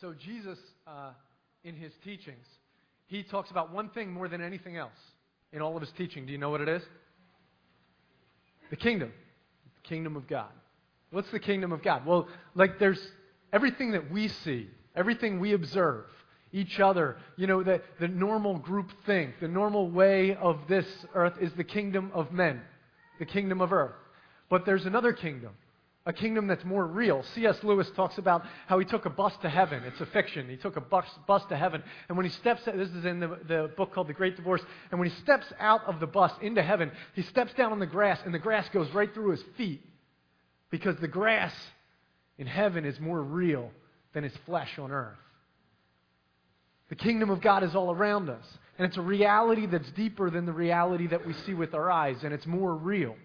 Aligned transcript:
So, 0.00 0.12
Jesus, 0.12 0.58
uh, 0.86 1.10
in 1.62 1.74
his 1.74 1.92
teachings, 2.04 2.44
he 3.06 3.22
talks 3.22 3.50
about 3.50 3.72
one 3.72 3.90
thing 3.90 4.12
more 4.12 4.28
than 4.28 4.40
anything 4.40 4.76
else 4.76 4.98
in 5.52 5.62
all 5.62 5.76
of 5.76 5.82
his 5.82 5.92
teaching. 5.92 6.26
Do 6.26 6.32
you 6.32 6.38
know 6.38 6.50
what 6.50 6.60
it 6.60 6.68
is? 6.68 6.82
The 8.70 8.76
kingdom. 8.76 9.12
The 9.64 9.88
kingdom 9.88 10.16
of 10.16 10.26
God. 10.26 10.50
What's 11.10 11.30
the 11.30 11.38
kingdom 11.38 11.70
of 11.72 11.82
God? 11.82 12.04
Well, 12.04 12.28
like 12.54 12.78
there's 12.78 13.00
everything 13.52 13.92
that 13.92 14.10
we 14.10 14.28
see, 14.28 14.68
everything 14.96 15.38
we 15.38 15.52
observe, 15.52 16.06
each 16.52 16.80
other, 16.80 17.16
you 17.36 17.46
know, 17.46 17.62
the, 17.62 17.80
the 18.00 18.08
normal 18.08 18.58
group 18.58 18.90
think, 19.06 19.40
the 19.40 19.48
normal 19.48 19.90
way 19.90 20.34
of 20.36 20.58
this 20.68 20.86
earth 21.14 21.34
is 21.40 21.52
the 21.54 21.64
kingdom 21.64 22.10
of 22.14 22.32
men, 22.32 22.60
the 23.18 23.26
kingdom 23.26 23.60
of 23.60 23.72
earth. 23.72 23.94
But 24.48 24.64
there's 24.64 24.86
another 24.86 25.12
kingdom 25.12 25.52
a 26.06 26.12
kingdom 26.12 26.46
that's 26.46 26.64
more 26.64 26.86
real. 26.86 27.22
C.S. 27.34 27.56
Lewis 27.62 27.90
talks 27.96 28.18
about 28.18 28.44
how 28.66 28.78
he 28.78 28.84
took 28.84 29.06
a 29.06 29.10
bus 29.10 29.32
to 29.40 29.48
heaven. 29.48 29.82
It's 29.84 30.00
a 30.00 30.06
fiction. 30.06 30.48
He 30.48 30.56
took 30.56 30.76
a 30.76 30.80
bus, 30.80 31.06
bus 31.26 31.42
to 31.46 31.56
heaven. 31.56 31.82
And 32.08 32.16
when 32.16 32.26
he 32.26 32.32
steps, 32.32 32.62
this 32.66 32.90
is 32.90 33.06
in 33.06 33.20
the, 33.20 33.38
the 33.48 33.70
book 33.74 33.94
called 33.94 34.08
The 34.08 34.12
Great 34.12 34.36
Divorce, 34.36 34.60
and 34.90 35.00
when 35.00 35.08
he 35.08 35.16
steps 35.20 35.46
out 35.58 35.82
of 35.86 36.00
the 36.00 36.06
bus 36.06 36.32
into 36.42 36.62
heaven, 36.62 36.92
he 37.14 37.22
steps 37.22 37.54
down 37.54 37.72
on 37.72 37.78
the 37.78 37.86
grass, 37.86 38.20
and 38.24 38.34
the 38.34 38.38
grass 38.38 38.68
goes 38.68 38.90
right 38.92 39.12
through 39.14 39.30
his 39.30 39.42
feet. 39.56 39.80
Because 40.70 40.96
the 40.96 41.08
grass 41.08 41.54
in 42.36 42.46
heaven 42.46 42.84
is 42.84 43.00
more 43.00 43.22
real 43.22 43.70
than 44.12 44.24
his 44.24 44.36
flesh 44.44 44.78
on 44.78 44.90
earth. 44.90 45.16
The 46.90 46.96
kingdom 46.96 47.30
of 47.30 47.40
God 47.40 47.62
is 47.62 47.74
all 47.74 47.90
around 47.90 48.28
us. 48.28 48.44
And 48.76 48.86
it's 48.86 48.96
a 48.98 49.02
reality 49.02 49.66
that's 49.66 49.90
deeper 49.92 50.30
than 50.30 50.44
the 50.44 50.52
reality 50.52 51.06
that 51.06 51.26
we 51.26 51.32
see 51.32 51.54
with 51.54 51.74
our 51.74 51.90
eyes, 51.90 52.24
and 52.24 52.34
it's 52.34 52.46
more 52.46 52.74
real. 52.74 53.16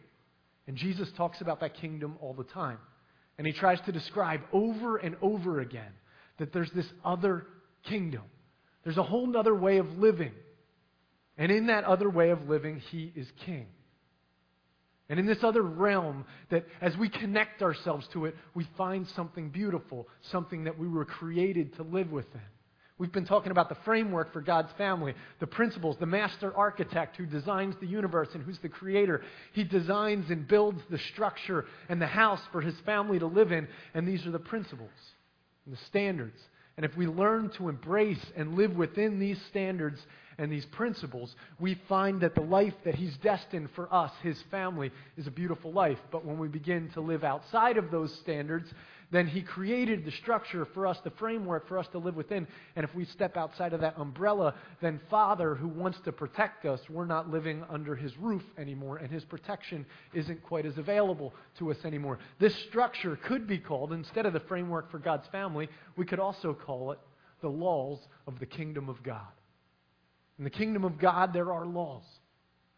And 0.69 0.77
Jesus 0.77 1.11
talks 1.17 1.41
about 1.41 1.61
that 1.61 1.73
kingdom 1.81 2.15
all 2.21 2.35
the 2.35 2.43
time. 2.43 2.77
And 3.39 3.47
he 3.47 3.53
tries 3.53 3.81
to 3.81 3.91
describe 3.91 4.41
over 4.53 4.97
and 4.97 5.15
over 5.19 5.61
again 5.61 5.91
that 6.37 6.53
there's 6.53 6.69
this 6.73 6.85
other 7.03 7.47
kingdom. 7.85 8.21
There's 8.83 8.99
a 8.99 9.03
whole 9.03 9.35
other 9.35 9.55
way 9.55 9.79
of 9.79 9.97
living. 9.97 10.31
And 11.39 11.51
in 11.51 11.65
that 11.67 11.85
other 11.85 12.07
way 12.07 12.29
of 12.29 12.47
living, 12.47 12.83
he 12.91 13.11
is 13.15 13.27
king. 13.47 13.65
And 15.09 15.19
in 15.19 15.25
this 15.25 15.43
other 15.43 15.63
realm, 15.63 16.25
that 16.51 16.67
as 16.81 16.95
we 16.97 17.09
connect 17.09 17.63
ourselves 17.63 18.07
to 18.13 18.25
it, 18.25 18.35
we 18.53 18.67
find 18.77 19.07
something 19.07 19.49
beautiful, 19.49 20.07
something 20.21 20.65
that 20.65 20.77
we 20.77 20.87
were 20.87 21.03
created 21.03 21.77
to 21.77 21.83
live 21.83 22.11
within. 22.11 22.41
We've 22.99 23.11
been 23.11 23.25
talking 23.25 23.51
about 23.51 23.69
the 23.69 23.77
framework 23.85 24.33
for 24.33 24.41
God's 24.41 24.71
family, 24.73 25.13
the 25.39 25.47
principles, 25.47 25.95
the 25.97 26.05
master 26.05 26.53
architect 26.55 27.15
who 27.15 27.25
designs 27.25 27.75
the 27.79 27.87
universe 27.87 28.27
and 28.33 28.43
who's 28.43 28.59
the 28.59 28.67
creator. 28.67 29.21
He 29.53 29.63
designs 29.63 30.29
and 30.29 30.45
builds 30.45 30.81
the 30.89 30.97
structure 30.97 31.65
and 31.87 32.01
the 32.01 32.07
house 32.07 32.41
for 32.51 32.59
his 32.59 32.75
family 32.85 33.17
to 33.17 33.25
live 33.25 33.53
in, 33.53 33.69
and 33.93 34.05
these 34.05 34.27
are 34.27 34.31
the 34.31 34.37
principles 34.37 34.91
and 35.65 35.73
the 35.73 35.79
standards. 35.85 36.37
And 36.75 36.85
if 36.85 36.95
we 36.97 37.07
learn 37.07 37.49
to 37.51 37.69
embrace 37.69 38.23
and 38.35 38.55
live 38.55 38.75
within 38.75 39.17
these 39.17 39.39
standards 39.49 39.99
and 40.37 40.51
these 40.51 40.65
principles, 40.65 41.33
we 41.59 41.75
find 41.87 42.21
that 42.21 42.35
the 42.35 42.41
life 42.41 42.73
that 42.83 42.95
He's 42.95 43.15
destined 43.17 43.69
for 43.75 43.93
us, 43.93 44.11
His 44.23 44.41
family, 44.51 44.91
is 45.17 45.27
a 45.27 45.31
beautiful 45.31 45.71
life. 45.71 45.99
But 46.11 46.25
when 46.25 46.37
we 46.37 46.47
begin 46.47 46.89
to 46.91 47.01
live 47.01 47.23
outside 47.23 47.77
of 47.77 47.91
those 47.91 48.13
standards, 48.19 48.69
then 49.11 49.27
He 49.27 49.41
created 49.41 50.05
the 50.05 50.11
structure 50.11 50.65
for 50.73 50.85
us, 50.85 50.97
the 51.03 51.11
framework 51.11 51.67
for 51.67 51.79
us 51.79 51.87
to 51.93 51.97
live 51.97 52.15
within. 52.15 52.47
And 52.75 52.83
if 52.83 52.93
we 52.93 53.05
step 53.05 53.37
outside 53.37 53.73
of 53.73 53.81
that 53.81 53.97
umbrella, 53.97 54.53
then 54.81 54.99
Father, 55.09 55.55
who 55.55 55.67
wants 55.67 55.99
to 56.05 56.11
protect 56.11 56.65
us, 56.65 56.79
we're 56.89 57.05
not 57.05 57.29
living 57.29 57.63
under 57.69 57.95
His 57.95 58.15
roof 58.17 58.43
anymore, 58.57 58.97
and 58.97 59.11
His 59.11 59.25
protection 59.25 59.85
isn't 60.13 60.43
quite 60.43 60.65
as 60.65 60.77
available 60.77 61.33
to 61.57 61.71
us 61.71 61.77
anymore. 61.85 62.19
This 62.39 62.55
structure 62.67 63.15
could 63.15 63.47
be 63.47 63.57
called, 63.57 63.93
instead 63.93 64.25
of 64.25 64.33
the 64.33 64.41
framework 64.41 64.91
for 64.91 64.99
God's 64.99 65.27
family, 65.29 65.69
we 65.95 66.05
could 66.05 66.19
also 66.19 66.53
call 66.53 66.91
it 66.91 66.99
the 67.41 67.49
laws 67.49 67.99
of 68.27 68.39
the 68.39 68.45
kingdom 68.45 68.89
of 68.89 69.01
God. 69.01 69.21
In 70.37 70.43
the 70.43 70.49
kingdom 70.49 70.83
of 70.83 70.99
God, 70.99 71.33
there 71.33 71.51
are 71.51 71.65
laws. 71.65 72.03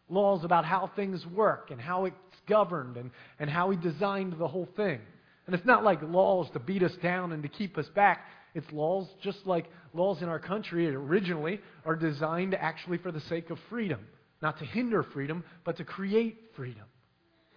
Laws 0.09 0.43
about 0.43 0.65
how 0.65 0.91
things 0.95 1.25
work 1.25 1.71
and 1.71 1.79
how 1.79 2.05
it's 2.05 2.15
governed 2.47 2.97
and, 2.97 3.11
and 3.39 3.49
how 3.49 3.69
He 3.69 3.77
designed 3.77 4.33
the 4.37 4.47
whole 4.47 4.67
thing. 4.75 4.99
And 5.45 5.55
it's 5.55 5.65
not 5.65 5.83
like 5.83 6.01
laws 6.01 6.49
to 6.51 6.59
beat 6.59 6.83
us 6.83 6.95
down 7.01 7.31
and 7.31 7.43
to 7.43 7.49
keep 7.49 7.77
us 7.77 7.87
back. 7.89 8.27
It's 8.53 8.71
laws 8.71 9.07
just 9.21 9.45
like 9.45 9.69
laws 9.93 10.21
in 10.21 10.29
our 10.29 10.39
country 10.39 10.87
originally 10.87 11.59
are 11.85 11.95
designed 11.95 12.53
actually 12.55 12.97
for 12.97 13.11
the 13.11 13.21
sake 13.21 13.49
of 13.49 13.57
freedom. 13.69 13.99
Not 14.41 14.59
to 14.59 14.65
hinder 14.65 15.03
freedom, 15.03 15.43
but 15.63 15.77
to 15.77 15.83
create 15.83 16.37
freedom. 16.55 16.85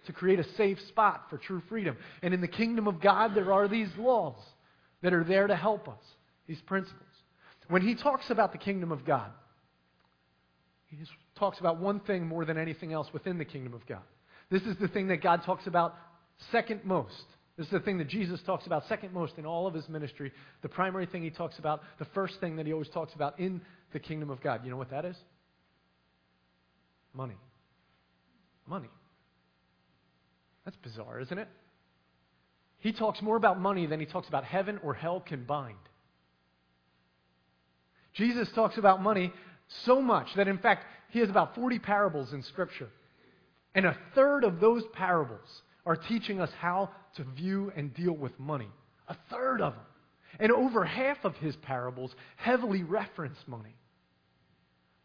To 0.05 0.13
create 0.13 0.39
a 0.39 0.53
safe 0.55 0.79
spot 0.87 1.25
for 1.29 1.37
true 1.37 1.61
freedom. 1.67 1.97
And 2.21 2.33
in 2.33 2.41
the 2.41 2.47
kingdom 2.47 2.87
of 2.87 3.01
God, 3.01 3.33
there 3.33 3.51
are 3.51 3.67
these 3.67 3.89
laws 3.97 4.37
that 5.01 5.13
are 5.13 5.23
there 5.23 5.47
to 5.47 5.55
help 5.55 5.87
us, 5.87 6.01
these 6.47 6.61
principles. 6.61 7.01
When 7.69 7.81
he 7.81 7.95
talks 7.95 8.29
about 8.29 8.51
the 8.51 8.59
kingdom 8.59 8.91
of 8.91 9.05
God, 9.05 9.31
he 10.87 10.97
talks 11.35 11.59
about 11.59 11.79
one 11.79 11.99
thing 12.01 12.27
more 12.27 12.45
than 12.45 12.57
anything 12.57 12.93
else 12.93 13.07
within 13.11 13.37
the 13.37 13.45
kingdom 13.45 13.73
of 13.73 13.85
God. 13.87 14.03
This 14.49 14.61
is 14.63 14.77
the 14.77 14.87
thing 14.87 15.07
that 15.07 15.23
God 15.23 15.43
talks 15.43 15.65
about 15.65 15.95
second 16.51 16.85
most. 16.85 17.25
This 17.57 17.67
is 17.67 17.71
the 17.71 17.79
thing 17.79 17.97
that 17.99 18.09
Jesus 18.09 18.41
talks 18.45 18.65
about 18.65 18.85
second 18.87 19.13
most 19.13 19.37
in 19.37 19.45
all 19.45 19.65
of 19.65 19.73
his 19.73 19.87
ministry. 19.87 20.31
The 20.61 20.69
primary 20.69 21.05
thing 21.05 21.23
he 21.23 21.29
talks 21.29 21.57
about, 21.57 21.81
the 21.99 22.07
first 22.13 22.39
thing 22.41 22.57
that 22.57 22.65
he 22.65 22.73
always 22.73 22.89
talks 22.89 23.13
about 23.13 23.39
in 23.39 23.61
the 23.93 23.99
kingdom 23.99 24.29
of 24.29 24.41
God. 24.41 24.65
You 24.65 24.71
know 24.71 24.77
what 24.77 24.89
that 24.89 25.05
is? 25.05 25.15
Money. 27.13 27.37
Money. 28.67 28.89
That's 30.65 30.77
bizarre, 30.77 31.19
isn't 31.21 31.37
it? 31.37 31.47
He 32.79 32.91
talks 32.91 33.21
more 33.21 33.37
about 33.37 33.59
money 33.59 33.85
than 33.85 33.99
he 33.99 34.05
talks 34.05 34.27
about 34.27 34.43
heaven 34.43 34.79
or 34.83 34.93
hell 34.93 35.21
combined. 35.25 35.77
Jesus 38.13 38.49
talks 38.53 38.77
about 38.77 39.01
money 39.01 39.31
so 39.85 40.01
much 40.01 40.27
that, 40.35 40.47
in 40.47 40.57
fact, 40.57 40.83
he 41.09 41.19
has 41.19 41.29
about 41.29 41.55
40 41.55 41.79
parables 41.79 42.33
in 42.33 42.43
Scripture. 42.43 42.89
And 43.73 43.85
a 43.85 43.97
third 44.13 44.43
of 44.43 44.59
those 44.59 44.83
parables 44.93 45.47
are 45.85 45.95
teaching 45.95 46.41
us 46.41 46.49
how 46.59 46.89
to 47.17 47.23
view 47.35 47.71
and 47.75 47.93
deal 47.93 48.13
with 48.13 48.37
money. 48.39 48.69
A 49.07 49.15
third 49.29 49.61
of 49.61 49.73
them. 49.73 49.83
And 50.39 50.51
over 50.51 50.83
half 50.83 51.17
of 51.23 51.35
his 51.35 51.55
parables 51.57 52.13
heavily 52.35 52.83
reference 52.83 53.37
money. 53.47 53.75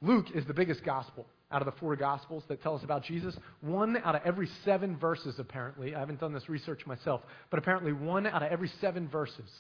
Luke 0.02 0.26
is 0.34 0.44
the 0.46 0.54
biggest 0.54 0.82
gospel 0.84 1.26
out 1.52 1.62
of 1.62 1.66
the 1.66 1.78
four 1.78 1.96
gospels 1.96 2.42
that 2.48 2.62
tell 2.62 2.76
us 2.76 2.82
about 2.84 3.04
Jesus. 3.04 3.36
One 3.60 3.96
out 3.98 4.14
of 4.14 4.22
every 4.24 4.48
seven 4.64 4.96
verses, 4.96 5.34
apparently, 5.38 5.94
I 5.94 6.00
haven't 6.00 6.20
done 6.20 6.32
this 6.32 6.48
research 6.48 6.86
myself, 6.86 7.20
but 7.50 7.58
apparently 7.58 7.92
one 7.92 8.26
out 8.26 8.42
of 8.42 8.50
every 8.50 8.70
seven 8.80 9.08
verses 9.08 9.50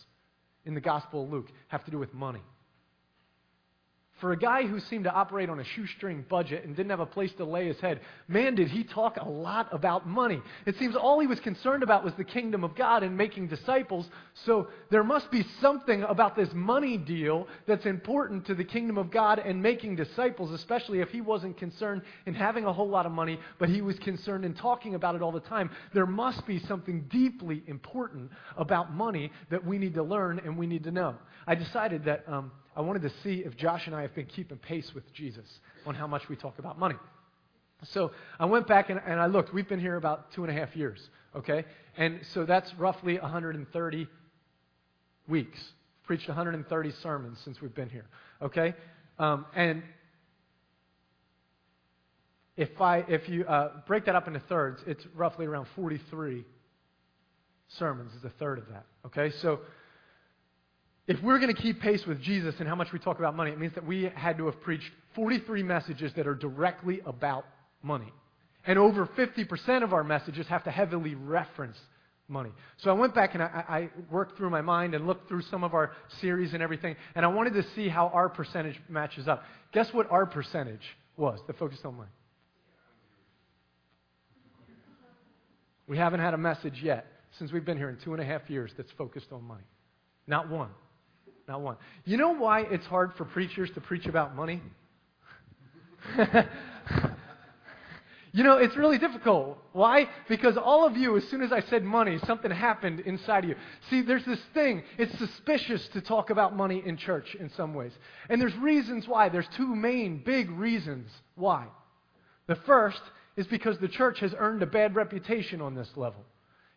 in 0.64 0.74
the 0.74 0.80
gospel 0.80 1.24
of 1.24 1.30
Luke 1.30 1.48
have 1.68 1.84
to 1.84 1.90
do 1.90 1.98
with 1.98 2.14
money. 2.14 2.42
For 4.20 4.32
a 4.32 4.36
guy 4.36 4.66
who 4.66 4.80
seemed 4.80 5.04
to 5.04 5.12
operate 5.12 5.48
on 5.48 5.60
a 5.60 5.64
shoestring 5.64 6.26
budget 6.28 6.64
and 6.64 6.76
didn't 6.76 6.90
have 6.90 7.00
a 7.00 7.06
place 7.06 7.32
to 7.38 7.44
lay 7.44 7.66
his 7.66 7.80
head, 7.80 8.00
man, 8.28 8.54
did 8.54 8.68
he 8.68 8.84
talk 8.84 9.16
a 9.16 9.26
lot 9.26 9.68
about 9.72 10.06
money. 10.06 10.42
It 10.66 10.76
seems 10.78 10.94
all 10.94 11.20
he 11.20 11.26
was 11.26 11.40
concerned 11.40 11.82
about 11.82 12.04
was 12.04 12.12
the 12.14 12.24
kingdom 12.24 12.62
of 12.62 12.74
God 12.74 13.02
and 13.02 13.16
making 13.16 13.48
disciples. 13.48 14.08
So 14.44 14.68
there 14.90 15.02
must 15.02 15.30
be 15.30 15.46
something 15.62 16.02
about 16.02 16.36
this 16.36 16.52
money 16.52 16.98
deal 16.98 17.48
that's 17.66 17.86
important 17.86 18.44
to 18.46 18.54
the 18.54 18.64
kingdom 18.64 18.98
of 18.98 19.10
God 19.10 19.38
and 19.38 19.62
making 19.62 19.96
disciples, 19.96 20.50
especially 20.50 21.00
if 21.00 21.08
he 21.08 21.22
wasn't 21.22 21.56
concerned 21.56 22.02
in 22.26 22.34
having 22.34 22.66
a 22.66 22.72
whole 22.72 22.88
lot 22.88 23.06
of 23.06 23.12
money, 23.12 23.40
but 23.58 23.70
he 23.70 23.80
was 23.80 23.98
concerned 24.00 24.44
in 24.44 24.52
talking 24.52 24.94
about 24.94 25.14
it 25.14 25.22
all 25.22 25.32
the 25.32 25.40
time. 25.40 25.70
There 25.94 26.06
must 26.06 26.46
be 26.46 26.58
something 26.58 27.06
deeply 27.08 27.62
important 27.66 28.30
about 28.58 28.92
money 28.92 29.32
that 29.48 29.64
we 29.64 29.78
need 29.78 29.94
to 29.94 30.02
learn 30.02 30.40
and 30.44 30.58
we 30.58 30.66
need 30.66 30.84
to 30.84 30.90
know. 30.90 31.16
I 31.46 31.54
decided 31.54 32.04
that. 32.04 32.24
Um, 32.28 32.52
I 32.76 32.80
wanted 32.82 33.02
to 33.02 33.10
see 33.22 33.40
if 33.44 33.56
Josh 33.56 33.86
and 33.86 33.94
I 33.94 34.02
have 34.02 34.14
been 34.14 34.26
keeping 34.26 34.58
pace 34.58 34.94
with 34.94 35.12
Jesus 35.12 35.46
on 35.86 35.94
how 35.94 36.06
much 36.06 36.28
we 36.28 36.36
talk 36.36 36.58
about 36.58 36.78
money. 36.78 36.96
So 37.84 38.12
I 38.38 38.44
went 38.44 38.66
back 38.66 38.90
and, 38.90 39.00
and 39.04 39.20
I 39.20 39.26
looked. 39.26 39.52
We've 39.52 39.68
been 39.68 39.80
here 39.80 39.96
about 39.96 40.32
two 40.32 40.44
and 40.44 40.50
a 40.50 40.58
half 40.58 40.76
years, 40.76 41.00
okay? 41.34 41.64
And 41.96 42.20
so 42.32 42.44
that's 42.44 42.72
roughly 42.74 43.18
130 43.18 44.06
weeks. 45.28 45.58
Preached 46.04 46.28
130 46.28 46.90
sermons 47.02 47.38
since 47.44 47.60
we've 47.60 47.74
been 47.74 47.88
here, 47.88 48.06
okay? 48.42 48.74
Um, 49.18 49.46
and 49.54 49.82
if 52.56 52.80
I 52.80 52.98
if 53.08 53.28
you 53.28 53.44
uh, 53.44 53.80
break 53.86 54.04
that 54.06 54.14
up 54.14 54.26
into 54.26 54.40
thirds, 54.40 54.82
it's 54.86 55.06
roughly 55.14 55.46
around 55.46 55.66
43 55.76 56.44
sermons 57.68 58.12
is 58.14 58.24
a 58.24 58.30
third 58.30 58.58
of 58.58 58.68
that. 58.68 58.84
Okay, 59.06 59.30
so 59.30 59.60
if 61.10 61.20
we're 61.24 61.40
going 61.40 61.52
to 61.52 61.60
keep 61.60 61.80
pace 61.80 62.06
with 62.06 62.22
Jesus 62.22 62.54
and 62.60 62.68
how 62.68 62.76
much 62.76 62.92
we 62.92 63.00
talk 63.00 63.18
about 63.18 63.34
money, 63.34 63.50
it 63.50 63.58
means 63.58 63.74
that 63.74 63.84
we 63.84 64.04
had 64.14 64.38
to 64.38 64.46
have 64.46 64.60
preached 64.60 64.88
43 65.16 65.64
messages 65.64 66.12
that 66.14 66.24
are 66.28 66.36
directly 66.36 67.00
about 67.04 67.46
money. 67.82 68.12
And 68.64 68.78
over 68.78 69.06
50% 69.06 69.82
of 69.82 69.92
our 69.92 70.04
messages 70.04 70.46
have 70.46 70.62
to 70.64 70.70
heavily 70.70 71.16
reference 71.16 71.76
money. 72.28 72.52
So 72.76 72.90
I 72.90 72.92
went 72.92 73.12
back 73.12 73.34
and 73.34 73.42
I, 73.42 73.64
I, 73.68 73.90
worked 74.08 74.36
through 74.36 74.50
my 74.50 74.60
mind 74.60 74.94
and 74.94 75.04
looked 75.04 75.28
through 75.28 75.42
some 75.42 75.64
of 75.64 75.74
our 75.74 75.90
series 76.20 76.54
and 76.54 76.62
everything, 76.62 76.94
and 77.16 77.26
I 77.26 77.28
wanted 77.28 77.54
to 77.54 77.64
see 77.74 77.88
how 77.88 78.06
our 78.14 78.28
percentage 78.28 78.80
matches 78.88 79.26
up. 79.26 79.42
Guess 79.72 79.92
what 79.92 80.08
our 80.12 80.26
percentage 80.26 80.96
was 81.16 81.40
that 81.48 81.58
focused 81.58 81.84
on 81.84 81.96
money? 81.96 82.10
We 85.88 85.98
haven't 85.98 86.20
had 86.20 86.34
a 86.34 86.38
message 86.38 86.80
yet 86.80 87.04
since 87.36 87.50
we've 87.50 87.64
been 87.64 87.78
here 87.78 87.90
in 87.90 87.98
two 88.04 88.12
and 88.12 88.22
a 88.22 88.24
half 88.24 88.48
years 88.48 88.70
that's 88.76 88.92
focused 88.92 89.32
on 89.32 89.42
money. 89.42 89.64
Not 90.28 90.48
one. 90.48 90.70
Not 91.50 91.62
one. 91.62 91.76
You 92.04 92.16
know 92.16 92.32
why 92.36 92.60
it's 92.60 92.86
hard 92.86 93.12
for 93.14 93.24
preachers 93.24 93.72
to 93.72 93.80
preach 93.80 94.06
about 94.06 94.36
money? 94.36 94.62
you 98.32 98.44
know, 98.44 98.58
it's 98.58 98.76
really 98.76 98.98
difficult. 98.98 99.58
Why? 99.72 100.08
Because 100.28 100.56
all 100.56 100.86
of 100.86 100.96
you, 100.96 101.16
as 101.16 101.26
soon 101.26 101.42
as 101.42 101.50
I 101.50 101.58
said 101.62 101.82
money, 101.82 102.20
something 102.24 102.52
happened 102.52 103.00
inside 103.00 103.42
of 103.42 103.50
you. 103.50 103.56
See, 103.90 104.00
there's 104.02 104.24
this 104.24 104.38
thing, 104.54 104.84
it's 104.96 105.18
suspicious 105.18 105.88
to 105.88 106.00
talk 106.00 106.30
about 106.30 106.56
money 106.56 106.84
in 106.86 106.96
church 106.96 107.34
in 107.34 107.50
some 107.56 107.74
ways. 107.74 107.98
And 108.28 108.40
there's 108.40 108.54
reasons 108.54 109.08
why. 109.08 109.28
There's 109.28 109.48
two 109.56 109.74
main 109.74 110.22
big 110.24 110.52
reasons 110.52 111.10
why. 111.34 111.66
The 112.46 112.54
first 112.54 113.02
is 113.36 113.48
because 113.48 113.76
the 113.78 113.88
church 113.88 114.20
has 114.20 114.32
earned 114.38 114.62
a 114.62 114.66
bad 114.66 114.94
reputation 114.94 115.60
on 115.60 115.74
this 115.74 115.90
level. 115.96 116.24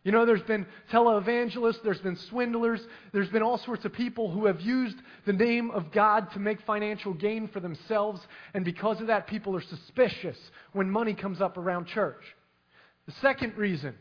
You 0.04 0.12
know, 0.12 0.26
there's 0.26 0.42
been 0.42 0.66
televangelists, 0.92 1.82
there's 1.82 2.00
been 2.00 2.18
swindlers, 2.28 2.80
there's 3.12 3.30
been 3.30 3.42
all 3.42 3.56
sorts 3.56 3.86
of 3.86 3.94
people 3.94 4.30
who 4.30 4.44
have 4.44 4.60
used 4.60 4.96
the 5.24 5.32
name 5.32 5.70
of 5.70 5.90
God 5.92 6.30
to 6.32 6.38
make 6.38 6.60
financial 6.66 7.14
gain 7.14 7.48
for 7.48 7.60
themselves, 7.60 8.20
and 8.52 8.66
because 8.66 9.00
of 9.00 9.06
that, 9.06 9.26
people 9.26 9.56
are 9.56 9.62
suspicious 9.62 10.36
when 10.74 10.90
money 10.90 11.14
comes 11.14 11.40
up 11.40 11.56
around 11.56 11.86
church. 11.86 12.20
The 13.06 13.14
second 13.22 13.56
reason, 13.56 13.94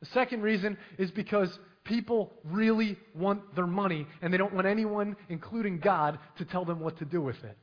the 0.00 0.06
second 0.06 0.42
reason 0.42 0.76
is 0.98 1.10
because 1.10 1.48
people 1.84 2.34
really 2.44 2.98
want 3.14 3.54
their 3.56 3.66
money, 3.66 4.06
and 4.20 4.30
they 4.32 4.38
don't 4.38 4.52
want 4.52 4.66
anyone, 4.66 5.16
including 5.30 5.80
God, 5.80 6.18
to 6.36 6.44
tell 6.44 6.66
them 6.66 6.78
what 6.78 6.98
to 6.98 7.06
do 7.06 7.22
with 7.22 7.42
it. 7.42 7.56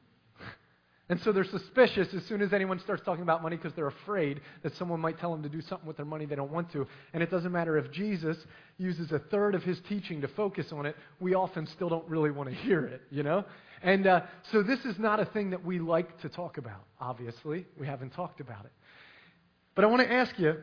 And 1.10 1.22
so 1.22 1.32
they're 1.32 1.46
suspicious 1.46 2.14
as 2.14 2.26
soon 2.26 2.42
as 2.42 2.52
anyone 2.52 2.80
starts 2.80 3.02
talking 3.04 3.22
about 3.22 3.42
money 3.42 3.56
because 3.56 3.74
they're 3.74 3.88
afraid 3.88 4.42
that 4.64 4.76
someone 4.76 5.00
might 5.00 5.18
tell 5.18 5.32
them 5.32 5.42
to 5.44 5.50
do 5.50 5.62
something 5.62 5.88
with 5.88 5.96
their 5.96 6.06
money 6.06 6.26
they 6.26 6.36
don't 6.36 6.52
want 6.52 6.70
to. 6.74 6.86
And 7.14 7.24
it 7.24 7.32
doesn't 7.32 7.52
matter 7.52 7.78
if 7.78 7.92
Jesus 7.92 8.38
uses 8.78 9.14
a 9.14 9.20
third 9.20 9.56
of 9.56 9.64
his 9.64 9.80
teaching 9.88 10.20
to 10.22 10.28
focus 10.28 10.74
on 10.74 10.86
it, 10.86 10.98
we 11.22 11.34
often 11.34 11.66
still 11.66 11.88
don't 11.88 12.08
really 12.10 12.32
want 12.32 12.50
to 12.50 12.56
hear 12.56 12.86
it, 12.86 13.02
you 13.10 13.24
know? 13.24 13.46
And 13.82 14.06
uh, 14.06 14.22
so 14.52 14.62
this 14.62 14.84
is 14.84 15.00
not 15.00 15.22
a 15.22 15.26
thing 15.26 15.52
that 15.52 15.64
we 15.64 15.80
like 15.80 16.20
to 16.22 16.30
talk 16.30 16.58
about, 16.58 16.84
obviously. 17.00 17.66
We 17.80 17.88
haven't 17.88 18.10
talked 18.10 18.42
about 18.42 18.66
it. 18.66 18.72
But 19.76 19.86
I 19.86 19.88
want 19.88 20.02
to 20.02 20.12
ask 20.12 20.38
you 20.38 20.58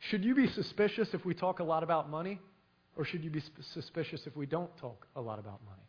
should 0.00 0.24
you 0.24 0.34
be 0.34 0.48
suspicious 0.48 1.14
if 1.14 1.24
we 1.24 1.32
talk 1.32 1.60
a 1.60 1.64
lot 1.64 1.82
about 1.82 2.10
money? 2.10 2.38
Or 2.96 3.04
should 3.04 3.24
you 3.24 3.30
be 3.30 3.42
suspicious 3.72 4.26
if 4.26 4.36
we 4.36 4.44
don't 4.44 4.74
talk 4.76 5.06
a 5.16 5.20
lot 5.20 5.38
about 5.38 5.60
money? 5.64 5.82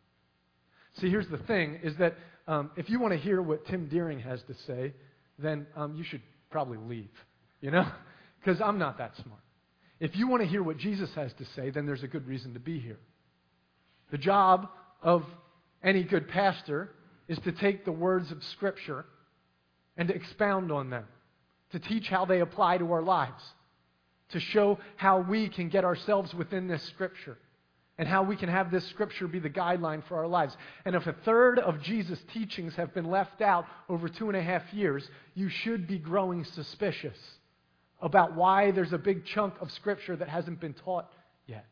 See, 1.00 1.10
here's 1.10 1.28
the 1.28 1.38
thing 1.38 1.78
is 1.82 1.96
that 1.96 2.14
um, 2.48 2.70
if 2.76 2.88
you 2.88 3.00
want 3.00 3.12
to 3.12 3.18
hear 3.18 3.42
what 3.42 3.66
Tim 3.66 3.88
Deering 3.88 4.20
has 4.20 4.42
to 4.44 4.54
say, 4.66 4.94
then 5.38 5.66
um, 5.76 5.94
you 5.94 6.04
should 6.04 6.22
probably 6.50 6.78
leave, 6.78 7.10
you 7.60 7.70
know? 7.70 7.86
Because 8.44 8.60
I'm 8.60 8.78
not 8.78 8.98
that 8.98 9.16
smart. 9.16 9.40
If 9.98 10.14
you 10.14 10.28
want 10.28 10.40
to 10.40 10.48
hear 10.48 10.62
what 10.62 10.76
Jesus 10.76 11.12
has 11.16 11.32
to 11.32 11.44
say, 11.56 11.70
then 11.70 11.84
there's 11.84 12.04
a 12.04 12.06
good 12.06 12.28
reason 12.28 12.54
to 12.54 12.60
be 12.60 12.78
here. 12.78 13.00
The 14.12 14.18
job 14.18 14.68
of 15.02 15.24
any 15.82 16.04
good 16.04 16.28
pastor 16.28 16.90
is 17.26 17.40
to 17.40 17.50
take 17.50 17.84
the 17.84 17.90
words 17.90 18.30
of 18.30 18.44
Scripture 18.44 19.04
and 19.96 20.06
to 20.06 20.14
expound 20.14 20.70
on 20.70 20.90
them, 20.90 21.06
to 21.72 21.80
teach 21.80 22.06
how 22.06 22.24
they 22.24 22.38
apply 22.38 22.78
to 22.78 22.92
our 22.92 23.02
lives, 23.02 23.42
to 24.28 24.38
show 24.38 24.78
how 24.94 25.18
we 25.18 25.48
can 25.48 25.68
get 25.68 25.84
ourselves 25.84 26.32
within 26.34 26.68
this 26.68 26.84
Scripture 26.84 27.36
and 27.98 28.06
how 28.06 28.22
we 28.22 28.36
can 28.36 28.48
have 28.48 28.70
this 28.70 28.86
scripture 28.88 29.26
be 29.26 29.38
the 29.38 29.50
guideline 29.50 30.06
for 30.06 30.16
our 30.18 30.26
lives. 30.26 30.56
And 30.84 30.94
if 30.94 31.06
a 31.06 31.14
third 31.24 31.58
of 31.58 31.80
Jesus' 31.82 32.18
teachings 32.32 32.74
have 32.74 32.92
been 32.92 33.10
left 33.10 33.40
out 33.40 33.66
over 33.88 34.08
two 34.08 34.28
and 34.28 34.36
a 34.36 34.42
half 34.42 34.62
years, 34.72 35.08
you 35.34 35.48
should 35.48 35.86
be 35.86 35.98
growing 35.98 36.44
suspicious 36.44 37.16
about 38.00 38.34
why 38.34 38.70
there's 38.70 38.92
a 38.92 38.98
big 38.98 39.24
chunk 39.24 39.54
of 39.60 39.70
scripture 39.72 40.14
that 40.16 40.28
hasn't 40.28 40.60
been 40.60 40.74
taught 40.74 41.10
yet. 41.46 41.66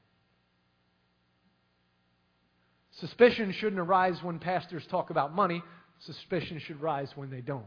Suspicion 2.92 3.52
shouldn't 3.52 3.80
arise 3.80 4.22
when 4.22 4.38
pastors 4.38 4.86
talk 4.86 5.10
about 5.10 5.34
money. 5.34 5.62
Suspicion 5.98 6.58
should 6.58 6.80
rise 6.80 7.10
when 7.16 7.30
they 7.30 7.40
don't. 7.42 7.66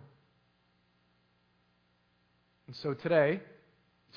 And 2.66 2.76
so 2.78 2.94
today, 2.94 3.42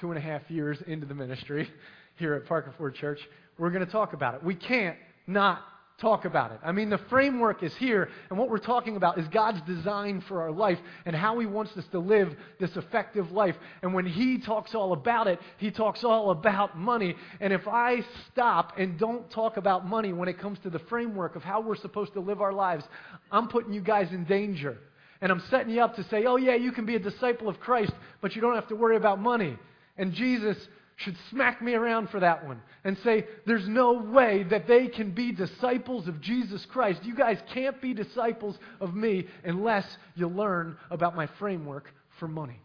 two 0.01 0.09
and 0.11 0.19
a 0.19 0.21
half 0.21 0.51
years 0.51 0.79
into 0.87 1.07
the 1.07 1.15
ministry 1.15 1.69
here 2.17 2.35
at 2.35 2.47
Parker 2.47 2.73
Ford 2.79 2.95
Church, 2.95 3.21
we're 3.61 3.71
going 3.71 3.85
to 3.85 3.93
talk 3.93 4.15
about 4.15 4.35
it. 4.35 4.43
We 4.43 4.55
can't 4.55 4.97
not 5.27 5.63
talk 5.99 6.25
about 6.25 6.51
it. 6.51 6.59
I 6.65 6.73
mean, 6.73 6.89
the 6.89 6.97
framework 6.97 7.63
is 7.63 7.75
here, 7.77 8.09
and 8.31 8.39
what 8.39 8.49
we're 8.49 8.57
talking 8.57 8.97
about 8.97 9.19
is 9.19 9.29
God's 9.29 9.61
design 9.63 10.23
for 10.23 10.41
our 10.41 10.51
life 10.51 10.79
and 11.05 11.15
how 11.15 11.39
He 11.39 11.45
wants 11.45 11.77
us 11.77 11.85
to 11.89 11.99
live 11.99 12.35
this 12.59 12.75
effective 12.75 13.31
life. 13.33 13.55
And 13.83 13.93
when 13.93 14.07
He 14.07 14.39
talks 14.39 14.75
all 14.75 14.95
about 14.95 15.29
it, 15.29 15.39
He 15.59 15.71
talks 15.71 16.03
all 16.03 16.31
about 16.31 16.79
money. 16.79 17.17
And 17.39 17.53
if 17.53 17.69
I 17.69 18.03
stop 18.33 18.79
and 18.79 18.99
don't 18.99 19.31
talk 19.31 19.59
about 19.59 19.87
money 19.87 20.15
when 20.15 20.29
it 20.29 20.39
comes 20.39 20.59
to 20.61 20.71
the 20.71 20.79
framework 20.79 21.37
of 21.37 21.45
how 21.45 21.61
we're 21.61 21.77
supposed 21.77 22.15
to 22.15 22.21
live 22.21 22.41
our 22.41 22.55
lives, 22.55 22.87
I'm 23.31 23.49
putting 23.49 23.75
you 23.75 23.83
guys 23.83 24.11
in 24.11 24.25
danger. 24.25 24.79
And 25.21 25.31
I'm 25.31 25.41
setting 25.51 25.75
you 25.75 25.83
up 25.83 25.97
to 25.97 26.05
say, 26.05 26.25
oh, 26.25 26.37
yeah, 26.37 26.55
you 26.55 26.73
can 26.73 26.87
be 26.87 26.97
a 26.97 26.99
disciple 26.99 27.47
of 27.47 27.61
Christ, 27.61 27.93
but 28.23 28.35
you 28.35 28.41
don't 28.41 28.55
have 28.55 28.69
to 28.69 28.75
worry 28.75 28.97
about 28.97 29.21
money. 29.21 29.59
And 29.99 30.15
Jesus 30.15 30.57
should 31.01 31.17
smack 31.31 31.63
me 31.63 31.75
around 31.75 32.11
for 32.11 32.21
that 32.21 32.47
one 32.47 32.61
and 32.85 32.97
say, 32.99 33.25
There's 33.47 33.67
no 33.67 33.93
way 33.93 34.43
that 34.45 34.67
they 34.67 34.87
can 34.87 35.13
be 35.13 35.33
disciples 35.33 36.09
of 36.09 36.21
Jesus 36.21 36.67
Christ. 36.67 37.05
You 37.05 37.15
guys 37.15 37.39
can't 37.55 37.81
be 37.81 37.95
disciples 37.95 38.59
of 38.81 38.95
me 38.95 39.27
unless 39.45 39.97
you 40.15 40.29
learn 40.29 40.77
about 40.91 41.17
my 41.17 41.27
framework 41.39 41.93
for 42.19 42.29
money. 42.29 42.61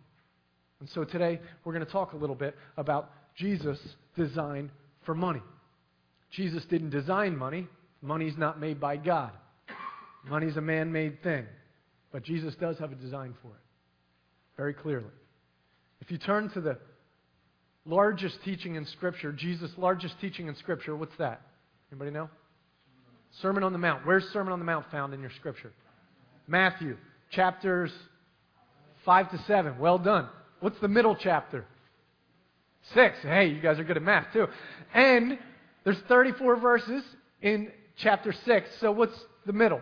And 0.82 0.90
so 0.90 1.06
today 1.06 1.40
we're 1.64 1.74
going 1.74 1.86
to 1.86 1.92
talk 1.92 2.12
a 2.12 2.18
little 2.18 2.36
bit 2.36 2.58
about 2.76 3.12
Jesus' 3.36 3.80
design 4.18 4.70
for 5.04 5.16
money. 5.16 5.42
Jesus 6.30 6.66
didn't 6.66 6.90
design 6.90 7.38
money, 7.38 7.68
money's 8.02 8.38
not 8.38 8.60
made 8.60 8.82
by 8.82 8.98
God. 8.98 9.32
Money's 10.28 10.58
a 10.58 10.62
man 10.62 10.92
made 10.92 11.24
thing. 11.24 11.46
But 12.12 12.24
Jesus 12.24 12.56
does 12.56 12.78
have 12.80 12.92
a 12.92 12.96
design 12.96 13.34
for 13.42 13.50
it, 13.50 13.64
very 14.58 14.74
clearly. 14.74 15.12
If 16.02 16.12
you 16.12 16.18
turn 16.18 16.50
to 16.50 16.62
the 16.62 16.78
largest 17.86 18.38
teaching 18.44 18.76
in 18.76 18.86
Scripture, 18.86 19.32
Jesus' 19.32 19.72
largest 19.78 20.16
teaching 20.20 20.48
in 20.48 20.56
Scripture, 20.56 20.96
what's 20.96 21.16
that? 21.18 21.42
Anybody 21.92 22.12
know? 22.12 22.30
Sermon 23.42 23.64
on 23.64 23.74
the 23.74 23.80
Mount. 23.80 24.06
Where's 24.06 24.24
Sermon 24.26 24.54
on 24.54 24.60
the 24.60 24.66
Mount 24.66 24.86
found 24.92 25.14
in 25.14 25.22
your 25.22 25.32
Scripture? 25.38 25.72
Matthew, 26.48 26.98
chapters 27.32 27.92
5 29.04 29.32
to 29.32 29.38
7. 29.46 29.78
Well 29.80 29.98
done. 29.98 30.28
What's 30.60 30.80
the 30.80 30.88
middle 30.88 31.16
chapter? 31.16 31.66
6. 32.94 33.18
Hey, 33.22 33.48
you 33.48 33.62
guys 33.62 33.80
are 33.80 33.84
good 33.84 33.98
at 33.98 34.04
math, 34.04 34.32
too. 34.34 34.48
And 34.94 35.38
there's 35.84 36.00
34 36.08 36.58
verses 36.58 37.04
in 37.42 37.72
chapter 37.98 38.34
6. 38.46 38.70
So 38.80 38.92
what's 38.92 39.18
the 39.46 39.54
middle? 39.54 39.82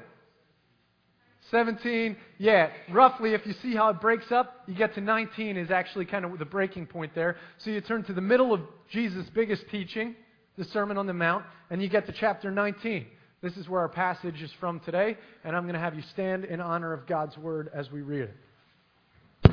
17, 1.53 2.17
yeah, 2.39 2.69
roughly, 2.91 3.35
if 3.35 3.45
you 3.45 3.53
see 3.61 3.75
how 3.75 3.89
it 3.89 4.01
breaks 4.01 4.31
up, 4.31 4.63
you 4.65 4.73
get 4.73 4.95
to 4.95 5.01
19 5.01 5.55
is 5.55 5.69
actually 5.69 6.05
kind 6.05 6.25
of 6.25 6.39
the 6.39 6.45
breaking 6.45 6.87
point 6.87 7.13
there. 7.13 7.37
So 7.59 7.69
you 7.69 7.79
turn 7.79 8.03
to 8.05 8.13
the 8.13 8.21
middle 8.21 8.51
of 8.55 8.61
Jesus' 8.89 9.27
biggest 9.35 9.63
teaching, 9.69 10.15
the 10.57 10.65
Sermon 10.65 10.97
on 10.97 11.05
the 11.05 11.13
Mount, 11.13 11.45
and 11.69 11.79
you 11.79 11.89
get 11.89 12.07
to 12.07 12.11
chapter 12.11 12.49
19. 12.49 13.05
This 13.43 13.55
is 13.55 13.69
where 13.69 13.81
our 13.81 13.89
passage 13.89 14.41
is 14.41 14.49
from 14.59 14.79
today, 14.79 15.15
and 15.43 15.55
I'm 15.55 15.65
going 15.65 15.75
to 15.75 15.79
have 15.79 15.93
you 15.93 16.01
stand 16.13 16.43
in 16.43 16.59
honor 16.59 16.91
of 16.91 17.05
God's 17.05 17.37
word 17.37 17.69
as 17.71 17.91
we 17.91 18.01
read 18.01 18.29
it. 18.29 19.51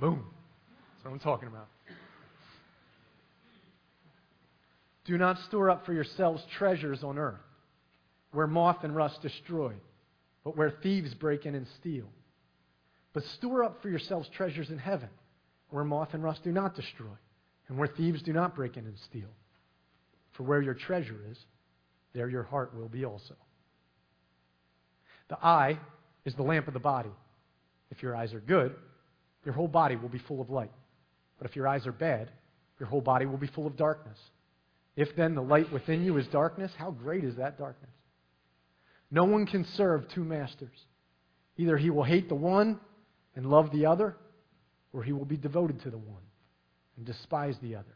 Boom. 0.00 0.24
That's 0.96 1.04
what 1.04 1.12
I'm 1.12 1.20
talking 1.20 1.46
about. 1.46 1.68
Do 5.04 5.16
not 5.16 5.38
store 5.46 5.70
up 5.70 5.86
for 5.86 5.92
yourselves 5.92 6.42
treasures 6.58 7.04
on 7.04 7.18
earth, 7.18 7.38
where 8.32 8.48
moth 8.48 8.78
and 8.82 8.96
rust 8.96 9.22
destroy 9.22 9.74
but 10.44 10.56
where 10.56 10.70
thieves 10.70 11.14
break 11.14 11.46
in 11.46 11.54
and 11.54 11.66
steal. 11.80 12.08
But 13.12 13.24
store 13.24 13.64
up 13.64 13.82
for 13.82 13.88
yourselves 13.88 14.28
treasures 14.34 14.70
in 14.70 14.78
heaven, 14.78 15.08
where 15.70 15.84
moth 15.84 16.14
and 16.14 16.22
rust 16.22 16.42
do 16.44 16.52
not 16.52 16.74
destroy, 16.74 17.14
and 17.68 17.78
where 17.78 17.88
thieves 17.88 18.22
do 18.22 18.32
not 18.32 18.54
break 18.54 18.76
in 18.76 18.86
and 18.86 18.98
steal. 19.10 19.28
For 20.32 20.42
where 20.44 20.62
your 20.62 20.74
treasure 20.74 21.20
is, 21.30 21.38
there 22.14 22.28
your 22.28 22.42
heart 22.42 22.74
will 22.74 22.88
be 22.88 23.04
also. 23.04 23.34
The 25.28 25.38
eye 25.44 25.78
is 26.24 26.34
the 26.34 26.42
lamp 26.42 26.68
of 26.68 26.74
the 26.74 26.80
body. 26.80 27.12
If 27.90 28.02
your 28.02 28.16
eyes 28.16 28.32
are 28.34 28.40
good, 28.40 28.74
your 29.44 29.54
whole 29.54 29.68
body 29.68 29.96
will 29.96 30.08
be 30.08 30.18
full 30.18 30.40
of 30.40 30.50
light. 30.50 30.72
But 31.38 31.48
if 31.48 31.56
your 31.56 31.68
eyes 31.68 31.86
are 31.86 31.92
bad, 31.92 32.30
your 32.78 32.88
whole 32.88 33.00
body 33.00 33.26
will 33.26 33.38
be 33.38 33.46
full 33.46 33.66
of 33.66 33.76
darkness. 33.76 34.18
If 34.96 35.14
then 35.16 35.34
the 35.34 35.42
light 35.42 35.72
within 35.72 36.04
you 36.04 36.16
is 36.18 36.26
darkness, 36.28 36.72
how 36.76 36.90
great 36.90 37.24
is 37.24 37.36
that 37.36 37.58
darkness? 37.58 37.90
No 39.12 39.24
one 39.24 39.44
can 39.44 39.66
serve 39.76 40.08
two 40.08 40.24
masters. 40.24 40.86
Either 41.58 41.76
he 41.76 41.90
will 41.90 42.02
hate 42.02 42.30
the 42.30 42.34
one 42.34 42.80
and 43.36 43.44
love 43.44 43.70
the 43.70 43.84
other, 43.84 44.16
or 44.94 45.02
he 45.02 45.12
will 45.12 45.26
be 45.26 45.36
devoted 45.36 45.82
to 45.82 45.90
the 45.90 45.98
one 45.98 46.22
and 46.96 47.04
despise 47.04 47.56
the 47.58 47.76
other. 47.76 47.94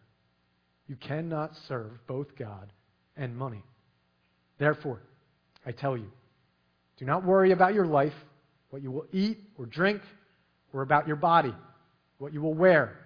You 0.87 0.97
cannot 0.97 1.57
serve 1.69 2.07
both 2.07 2.37
God 2.39 2.71
and 3.17 3.35
money. 3.35 3.65
Therefore, 4.59 5.01
I 5.65 5.73
tell 5.73 5.97
you, 5.97 6.13
do 6.99 7.07
not 7.07 7.25
worry 7.25 7.53
about 7.53 7.73
your 7.73 7.87
life, 7.87 8.15
what 8.69 8.83
you 8.83 8.91
will 8.91 9.07
eat 9.11 9.39
or 9.59 9.65
drink, 9.65 10.03
or 10.75 10.83
about 10.83 11.07
your 11.07 11.17
body, 11.17 11.55
what 12.19 12.35
you 12.35 12.43
will 12.43 12.55
wear. 12.55 12.99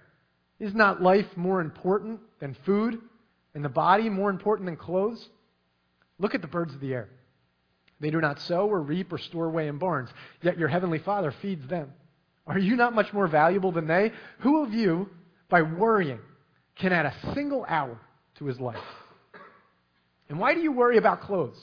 Is 0.59 0.75
not 0.75 1.01
life 1.01 1.27
more 1.37 1.61
important 1.61 2.21
than 2.41 2.57
food, 2.67 3.01
and 3.55 3.65
the 3.65 3.69
body 3.69 4.11
more 4.11 4.31
important 4.31 4.67
than 4.67 4.77
clothes? 4.77 5.29
Look 6.19 6.35
at 6.35 6.43
the 6.43 6.49
birds 6.49 6.75
of 6.75 6.81
the 6.81 6.93
air. 6.93 7.09
They 8.01 8.11
do 8.11 8.21
not 8.21 8.41
sow 8.41 8.67
or 8.67 8.81
reap 8.81 9.13
or 9.13 9.19
store 9.19 9.47
away 9.47 9.69
in 9.69 9.79
barns, 9.79 10.11
yet 10.43 10.59
your 10.59 10.69
heavenly 10.69 10.99
Father 10.99 11.33
feeds 11.43 11.67
them. 11.69 11.93
Are 12.47 12.59
you 12.59 12.75
not 12.75 12.95
much 12.95 13.13
more 13.13 13.29
valuable 13.29 13.73
than 13.73 13.87
they? 13.87 14.13
Who 14.41 14.65
of 14.65 14.73
you, 14.73 15.11
by 15.49 15.63
worrying, 15.63 16.21
can 16.77 16.93
add 16.93 17.07
a 17.07 17.35
single 17.35 17.65
hour 17.69 17.99
to 18.39 18.47
his 18.47 18.59
life? 18.59 18.79
And 20.29 20.39
why 20.39 20.55
do 20.55 20.61
you 20.61 20.73
worry 20.73 20.97
about 20.97 21.21
clothes? 21.21 21.61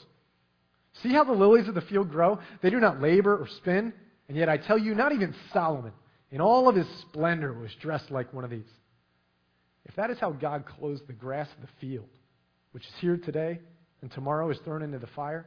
See 1.02 1.12
how 1.12 1.24
the 1.24 1.32
lilies 1.32 1.68
of 1.68 1.74
the 1.74 1.80
field 1.80 2.10
grow? 2.10 2.38
They 2.62 2.70
do 2.70 2.80
not 2.80 3.00
labor 3.00 3.36
or 3.36 3.46
spin. 3.46 3.92
And 4.28 4.36
yet 4.36 4.48
I 4.48 4.58
tell 4.58 4.78
you, 4.78 4.94
not 4.94 5.12
even 5.12 5.34
Solomon, 5.52 5.92
in 6.30 6.40
all 6.40 6.68
of 6.68 6.76
his 6.76 6.88
splendor, 7.00 7.52
was 7.52 7.74
dressed 7.80 8.10
like 8.10 8.32
one 8.32 8.44
of 8.44 8.50
these. 8.50 8.68
If 9.86 9.96
that 9.96 10.10
is 10.10 10.18
how 10.18 10.32
God 10.32 10.66
clothes 10.66 11.00
the 11.06 11.14
grass 11.14 11.48
of 11.54 11.62
the 11.62 11.72
field, 11.80 12.08
which 12.72 12.86
is 12.86 12.92
here 13.00 13.16
today 13.16 13.58
and 14.02 14.10
tomorrow 14.10 14.50
is 14.50 14.58
thrown 14.58 14.82
into 14.82 14.98
the 14.98 15.06
fire, 15.08 15.46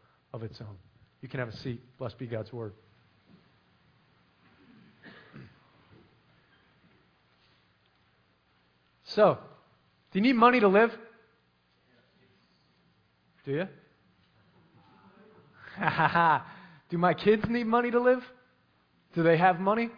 of 0.33 0.43
its 0.43 0.59
own. 0.61 0.77
You 1.21 1.27
can 1.27 1.39
have 1.39 1.49
a 1.49 1.57
seat. 1.57 1.81
Blessed 1.97 2.17
be 2.17 2.27
God's 2.27 2.51
word. 2.51 2.73
So, 9.03 9.37
do 10.11 10.19
you 10.19 10.23
need 10.23 10.37
money 10.37 10.61
to 10.61 10.69
live? 10.69 10.97
Do 13.45 13.51
you? 13.51 13.67
Ha 15.75 15.89
ha 15.89 16.07
ha. 16.07 16.47
Do 16.89 16.97
my 16.97 17.13
kids 17.13 17.43
need 17.49 17.67
money 17.67 17.91
to 17.91 17.99
live? 17.99 18.23
Do 19.13 19.23
they 19.23 19.35
have 19.37 19.59
money? 19.59 19.89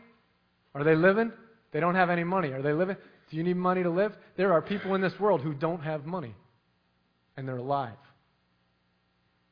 Are 0.73 0.83
they 0.83 0.95
living? 0.95 1.31
They 1.71 1.79
don't 1.79 1.95
have 1.95 2.09
any 2.09 2.23
money. 2.23 2.49
Are 2.49 2.61
they 2.61 2.73
living? 2.73 2.97
Do 3.29 3.37
you 3.37 3.43
need 3.43 3.57
money 3.57 3.83
to 3.83 3.89
live? 3.89 4.15
There 4.35 4.53
are 4.53 4.61
people 4.61 4.95
in 4.95 5.01
this 5.01 5.19
world 5.19 5.41
who 5.41 5.53
don't 5.53 5.81
have 5.81 6.05
money, 6.05 6.35
and 7.37 7.47
they're 7.47 7.57
alive. 7.57 7.97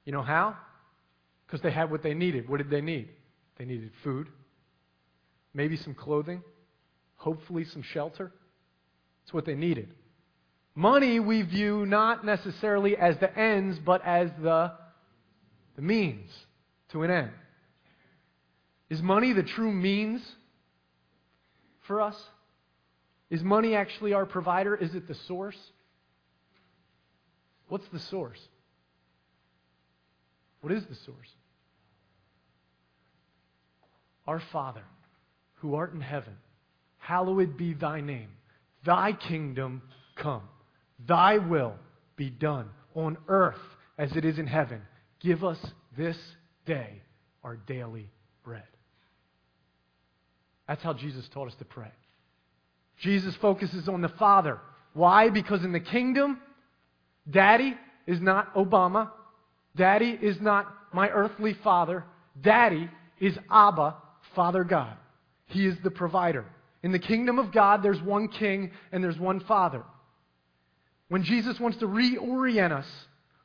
You 0.06 0.12
know 0.12 0.24
how? 0.24 0.58
Because 1.51 1.63
they 1.63 1.72
had 1.72 1.91
what 1.91 2.01
they 2.01 2.13
needed. 2.13 2.48
What 2.48 2.60
did 2.60 2.70
they 2.70 2.79
need? 2.79 3.10
They 3.58 3.65
needed 3.65 3.91
food, 4.05 4.29
maybe 5.53 5.75
some 5.75 5.93
clothing, 5.93 6.41
hopefully 7.17 7.65
some 7.65 7.81
shelter. 7.81 8.31
It's 9.24 9.34
what 9.34 9.43
they 9.43 9.55
needed. 9.55 9.93
Money 10.75 11.20
we 11.20 11.41
view 11.41 11.86
not 11.86 12.25
necessarily 12.25 12.96
as 12.96 13.17
the 13.17 13.38
ends, 13.38 13.77
but 13.79 14.01
as 14.05 14.31
the, 14.41 14.72
the 15.75 15.81
means 15.81 16.31
to 16.93 17.03
an 17.03 17.12
end. 17.12 17.31
Is 18.89 19.01
money 19.01 19.34
the 19.34 19.43
true 19.43 19.74
means 19.74 20.22
for 21.81 22.00
us? 22.00 22.15
Is 23.29 23.43
money 23.43 23.75
actually 23.75 24.13
our 24.13 24.25
provider? 24.25 24.74
Is 24.74 24.96
it 24.96 25.05
the 25.05 25.15
source? 25.15 25.60
What's 27.67 27.89
the 27.89 28.00
source? 28.00 28.39
What 30.62 30.72
is 30.72 30.86
the 30.86 30.96
source? 30.96 31.27
Our 34.28 34.42
Father, 34.51 34.84
who 35.56 35.75
art 35.75 35.94
in 35.94 36.01
heaven, 36.01 36.38
hallowed 36.98 37.58
be 37.58 37.74
thy 37.74 38.01
name. 38.01 38.30
Thy 38.86 39.13
kingdom 39.13 39.82
come. 40.16 40.44
Thy 41.08 41.38
will 41.38 41.75
be 42.16 42.30
done 42.30 42.70
on 42.96 43.18
earth 43.28 43.60
as 43.98 44.16
it 44.16 44.25
is 44.25 44.40
in 44.40 44.48
heaven. 44.48 44.82
Give 45.20 45.44
us 45.44 45.58
this 45.98 46.18
day 46.66 47.01
our 47.44 47.58
daily 47.58 48.10
bread. 48.44 48.63
That's 50.68 50.84
how 50.84 50.94
Jesus 50.94 51.28
taught 51.30 51.48
us 51.48 51.56
to 51.56 51.66
pray. 51.66 51.92
Jesus 53.00 53.36
focuses 53.36 53.90
on 53.90 54.01
the 54.01 54.10
Father. 54.10 54.60
Why? 54.94 55.30
Because 55.30 55.63
in 55.63 55.72
the 55.72 55.80
kingdom, 55.80 56.40
Daddy 57.30 57.75
is 58.08 58.22
not 58.22 58.54
Obama. 58.56 59.10
Daddy 59.75 60.18
is 60.22 60.40
not 60.42 60.74
my 60.94 61.10
earthly 61.10 61.54
father. 61.63 62.04
Daddy 62.40 62.90
is 63.20 63.38
Abba, 63.50 63.96
Father 64.36 64.64
God. 64.64 64.96
He 65.48 65.66
is 65.66 65.78
the 65.84 65.92
provider. 65.92 66.46
In 66.84 66.92
the 66.92 67.00
kingdom 67.00 67.40
of 67.40 67.52
God, 67.52 67.84
there's 67.84 68.02
one 68.02 68.28
king 68.28 68.72
and 68.92 69.04
there's 69.04 69.20
one 69.20 69.42
father. 69.42 69.84
When 71.10 71.24
Jesus 71.24 71.60
wants 71.60 71.78
to 71.80 71.88
reorient 71.88 72.72
us 72.72 72.88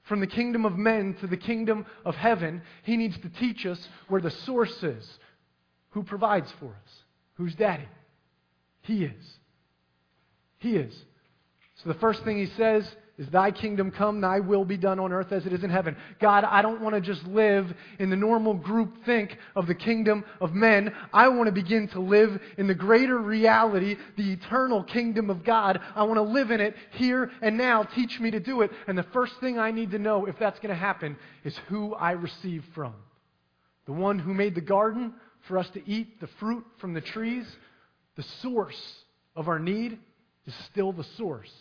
from 0.04 0.20
the 0.20 0.26
kingdom 0.26 0.64
of 0.64 0.78
men 0.78 1.16
to 1.20 1.26
the 1.26 1.36
kingdom 1.36 1.84
of 2.04 2.14
heaven, 2.14 2.62
he 2.84 2.96
needs 2.96 3.18
to 3.18 3.28
teach 3.28 3.66
us 3.66 3.88
where 4.08 4.20
the 4.20 4.30
source 4.30 4.82
is. 4.82 5.06
Who 5.90 6.04
provides 6.04 6.50
for 6.60 6.66
us? 6.66 6.92
Who's 7.34 7.54
daddy? 7.54 7.88
He 8.82 9.04
is. 9.04 9.38
He 10.58 10.76
is. 10.76 10.94
So 11.82 11.88
the 11.88 11.98
first 11.98 12.22
thing 12.24 12.38
he 12.38 12.46
says 12.46 12.88
is 13.18 13.28
thy 13.28 13.50
kingdom 13.50 13.90
come, 13.90 14.20
thy 14.20 14.40
will 14.40 14.64
be 14.64 14.76
done 14.76 15.00
on 15.00 15.12
earth 15.12 15.32
as 15.32 15.46
it 15.46 15.52
is 15.52 15.64
in 15.64 15.70
heaven. 15.70 15.96
God, 16.20 16.44
I 16.44 16.60
don't 16.60 16.82
want 16.82 16.94
to 16.94 17.00
just 17.00 17.24
live 17.26 17.72
in 17.98 18.10
the 18.10 18.16
normal 18.16 18.54
group 18.54 19.04
think 19.06 19.38
of 19.54 19.66
the 19.66 19.74
kingdom 19.74 20.24
of 20.40 20.52
men. 20.52 20.92
I 21.14 21.28
want 21.28 21.46
to 21.46 21.52
begin 21.52 21.88
to 21.88 22.00
live 22.00 22.38
in 22.58 22.66
the 22.66 22.74
greater 22.74 23.18
reality, 23.18 23.96
the 24.16 24.32
eternal 24.32 24.84
kingdom 24.84 25.30
of 25.30 25.44
God. 25.44 25.80
I 25.94 26.02
want 26.02 26.18
to 26.18 26.22
live 26.22 26.50
in 26.50 26.60
it 26.60 26.76
here 26.90 27.30
and 27.40 27.56
now. 27.56 27.84
Teach 27.84 28.20
me 28.20 28.30
to 28.32 28.40
do 28.40 28.60
it. 28.60 28.70
And 28.86 28.98
the 28.98 29.06
first 29.14 29.32
thing 29.40 29.58
I 29.58 29.70
need 29.70 29.92
to 29.92 29.98
know 29.98 30.26
if 30.26 30.38
that's 30.38 30.58
going 30.58 30.74
to 30.74 30.74
happen 30.74 31.16
is 31.42 31.56
who 31.68 31.94
I 31.94 32.12
receive 32.12 32.64
from. 32.74 32.94
The 33.86 33.92
one 33.92 34.18
who 34.18 34.34
made 34.34 34.54
the 34.54 34.60
garden 34.60 35.14
for 35.48 35.56
us 35.56 35.70
to 35.70 35.88
eat 35.88 36.20
the 36.20 36.28
fruit 36.38 36.66
from 36.78 36.92
the 36.92 37.00
trees, 37.00 37.46
the 38.16 38.24
source 38.42 39.04
of 39.34 39.48
our 39.48 39.58
need 39.58 39.98
is 40.44 40.54
still 40.70 40.92
the 40.92 41.06
source. 41.16 41.52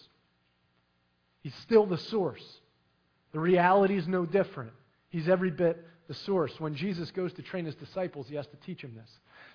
He's 1.46 1.54
still 1.62 1.86
the 1.86 2.00
source. 2.00 2.44
The 3.32 3.40
reality 3.40 3.96
is 3.96 4.08
no 4.08 4.26
different. 4.26 4.72
He's 5.10 5.30
every 5.30 5.52
bit 5.52 5.78
the 6.08 6.16
source. 6.16 6.52
When 6.58 6.74
Jesus 6.74 7.12
goes 7.12 7.34
to 7.34 7.44
train 7.44 7.66
his 7.66 7.76
disciples, 7.76 8.26
he 8.28 8.34
has 8.34 8.48
to 8.48 8.56
teach 8.66 8.82
them 8.82 8.96
this. 8.96 9.12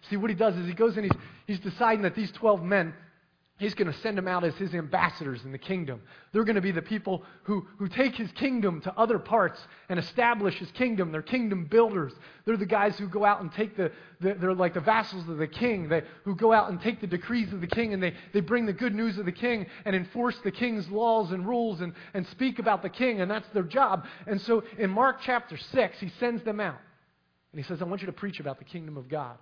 See, 0.09 0.17
what 0.17 0.31
he 0.31 0.37
does 0.37 0.55
is 0.55 0.69
he 0.69 0.73
goes 0.73 0.97
and 0.97 1.07
he's, 1.07 1.21
he's 1.49 1.59
deciding 1.59 2.03
that 2.03 2.15
these 2.15 2.31
12 2.31 2.63
men, 2.63 2.95
He's 3.61 3.75
going 3.75 3.93
to 3.93 3.99
send 3.99 4.17
them 4.17 4.27
out 4.27 4.43
as 4.43 4.55
his 4.55 4.75
ambassadors 4.75 5.45
in 5.45 5.53
the 5.53 5.59
kingdom. 5.59 6.01
They're 6.33 6.45
going 6.45 6.57
to 6.57 6.63
be 6.63 6.73
the 6.73 6.81
people 6.81 7.23
who, 7.43 7.67
who 7.79 7.89
take 7.89 8.17
his 8.17 8.33
kingdom 8.33 8.81
to 8.81 8.99
other 8.99 9.19
parts 9.19 9.61
and 9.91 9.99
establish 9.99 10.55
his 10.59 10.71
kingdom. 10.71 11.13
They're 11.13 11.21
kingdom 11.21 11.67
builders. 11.67 12.15
They're 12.47 12.57
the 12.57 12.65
guys 12.65 12.97
who 12.99 13.07
go 13.07 13.23
out 13.23 13.43
and 13.43 13.53
take 13.53 13.77
the, 13.77 13.93
the 14.23 14.33
they're 14.33 14.55
like 14.55 14.73
the 14.73 14.81
vassals 14.81 15.29
of 15.29 15.37
the 15.37 15.47
king, 15.47 15.91
they, 15.91 16.05
who 16.25 16.35
go 16.35 16.55
out 16.55 16.71
and 16.71 16.81
take 16.81 17.03
the 17.03 17.07
decrees 17.07 17.53
of 17.53 17.61
the 17.61 17.67
king 17.67 17.93
and 17.93 18.03
they, 18.03 18.15
they 18.33 18.41
bring 18.41 18.65
the 18.65 18.73
good 18.73 18.95
news 18.95 19.19
of 19.19 19.27
the 19.27 19.33
king 19.33 19.67
and 19.85 19.95
enforce 19.95 20.39
the 20.39 20.51
king's 20.51 20.89
laws 20.89 21.31
and 21.31 21.47
rules 21.47 21.83
and, 21.83 21.93
and 22.15 22.27
speak 22.29 22.61
about 22.61 22.81
the 22.81 22.89
king, 22.89 23.21
and 23.21 23.31
that's 23.31 23.49
their 23.51 23.63
job. 23.63 24.07
And 24.27 24.41
so 24.41 24.65
in 24.79 24.89
Mark 24.89 25.19
chapter 25.21 25.59
6, 25.59 26.01
he 26.01 26.09
sends 26.19 26.43
them 26.45 26.61
out. 26.61 26.81
And 27.53 27.63
he 27.63 27.69
says, 27.69 27.83
I 27.83 27.85
want 27.85 28.01
you 28.01 28.07
to 28.07 28.13
preach 28.13 28.41
about 28.41 28.59
the 28.59 28.65
kingdom 28.65 28.97
of 28.97 29.07
God. 29.07 29.37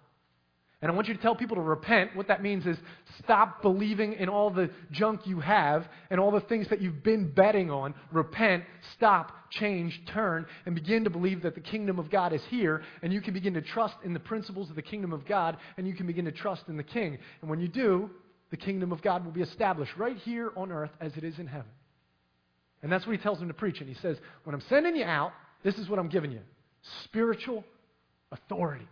And 0.81 0.93
I 0.93 0.95
want 0.95 1.09
you 1.09 1.15
to 1.15 1.21
tell 1.21 1.35
people 1.35 1.57
to 1.57 1.63
repent. 1.63 2.15
What 2.15 2.29
that 2.29 2.41
means 2.41 2.65
is 2.65 2.77
stop 3.23 3.63
believing 3.63 4.13
in 4.13 4.29
all 4.29 4.51
the 4.51 4.71
junk 4.93 5.27
you 5.27 5.41
have 5.41 5.89
and 6.09 6.21
all 6.21 6.31
the 6.31 6.41
things 6.43 6.69
that 6.69 6.81
you've 6.81 7.03
been 7.03 7.33
betting 7.33 7.69
on. 7.69 7.95
Repent, 8.13 8.63
stop, 8.95 9.33
change, 9.51 10.01
turn, 10.13 10.47
and 10.67 10.77
begin 10.77 11.03
to 11.03 11.11
believe 11.11 11.43
that 11.43 11.57
the 11.57 11.61
kingdom 11.61 11.99
of 11.99 12.11
God 12.11 12.33
is 12.33 12.43
here. 12.49 12.83
And 13.03 13.13
you 13.13 13.21
can 13.21 13.35
begin 13.35 13.55
to 13.55 13.61
trust 13.61 13.97
in 14.05 14.15
the 14.15 14.21
principles 14.21 14.71
of 14.71 14.77
the 14.77 14.83
kingdom 14.83 15.13
of 15.13 15.27
God, 15.27 15.57
and 15.77 15.87
you 15.87 15.95
can 15.95 16.07
begin 16.07 16.27
to 16.27 16.33
trust 16.33 16.63
in 16.69 16.77
the 16.77 16.85
king. 16.85 17.19
And 17.41 17.51
when 17.51 17.59
you 17.59 17.69
do, 17.69 18.11
the 18.51 18.57
kingdom 18.57 18.93
of 18.93 19.03
God 19.03 19.25
will 19.25 19.33
be 19.33 19.43
established 19.43 19.97
right 19.97 20.17
here 20.19 20.53
on 20.57 20.71
earth 20.71 20.93
as 21.01 21.17
it 21.17 21.25
is 21.25 21.41
in 21.41 21.49
heaven. 21.49 21.71
And 22.83 22.93
that's 22.93 23.05
what 23.05 23.17
he 23.17 23.23
tells 23.23 23.41
them 23.41 23.49
to 23.49 23.55
preach. 23.55 23.81
And 23.81 23.89
he 23.89 23.97
says, 23.97 24.17
When 24.45 24.55
I'm 24.55 24.63
sending 24.69 24.95
you 24.95 25.05
out, 25.05 25.33
this 25.65 25.77
is 25.77 25.89
what 25.89 25.99
I'm 25.99 26.09
giving 26.09 26.31
you 26.31 26.41
spiritual 27.05 27.65
authority. 28.31 28.87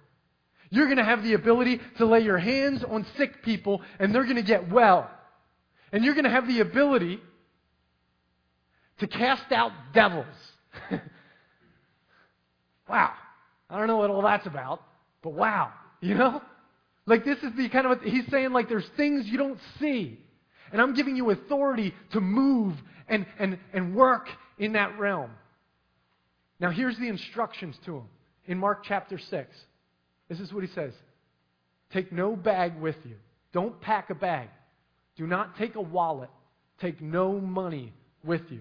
You're 0.70 0.86
going 0.86 0.98
to 0.98 1.04
have 1.04 1.22
the 1.22 1.34
ability 1.34 1.80
to 1.98 2.06
lay 2.06 2.20
your 2.20 2.38
hands 2.38 2.82
on 2.84 3.06
sick 3.16 3.42
people 3.42 3.82
and 3.98 4.14
they're 4.14 4.24
going 4.24 4.36
to 4.36 4.42
get 4.42 4.70
well. 4.70 5.10
And 5.92 6.04
you're 6.04 6.14
going 6.14 6.24
to 6.24 6.30
have 6.30 6.48
the 6.48 6.60
ability 6.60 7.20
to 8.98 9.06
cast 9.06 9.52
out 9.52 9.72
devils. 9.92 10.26
wow. 12.88 13.12
I 13.68 13.78
don't 13.78 13.86
know 13.86 13.98
what 13.98 14.10
all 14.10 14.22
that's 14.22 14.46
about, 14.46 14.82
but 15.22 15.32
wow. 15.32 15.72
You 16.00 16.14
know? 16.14 16.42
Like, 17.06 17.24
this 17.24 17.38
is 17.38 17.52
the 17.56 17.68
kind 17.68 17.86
of, 17.86 18.02
he's 18.02 18.26
saying, 18.30 18.52
like, 18.52 18.68
there's 18.68 18.88
things 18.96 19.26
you 19.26 19.38
don't 19.38 19.60
see. 19.78 20.18
And 20.72 20.82
I'm 20.82 20.94
giving 20.94 21.14
you 21.14 21.30
authority 21.30 21.94
to 22.12 22.20
move 22.20 22.74
and, 23.08 23.26
and, 23.38 23.58
and 23.72 23.94
work 23.94 24.28
in 24.58 24.72
that 24.72 24.98
realm. 24.98 25.30
Now, 26.58 26.70
here's 26.70 26.98
the 26.98 27.08
instructions 27.08 27.76
to 27.84 27.98
him 27.98 28.04
in 28.46 28.58
Mark 28.58 28.84
chapter 28.84 29.18
6. 29.18 29.56
This 30.28 30.40
is 30.40 30.52
what 30.52 30.64
he 30.64 30.70
says 30.74 30.92
Take 31.92 32.12
no 32.12 32.36
bag 32.36 32.78
with 32.80 32.96
you. 33.04 33.16
Don't 33.52 33.80
pack 33.80 34.10
a 34.10 34.14
bag. 34.14 34.48
Do 35.16 35.26
not 35.26 35.56
take 35.56 35.76
a 35.76 35.80
wallet. 35.80 36.30
Take 36.80 37.00
no 37.00 37.40
money 37.40 37.92
with 38.24 38.42
you. 38.50 38.60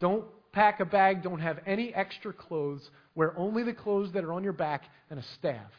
Don't 0.00 0.24
pack 0.52 0.80
a 0.80 0.84
bag. 0.84 1.22
Don't 1.22 1.40
have 1.40 1.58
any 1.66 1.94
extra 1.94 2.32
clothes. 2.32 2.82
Wear 3.14 3.38
only 3.38 3.62
the 3.62 3.72
clothes 3.72 4.12
that 4.14 4.24
are 4.24 4.32
on 4.32 4.42
your 4.42 4.52
back 4.52 4.82
and 5.10 5.18
a 5.18 5.24
staff. 5.38 5.70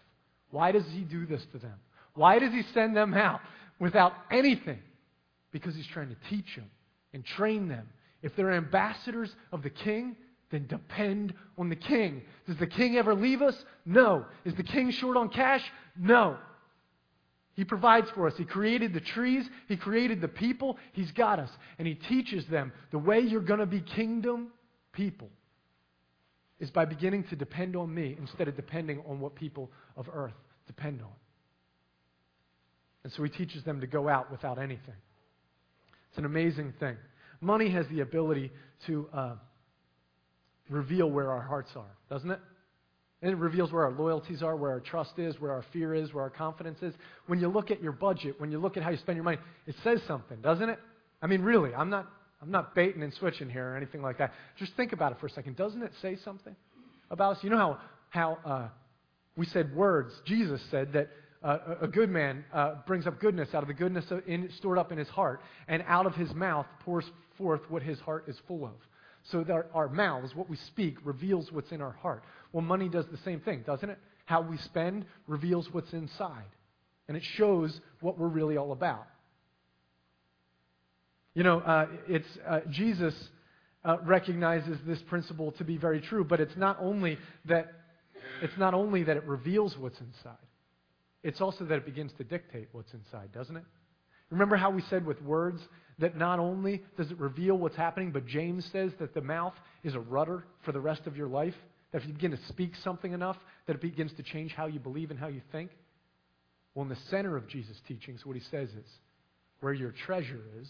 Why 0.51 0.71
does 0.71 0.85
he 0.93 1.01
do 1.01 1.25
this 1.25 1.41
to 1.51 1.57
them? 1.57 1.75
Why 2.13 2.39
does 2.39 2.53
he 2.53 2.63
send 2.73 2.95
them 2.95 3.13
out 3.13 3.41
without 3.79 4.13
anything? 4.31 4.79
Because 5.51 5.75
he's 5.75 5.87
trying 5.87 6.09
to 6.09 6.15
teach 6.29 6.55
them 6.55 6.69
and 7.13 7.25
train 7.25 7.67
them. 7.67 7.89
If 8.21 8.35
they're 8.35 8.53
ambassadors 8.53 9.29
of 9.51 9.61
the 9.61 9.69
king, 9.69 10.15
then 10.49 10.65
depend 10.67 11.33
on 11.57 11.69
the 11.69 11.75
king. 11.75 12.21
Does 12.45 12.57
the 12.57 12.67
king 12.67 12.97
ever 12.97 13.13
leave 13.13 13.41
us? 13.41 13.55
No. 13.85 14.25
Is 14.45 14.55
the 14.55 14.63
king 14.63 14.91
short 14.91 15.17
on 15.17 15.29
cash? 15.29 15.63
No. 15.97 16.37
He 17.55 17.65
provides 17.65 18.09
for 18.11 18.27
us. 18.27 18.37
He 18.37 18.45
created 18.45 18.93
the 18.93 18.99
trees, 18.99 19.49
He 19.67 19.75
created 19.75 20.21
the 20.21 20.27
people. 20.27 20.77
He's 20.93 21.11
got 21.11 21.39
us. 21.39 21.49
And 21.79 21.87
He 21.87 21.95
teaches 21.95 22.45
them 22.45 22.71
the 22.91 22.99
way 22.99 23.19
you're 23.19 23.41
going 23.41 23.59
to 23.59 23.65
be 23.65 23.81
kingdom 23.81 24.49
people 24.93 25.29
is 26.59 26.71
by 26.71 26.85
beginning 26.85 27.23
to 27.25 27.35
depend 27.35 27.75
on 27.75 27.93
me 27.93 28.15
instead 28.19 28.47
of 28.47 28.55
depending 28.55 29.01
on 29.07 29.19
what 29.19 29.35
people 29.35 29.69
of 29.95 30.07
earth 30.13 30.33
depend 30.65 31.01
on. 31.01 31.09
And 33.03 33.11
so 33.11 33.23
He 33.23 33.29
teaches 33.29 33.63
them 33.63 33.81
to 33.81 33.87
go 33.87 34.07
out 34.07 34.31
without 34.31 34.59
anything. 34.59 34.95
It's 36.09 36.17
an 36.17 36.25
amazing 36.25 36.73
thing. 36.79 36.95
Money 37.41 37.69
has 37.69 37.87
the 37.87 38.01
ability 38.01 38.51
to 38.85 39.09
uh, 39.13 39.35
reveal 40.69 41.09
where 41.09 41.31
our 41.31 41.41
hearts 41.41 41.71
are, 41.75 41.97
doesn't 42.09 42.31
it? 42.31 42.39
And 43.21 43.31
it 43.31 43.35
reveals 43.35 43.71
where 43.71 43.83
our 43.85 43.91
loyalties 43.91 44.43
are, 44.43 44.55
where 44.55 44.71
our 44.71 44.79
trust 44.79 45.17
is, 45.17 45.39
where 45.39 45.51
our 45.51 45.65
fear 45.73 45.95
is, 45.95 46.13
where 46.13 46.23
our 46.23 46.29
confidence 46.29 46.77
is. 46.83 46.93
When 47.25 47.39
you 47.39 47.47
look 47.47 47.71
at 47.71 47.81
your 47.81 47.91
budget, 47.91 48.39
when 48.39 48.51
you 48.51 48.59
look 48.59 48.77
at 48.77 48.83
how 48.83 48.91
you 48.91 48.97
spend 48.97 49.15
your 49.15 49.23
money, 49.23 49.37
it 49.65 49.75
says 49.83 50.01
something, 50.07 50.39
doesn't 50.41 50.69
it? 50.69 50.79
I 51.21 51.27
mean, 51.27 51.41
really, 51.41 51.73
I'm 51.73 51.89
not, 51.89 52.07
I'm 52.41 52.51
not 52.51 52.75
baiting 52.75 53.01
and 53.01 53.11
switching 53.15 53.49
here 53.49 53.71
or 53.71 53.75
anything 53.75 54.03
like 54.03 54.19
that. 54.19 54.33
Just 54.57 54.73
think 54.75 54.93
about 54.93 55.11
it 55.13 55.19
for 55.19 55.25
a 55.25 55.31
second. 55.31 55.55
Doesn't 55.55 55.81
it 55.81 55.91
say 56.01 56.17
something 56.23 56.55
about 57.09 57.37
us? 57.37 57.43
You 57.43 57.49
know 57.49 57.57
how, 57.57 57.79
how 58.09 58.37
uh, 58.45 58.67
we 59.35 59.47
said 59.47 59.75
words. 59.75 60.13
Jesus 60.25 60.61
said 60.69 60.93
that 60.93 61.09
uh, 61.43 61.75
a 61.81 61.87
good 61.87 62.09
man 62.09 62.45
uh, 62.53 62.75
brings 62.85 63.07
up 63.07 63.19
goodness 63.19 63.49
out 63.53 63.63
of 63.63 63.67
the 63.67 63.73
goodness 63.73 64.05
in, 64.27 64.49
stored 64.57 64.77
up 64.77 64.91
in 64.91 64.97
his 64.97 65.07
heart, 65.07 65.41
and 65.67 65.83
out 65.87 66.05
of 66.05 66.13
his 66.13 66.33
mouth 66.35 66.67
pours 66.81 67.05
forth 67.37 67.61
what 67.69 67.81
his 67.81 67.99
heart 67.99 68.25
is 68.27 68.35
full 68.47 68.65
of. 68.65 68.73
So 69.31 69.43
that 69.43 69.69
our, 69.73 69.89
mouths, 69.89 70.35
what 70.35 70.49
we 70.49 70.57
speak, 70.67 70.95
reveals 71.03 71.51
what's 71.51 71.71
in 71.71 71.81
our 71.81 71.91
heart. 71.91 72.23
Well, 72.53 72.63
money 72.63 72.87
does 72.87 73.05
the 73.11 73.17
same 73.25 73.41
thing, 73.41 73.63
doesn't 73.65 73.89
it? 73.89 73.99
How 74.25 74.41
we 74.41 74.57
spend 74.57 75.05
reveals 75.27 75.67
what's 75.71 75.91
inside. 75.93 76.45
And 77.07 77.17
it 77.17 77.23
shows 77.35 77.79
what 78.01 78.17
we're 78.17 78.27
really 78.27 78.57
all 78.57 78.71
about. 78.71 79.05
You 81.33 81.43
know, 81.43 81.59
uh, 81.59 81.87
it's 82.07 82.27
uh, 82.47 82.61
Jesus 82.71 83.13
uh, 83.85 83.97
recognizes 84.03 84.77
this 84.85 84.99
principle 85.03 85.51
to 85.53 85.63
be 85.63 85.77
very 85.77 86.01
true, 86.01 86.23
but 86.23 86.39
it's 86.39 86.57
not 86.57 86.77
only 86.79 87.17
that 87.45 87.73
it's 88.41 88.57
not 88.57 88.73
only 88.73 89.03
that 89.03 89.17
it 89.17 89.23
reveals 89.23 89.77
what's 89.77 89.99
inside. 89.99 90.37
It's 91.23 91.41
also 91.41 91.65
that 91.65 91.75
it 91.75 91.85
begins 91.85 92.11
to 92.17 92.23
dictate 92.23 92.69
what's 92.71 92.93
inside, 92.93 93.31
doesn't 93.33 93.55
it? 93.55 93.63
Remember 94.29 94.55
how 94.55 94.69
we 94.69 94.81
said 94.89 95.05
with 95.05 95.21
words 95.21 95.61
that 95.99 96.17
not 96.17 96.39
only 96.39 96.83
does 96.97 97.09
it 97.11 97.19
reveal 97.19 97.55
what's 97.55 97.75
happening, 97.75 98.11
but 98.11 98.25
James 98.25 98.67
says 98.71 98.91
that 98.99 99.13
the 99.13 99.21
mouth 99.21 99.53
is 99.83 99.95
a 99.95 99.99
rudder 99.99 100.43
for 100.63 100.71
the 100.71 100.81
rest 100.81 101.07
of 101.07 101.17
your 101.17 101.27
life? 101.27 101.55
That 101.91 102.01
if 102.01 102.07
you 102.07 102.13
begin 102.13 102.31
to 102.31 102.39
speak 102.49 102.73
something 102.83 103.13
enough, 103.13 103.37
that 103.65 103.75
it 103.75 103.81
begins 103.81 104.11
to 104.17 104.23
change 104.23 104.51
how 104.51 104.67
you 104.67 104.79
believe 104.79 105.11
and 105.11 105.19
how 105.19 105.27
you 105.27 105.41
think? 105.51 105.71
Well, 106.75 106.83
in 106.83 106.89
the 106.89 106.97
center 107.09 107.35
of 107.35 107.47
Jesus' 107.47 107.77
teachings, 107.87 108.25
what 108.25 108.35
he 108.35 108.43
says 108.51 108.69
is 108.69 108.85
where 109.61 109.73
your 109.73 109.91
treasure 110.05 110.43
is, 110.61 110.69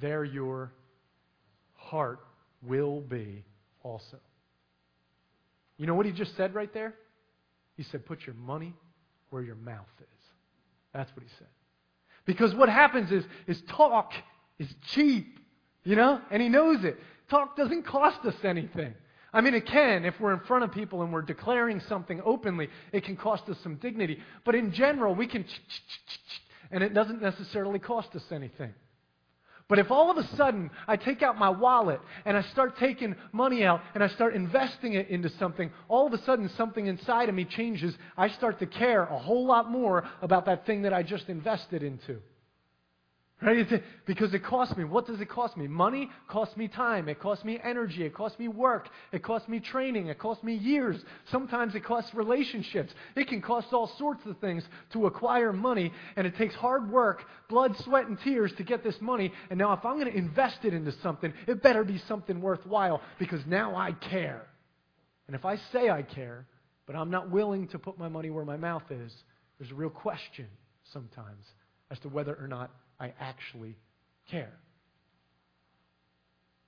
there 0.00 0.24
your 0.24 0.72
heart 1.74 2.20
will 2.62 3.00
be 3.00 3.44
also. 3.82 4.18
You 5.76 5.86
know 5.86 5.94
what 5.94 6.06
he 6.06 6.12
just 6.12 6.36
said 6.36 6.54
right 6.54 6.72
there? 6.72 6.94
He 7.76 7.82
said, 7.84 8.06
Put 8.06 8.20
your 8.26 8.34
money 8.34 8.74
where 9.30 9.42
your 9.42 9.54
mouth 9.54 9.86
is. 10.00 10.24
That's 10.94 11.10
what 11.14 11.22
he 11.22 11.28
said. 11.38 11.48
Because 12.28 12.54
what 12.54 12.68
happens 12.68 13.10
is, 13.10 13.24
is 13.46 13.58
talk 13.70 14.12
is 14.58 14.68
cheap, 14.92 15.38
you 15.82 15.96
know? 15.96 16.20
And 16.30 16.42
he 16.42 16.50
knows 16.50 16.84
it. 16.84 16.98
Talk 17.30 17.56
doesn't 17.56 17.86
cost 17.86 18.22
us 18.26 18.34
anything. 18.44 18.92
I 19.32 19.40
mean, 19.40 19.54
it 19.54 19.64
can 19.64 20.04
if 20.04 20.20
we're 20.20 20.34
in 20.34 20.40
front 20.40 20.62
of 20.62 20.70
people 20.70 21.00
and 21.00 21.10
we're 21.10 21.22
declaring 21.22 21.80
something 21.88 22.20
openly. 22.22 22.68
It 22.92 23.04
can 23.04 23.16
cost 23.16 23.48
us 23.48 23.56
some 23.62 23.76
dignity. 23.76 24.18
But 24.44 24.56
in 24.56 24.74
general, 24.74 25.14
we 25.14 25.26
can, 25.26 25.46
and 26.70 26.84
it 26.84 26.92
doesn't 26.92 27.22
necessarily 27.22 27.78
cost 27.78 28.14
us 28.14 28.24
anything. 28.30 28.74
But 29.68 29.78
if 29.78 29.90
all 29.90 30.10
of 30.10 30.16
a 30.16 30.26
sudden 30.36 30.70
I 30.86 30.96
take 30.96 31.22
out 31.22 31.36
my 31.36 31.50
wallet 31.50 32.00
and 32.24 32.36
I 32.36 32.42
start 32.42 32.78
taking 32.78 33.14
money 33.32 33.64
out 33.64 33.82
and 33.94 34.02
I 34.02 34.08
start 34.08 34.34
investing 34.34 34.94
it 34.94 35.08
into 35.08 35.28
something, 35.38 35.70
all 35.88 36.06
of 36.06 36.14
a 36.14 36.22
sudden 36.24 36.48
something 36.56 36.86
inside 36.86 37.28
of 37.28 37.34
me 37.34 37.44
changes. 37.44 37.94
I 38.16 38.28
start 38.28 38.58
to 38.60 38.66
care 38.66 39.02
a 39.02 39.18
whole 39.18 39.46
lot 39.46 39.70
more 39.70 40.08
about 40.22 40.46
that 40.46 40.64
thing 40.64 40.82
that 40.82 40.94
I 40.94 41.02
just 41.02 41.28
invested 41.28 41.82
into. 41.82 42.20
Right? 43.40 43.82
Because 44.04 44.34
it 44.34 44.42
costs 44.42 44.76
me. 44.76 44.82
What 44.82 45.06
does 45.06 45.20
it 45.20 45.28
cost 45.28 45.56
me? 45.56 45.68
Money 45.68 46.10
costs 46.26 46.56
me 46.56 46.66
time. 46.66 47.08
It 47.08 47.20
costs 47.20 47.44
me 47.44 47.60
energy. 47.62 48.02
It 48.02 48.12
costs 48.12 48.36
me 48.36 48.48
work. 48.48 48.88
It 49.12 49.22
costs 49.22 49.46
me 49.46 49.60
training. 49.60 50.08
It 50.08 50.18
costs 50.18 50.42
me 50.42 50.54
years. 50.54 51.00
Sometimes 51.30 51.76
it 51.76 51.84
costs 51.84 52.12
relationships. 52.14 52.92
It 53.14 53.28
can 53.28 53.40
cost 53.40 53.72
all 53.72 53.86
sorts 53.96 54.26
of 54.26 54.38
things 54.38 54.64
to 54.92 55.06
acquire 55.06 55.52
money, 55.52 55.92
and 56.16 56.26
it 56.26 56.34
takes 56.36 56.56
hard 56.56 56.90
work, 56.90 57.24
blood, 57.48 57.76
sweat, 57.78 58.08
and 58.08 58.18
tears 58.20 58.52
to 58.54 58.64
get 58.64 58.82
this 58.82 59.00
money. 59.00 59.32
And 59.50 59.58
now, 59.58 59.72
if 59.72 59.84
I'm 59.84 60.00
going 60.00 60.10
to 60.10 60.18
invest 60.18 60.64
it 60.64 60.74
into 60.74 60.90
something, 61.00 61.32
it 61.46 61.62
better 61.62 61.84
be 61.84 61.98
something 62.08 62.40
worthwhile 62.40 63.00
because 63.20 63.46
now 63.46 63.76
I 63.76 63.92
care. 63.92 64.46
And 65.28 65.36
if 65.36 65.44
I 65.44 65.58
say 65.72 65.90
I 65.90 66.02
care, 66.02 66.44
but 66.86 66.96
I'm 66.96 67.10
not 67.10 67.30
willing 67.30 67.68
to 67.68 67.78
put 67.78 67.98
my 67.98 68.08
money 68.08 68.30
where 68.30 68.44
my 68.44 68.56
mouth 68.56 68.90
is, 68.90 69.12
there's 69.60 69.70
a 69.70 69.76
real 69.76 69.90
question 69.90 70.48
sometimes 70.92 71.44
as 71.90 72.00
to 72.00 72.08
whether 72.08 72.34
or 72.34 72.48
not 72.48 72.72
I 73.00 73.12
actually 73.20 73.76
care. 74.30 74.52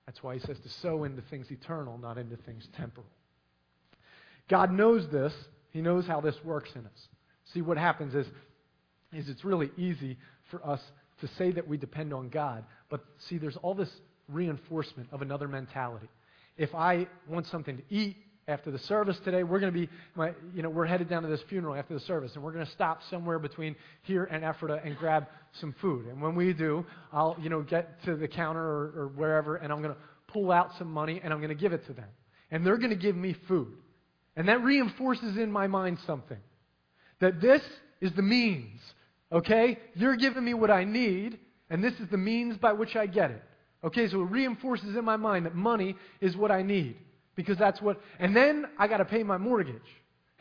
That's 0.07 0.23
why 0.23 0.35
he 0.35 0.41
says 0.41 0.59
to 0.59 0.69
sow 0.83 1.05
into 1.05 1.23
things 1.23 1.51
eternal, 1.51 1.99
not 1.99 2.19
into 2.19 2.37
things 2.37 2.67
temporal. 2.77 3.07
God 4.49 4.73
knows 4.73 5.09
this. 5.11 5.33
He 5.71 5.81
knows 5.81 6.07
how 6.07 6.21
this 6.21 6.35
works 6.45 6.71
in 6.75 6.85
us. 6.85 7.09
See, 7.55 7.63
what 7.63 7.77
happens 7.77 8.15
is, 8.15 8.27
is 9.13 9.29
it's 9.29 9.45
really 9.45 9.71
easy 9.77 10.19
for 10.51 10.65
us 10.67 10.81
to 11.21 11.29
say 11.39 11.53
that 11.53 11.69
we 11.69 11.77
depend 11.77 12.13
on 12.13 12.29
God, 12.29 12.65
but 12.89 13.05
see, 13.29 13.39
there's 13.39 13.57
all 13.59 13.75
this 13.75 13.91
reinforcement 14.29 15.09
of 15.13 15.23
another 15.23 15.49
mentality. 15.49 16.09
If 16.57 16.75
I 16.75 17.07
want 17.29 17.47
something 17.47 17.77
to 17.77 17.83
eat, 17.89 18.17
after 18.51 18.71
the 18.71 18.79
service 18.81 19.17
today. 19.25 19.43
We're 19.43 19.61
going 19.61 19.73
to 19.73 19.79
be, 19.79 19.89
my, 20.15 20.33
you 20.55 20.63
know, 20.63 20.69
we're 20.69 20.85
headed 20.85 21.09
down 21.09 21.23
to 21.23 21.29
this 21.29 21.41
funeral 21.49 21.75
after 21.75 21.95
the 21.95 22.01
service, 22.01 22.33
and 22.35 22.45
we're 22.45 22.53
going 22.53 22.67
to 22.67 22.73
stop 22.73 23.01
somewhere 23.09 23.39
between 23.39 23.77
here 24.03 24.25
and 24.25 24.45
Ephrata 24.45 24.81
and 24.85 24.97
grab 24.97 25.27
some 25.61 25.75
food. 25.81 26.07
And 26.07 26.21
when 26.21 26.35
we 26.35 26.53
do, 26.53 26.85
I'll, 27.13 27.37
you 27.41 27.49
know, 27.49 27.63
get 27.63 28.03
to 28.05 28.17
the 28.17 28.29
counter 28.29 28.61
or, 28.61 28.93
or 28.97 29.13
wherever, 29.15 29.57
and 29.57 29.73
I'm 29.73 29.81
going 29.81 29.95
to 29.95 30.01
pull 30.29 30.53
out 30.53 30.73
some 30.79 30.91
money 30.93 31.21
and 31.23 31.33
I'm 31.33 31.39
going 31.39 31.57
to 31.57 31.61
give 31.61 31.73
it 31.73 31.87
to 31.87 31.93
them. 31.93 32.09
And 32.51 32.67
they're 32.67 32.77
going 32.77 32.91
to 32.91 32.97
give 32.97 33.17
me 33.17 33.37
food. 33.49 33.73
And 34.37 34.49
that 34.49 34.63
reinforces 34.63 35.37
in 35.37 35.51
my 35.51 35.67
mind 35.67 35.99
something 36.07 36.39
that 37.21 37.41
this 37.41 37.63
is 38.01 38.13
the 38.15 38.23
means, 38.23 38.81
okay? 39.31 39.79
You're 39.95 40.17
giving 40.17 40.45
me 40.45 40.55
what 40.55 40.71
I 40.71 40.85
need, 40.85 41.39
and 41.69 41.85
this 41.85 41.93
is 41.95 42.09
the 42.11 42.17
means 42.17 42.57
by 42.57 42.73
which 42.73 42.97
I 42.97 43.07
get 43.07 43.31
it. 43.31 43.43
Okay, 43.85 44.09
so 44.09 44.23
it 44.23 44.31
reinforces 44.31 44.97
in 44.97 45.05
my 45.05 45.17
mind 45.17 45.47
that 45.47 45.55
money 45.55 45.97
is 46.21 46.37
what 46.37 46.51
I 46.51 46.63
need 46.63 46.97
because 47.41 47.59
that's 47.59 47.81
what, 47.81 48.01
and 48.19 48.37
then 48.37 48.67
I 48.79 48.87
got 48.87 48.99
to 48.99 49.05
pay 49.05 49.23
my 49.23 49.39
mortgage. 49.39 49.77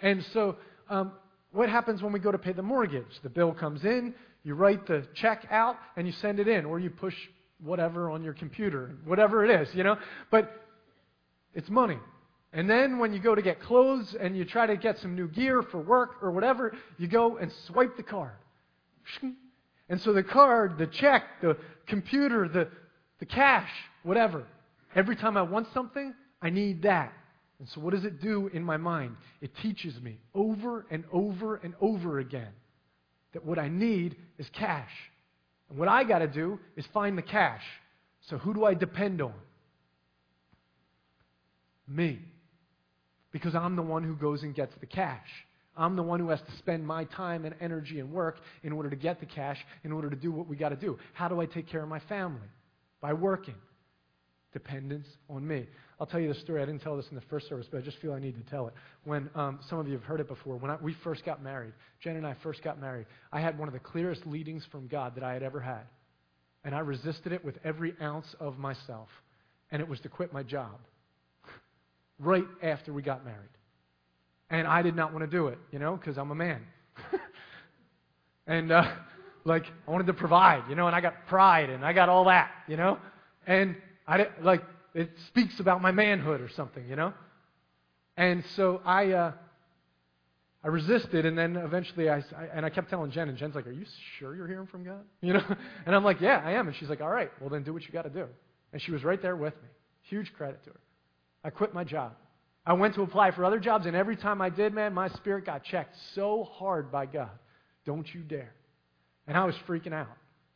And 0.01 0.23
so, 0.33 0.57
um, 0.89 1.13
what 1.51 1.69
happens 1.69 2.03
when 2.03 2.12
we 2.12 2.19
go 2.19 2.31
to 2.31 2.38
pay 2.38 2.51
the 2.51 2.62
mortgage? 2.62 3.19
The 3.23 3.29
bill 3.29 3.53
comes 3.53 3.85
in, 3.85 4.13
you 4.43 4.53
write 4.53 4.85
the 4.85 5.07
check 5.13 5.47
out, 5.49 5.77
and 5.95 6.05
you 6.05 6.13
send 6.13 6.39
it 6.39 6.47
in, 6.47 6.65
or 6.65 6.77
you 6.79 6.89
push 6.89 7.15
whatever 7.63 8.09
on 8.09 8.21
your 8.21 8.33
computer, 8.33 8.95
whatever 9.05 9.45
it 9.45 9.62
is, 9.62 9.73
you 9.73 9.83
know? 9.83 9.97
But 10.29 10.51
it's 11.53 11.69
money. 11.69 11.97
And 12.51 12.69
then 12.69 12.99
when 12.99 13.13
you 13.13 13.19
go 13.19 13.33
to 13.33 13.41
get 13.41 13.62
clothes 13.62 14.15
and 14.19 14.35
you 14.35 14.43
try 14.43 14.65
to 14.65 14.75
get 14.75 14.97
some 14.99 15.15
new 15.15 15.27
gear 15.27 15.62
for 15.62 15.79
work 15.79 16.17
or 16.21 16.31
whatever, 16.31 16.75
you 16.97 17.07
go 17.07 17.38
and 17.38 17.51
swipe 17.67 17.95
the 17.95 18.03
card. 18.03 18.33
And 19.88 20.01
so 20.01 20.13
the 20.13 20.23
card, 20.23 20.77
the 20.77 20.88
check, 20.88 21.23
the 21.41 21.57
computer, 21.88 22.47
the, 22.47 22.67
the 23.19 23.25
cash, 23.25 23.69
whatever, 24.03 24.43
every 24.95 25.15
time 25.15 25.38
I 25.38 25.41
want 25.43 25.67
something, 25.73 26.13
I 26.41 26.49
need 26.49 26.84
that. 26.84 27.13
And 27.60 27.67
so, 27.69 27.82
what 27.82 27.93
does 27.93 28.06
it 28.06 28.21
do 28.21 28.49
in 28.54 28.63
my 28.63 28.78
mind? 28.78 29.17
It 29.41 29.52
teaches 29.62 29.99
me 30.02 30.17
over 30.34 30.86
and 30.89 31.04
over 31.12 31.56
and 31.58 31.73
over 31.82 32.19
again 32.19 32.52
that 33.34 33.45
what 33.45 33.60
I 33.60 33.67
need 33.67 34.15
is 34.38 34.47
cash. 34.54 34.91
And 35.69 35.78
what 35.78 35.89
I 35.89 36.04
got 36.04 36.19
to 36.19 36.28
do 36.28 36.60
is 36.78 36.86
find 36.93 37.17
the 37.17 37.21
cash. 37.21 37.63
So, 38.30 38.38
who 38.38 38.54
do 38.54 38.63
I 38.65 38.73
depend 38.73 39.21
on? 39.21 39.34
Me. 41.88 42.19
because 43.32 43.56
I'm 43.56 43.75
the 43.75 43.82
one 43.82 44.04
who 44.04 44.15
goes 44.15 44.43
and 44.43 44.56
gets 44.56 44.73
the 44.80 44.86
cash. 44.86 45.28
I'm 45.78 45.95
the 45.95 46.04
one 46.04 46.19
who 46.19 46.30
has 46.30 46.39
to 46.41 46.58
spend 46.58 46.86
my 46.86 47.06
time 47.06 47.45
and 47.45 47.56
energy 47.62 47.99
and 47.99 48.12
work 48.12 48.39
in 48.63 48.73
order 48.73 48.89
to 48.89 48.95
get 48.95 49.19
the 49.19 49.25
cash, 49.25 49.58
in 49.84 49.91
order 49.91 50.10
to 50.10 50.15
do 50.15 50.32
what 50.32 50.47
we 50.47 50.56
got 50.56 50.69
to 50.69 50.75
do. 50.75 50.97
How 51.13 51.28
do 51.28 51.39
I 51.39 51.45
take 51.45 51.67
care 51.67 51.82
of 51.82 51.89
my 51.89 51.99
family? 52.02 52.47
By 53.02 53.13
working. 53.13 53.56
Dependence 54.52 55.08
on 55.30 55.47
me. 55.47 55.67
I'll 55.99 56.07
tell 56.07 56.19
you 56.19 56.29
the 56.29 56.39
story. 56.39 56.62
I 56.62 56.65
didn't 56.65 56.81
tell 56.81 56.95
this 56.95 57.07
in 57.09 57.15
the 57.15 57.23
first 57.29 57.49
service, 57.49 57.67
but 57.69 57.77
I 57.77 57.81
just 57.81 57.97
feel 57.97 58.13
I 58.13 58.19
need 58.19 58.35
to 58.35 58.49
tell 58.49 58.67
it. 58.67 58.73
When 59.03 59.29
um, 59.35 59.59
some 59.69 59.79
of 59.79 59.88
you 59.88 59.93
have 59.93 60.03
heard 60.03 60.21
it 60.21 60.29
before, 60.29 60.55
when 60.55 60.71
I, 60.71 60.77
we 60.81 60.95
first 61.03 61.25
got 61.25 61.43
married, 61.43 61.73
Jen 62.01 62.15
and 62.15 62.25
I 62.25 62.35
first 62.41 62.63
got 62.63 62.79
married, 62.79 63.05
I 63.33 63.41
had 63.41 63.59
one 63.59 63.67
of 63.67 63.73
the 63.73 63.79
clearest 63.79 64.25
leadings 64.25 64.65
from 64.71 64.88
God 64.88 65.15
that 65.15 65.23
I 65.23 65.33
had 65.33 65.43
ever 65.43 65.59
had. 65.59 65.81
And 66.63 66.73
I 66.73 66.79
resisted 66.79 67.33
it 67.33 67.43
with 67.43 67.57
every 67.65 67.95
ounce 68.01 68.27
of 68.39 68.57
myself. 68.57 69.09
And 69.71 69.81
it 69.81 69.88
was 69.88 69.99
to 70.01 70.09
quit 70.09 70.31
my 70.31 70.41
job 70.41 70.77
right 72.19 72.45
after 72.63 72.93
we 72.93 73.01
got 73.01 73.25
married. 73.25 73.49
And 74.49 74.67
I 74.67 74.81
did 74.81 74.95
not 74.95 75.12
want 75.12 75.29
to 75.29 75.38
do 75.38 75.47
it, 75.47 75.57
you 75.71 75.79
know, 75.79 75.97
because 75.97 76.17
I'm 76.17 76.31
a 76.31 76.35
man. 76.35 76.62
and, 78.47 78.71
uh, 78.71 78.89
like, 79.43 79.65
I 79.88 79.91
wanted 79.91 80.07
to 80.07 80.13
provide, 80.13 80.63
you 80.69 80.75
know, 80.75 80.88
and 80.88 80.95
I 80.95 81.01
got 81.01 81.27
pride 81.27 81.69
and 81.69 81.83
I 81.83 81.91
got 81.91 82.07
all 82.07 82.25
that, 82.25 82.51
you 82.67 82.77
know. 82.77 82.97
And 83.45 83.75
I 84.07 84.17
didn't 84.17 84.43
like, 84.43 84.63
it 84.99 85.09
speaks 85.27 85.62
about 85.62 85.81
my 85.81 85.91
manhood 85.91 86.41
or 86.41 86.49
something, 86.49 86.85
you 86.89 86.97
know. 86.97 87.13
And 88.17 88.43
so 88.57 88.81
I, 88.83 89.12
uh, 89.12 89.31
I 90.62 90.67
resisted, 90.67 91.25
and 91.25 91.38
then 91.38 91.55
eventually 91.55 92.09
I, 92.09 92.17
I, 92.17 92.43
and 92.53 92.65
I 92.65 92.69
kept 92.69 92.89
telling 92.89 93.09
Jen, 93.12 93.29
and 93.29 93.38
Jen's 93.38 93.55
like, 93.55 93.65
"Are 93.65 93.71
you 93.71 93.85
sure 94.17 94.35
you're 94.35 94.47
hearing 94.47 94.67
from 94.67 94.83
God?" 94.83 95.05
You 95.21 95.33
know, 95.33 95.55
and 95.85 95.95
I'm 95.95 96.03
like, 96.03 96.19
"Yeah, 96.19 96.41
I 96.43 96.51
am." 96.51 96.67
And 96.67 96.75
she's 96.75 96.89
like, 96.89 96.99
"All 96.99 97.09
right, 97.09 97.31
well 97.39 97.49
then 97.49 97.63
do 97.63 97.71
what 97.71 97.83
you 97.83 97.91
got 97.91 98.01
to 98.01 98.09
do." 98.09 98.25
And 98.73 98.81
she 98.81 98.91
was 98.91 99.05
right 99.05 99.21
there 99.21 99.38
with 99.38 99.53
me. 99.55 99.69
Huge 100.01 100.33
credit 100.33 100.62
to 100.65 100.71
her. 100.71 100.79
I 101.45 101.49
quit 101.49 101.73
my 101.73 101.85
job. 101.85 102.12
I 102.65 102.73
went 102.73 102.95
to 102.95 103.01
apply 103.03 103.31
for 103.31 103.45
other 103.45 103.59
jobs, 103.59 103.85
and 103.85 103.95
every 103.95 104.17
time 104.17 104.41
I 104.41 104.49
did, 104.49 104.73
man, 104.73 104.93
my 104.93 105.07
spirit 105.07 105.45
got 105.45 105.63
checked 105.63 105.95
so 106.13 106.43
hard 106.43 106.91
by 106.91 107.05
God. 107.05 107.31
Don't 107.85 108.13
you 108.13 108.19
dare. 108.19 108.53
And 109.27 109.38
I 109.38 109.45
was 109.45 109.55
freaking 109.65 109.93
out. 109.93 110.09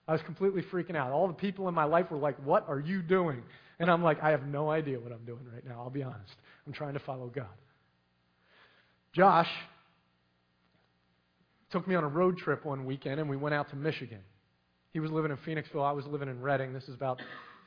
I 0.07 0.11
was 0.11 0.21
completely 0.23 0.61
freaking 0.63 0.95
out. 0.95 1.11
All 1.11 1.27
the 1.27 1.33
people 1.33 1.67
in 1.67 1.73
my 1.73 1.85
life 1.85 2.11
were 2.11 2.17
like, 2.17 2.37
What 2.43 2.67
are 2.67 2.79
you 2.79 3.01
doing? 3.01 3.43
And 3.79 3.89
I'm 3.89 4.03
like, 4.03 4.21
I 4.21 4.31
have 4.31 4.45
no 4.45 4.69
idea 4.69 4.99
what 4.99 5.11
I'm 5.11 5.25
doing 5.25 5.45
right 5.51 5.65
now. 5.65 5.81
I'll 5.81 5.89
be 5.89 6.03
honest. 6.03 6.33
I'm 6.67 6.73
trying 6.73 6.93
to 6.93 6.99
follow 6.99 7.27
God. 7.27 7.47
Josh 9.13 9.49
took 11.71 11.87
me 11.87 11.95
on 11.95 12.03
a 12.03 12.07
road 12.07 12.37
trip 12.37 12.65
one 12.65 12.85
weekend, 12.85 13.19
and 13.19 13.29
we 13.29 13.35
went 13.35 13.55
out 13.55 13.69
to 13.71 13.75
Michigan. 13.75 14.19
He 14.91 14.99
was 14.99 15.11
living 15.11 15.31
in 15.31 15.37
Phoenixville. 15.37 15.83
I 15.83 15.91
was 15.91 16.05
living 16.05 16.29
in 16.29 16.39
Reading. 16.41 16.71
This 16.71 16.83
is 16.83 16.93
about 16.93 17.19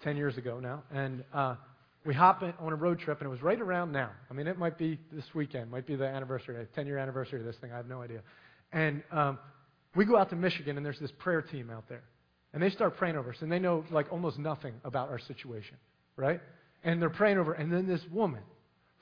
10 0.05 0.17
years 0.17 0.37
ago 0.39 0.61
now. 0.61 0.85
And 0.93 1.25
uh, 1.35 1.57
we 2.05 2.15
hop 2.15 2.43
on 2.43 2.73
a 2.73 2.77
road 2.77 3.01
trip, 3.01 3.19
and 3.19 3.27
it 3.27 3.31
was 3.31 3.43
right 3.43 3.61
around 3.61 3.91
now. 3.91 4.11
I 4.31 4.35
mean, 4.35 4.47
it 4.47 4.59
might 4.59 4.79
be 4.79 4.99
this 5.11 5.25
weekend, 5.35 5.71
might 5.71 5.87
be 5.87 5.97
the 5.97 6.07
anniversary, 6.07 6.65
10 6.75 6.87
year 6.87 6.99
anniversary 6.99 7.41
of 7.41 7.47
this 7.47 7.57
thing. 7.57 7.73
I 7.73 7.77
have 7.77 7.89
no 7.89 8.01
idea. 8.01 8.21
And 8.73 9.03
um, 9.11 9.39
we 9.97 10.05
go 10.05 10.17
out 10.17 10.31
to 10.31 10.37
Michigan, 10.37 10.77
and 10.77 10.87
there's 10.87 11.01
this 11.01 11.13
prayer 11.19 11.43
team 11.43 11.71
out 11.71 11.89
there. 11.89 12.05
And 12.57 12.63
they 12.63 12.71
start 12.71 12.97
praying 12.97 13.17
over 13.17 13.33
us, 13.33 13.37
and 13.43 13.53
they 13.53 13.59
know 13.59 13.85
like 13.91 14.11
almost 14.11 14.39
nothing 14.39 14.73
about 14.83 15.11
our 15.11 15.19
situation, 15.19 15.77
right? 16.17 16.41
And 16.85 17.03
they're 17.03 17.11
praying 17.11 17.37
over, 17.37 17.53
and 17.53 17.71
then 17.71 17.87
this 17.87 18.01
woman 18.11 18.41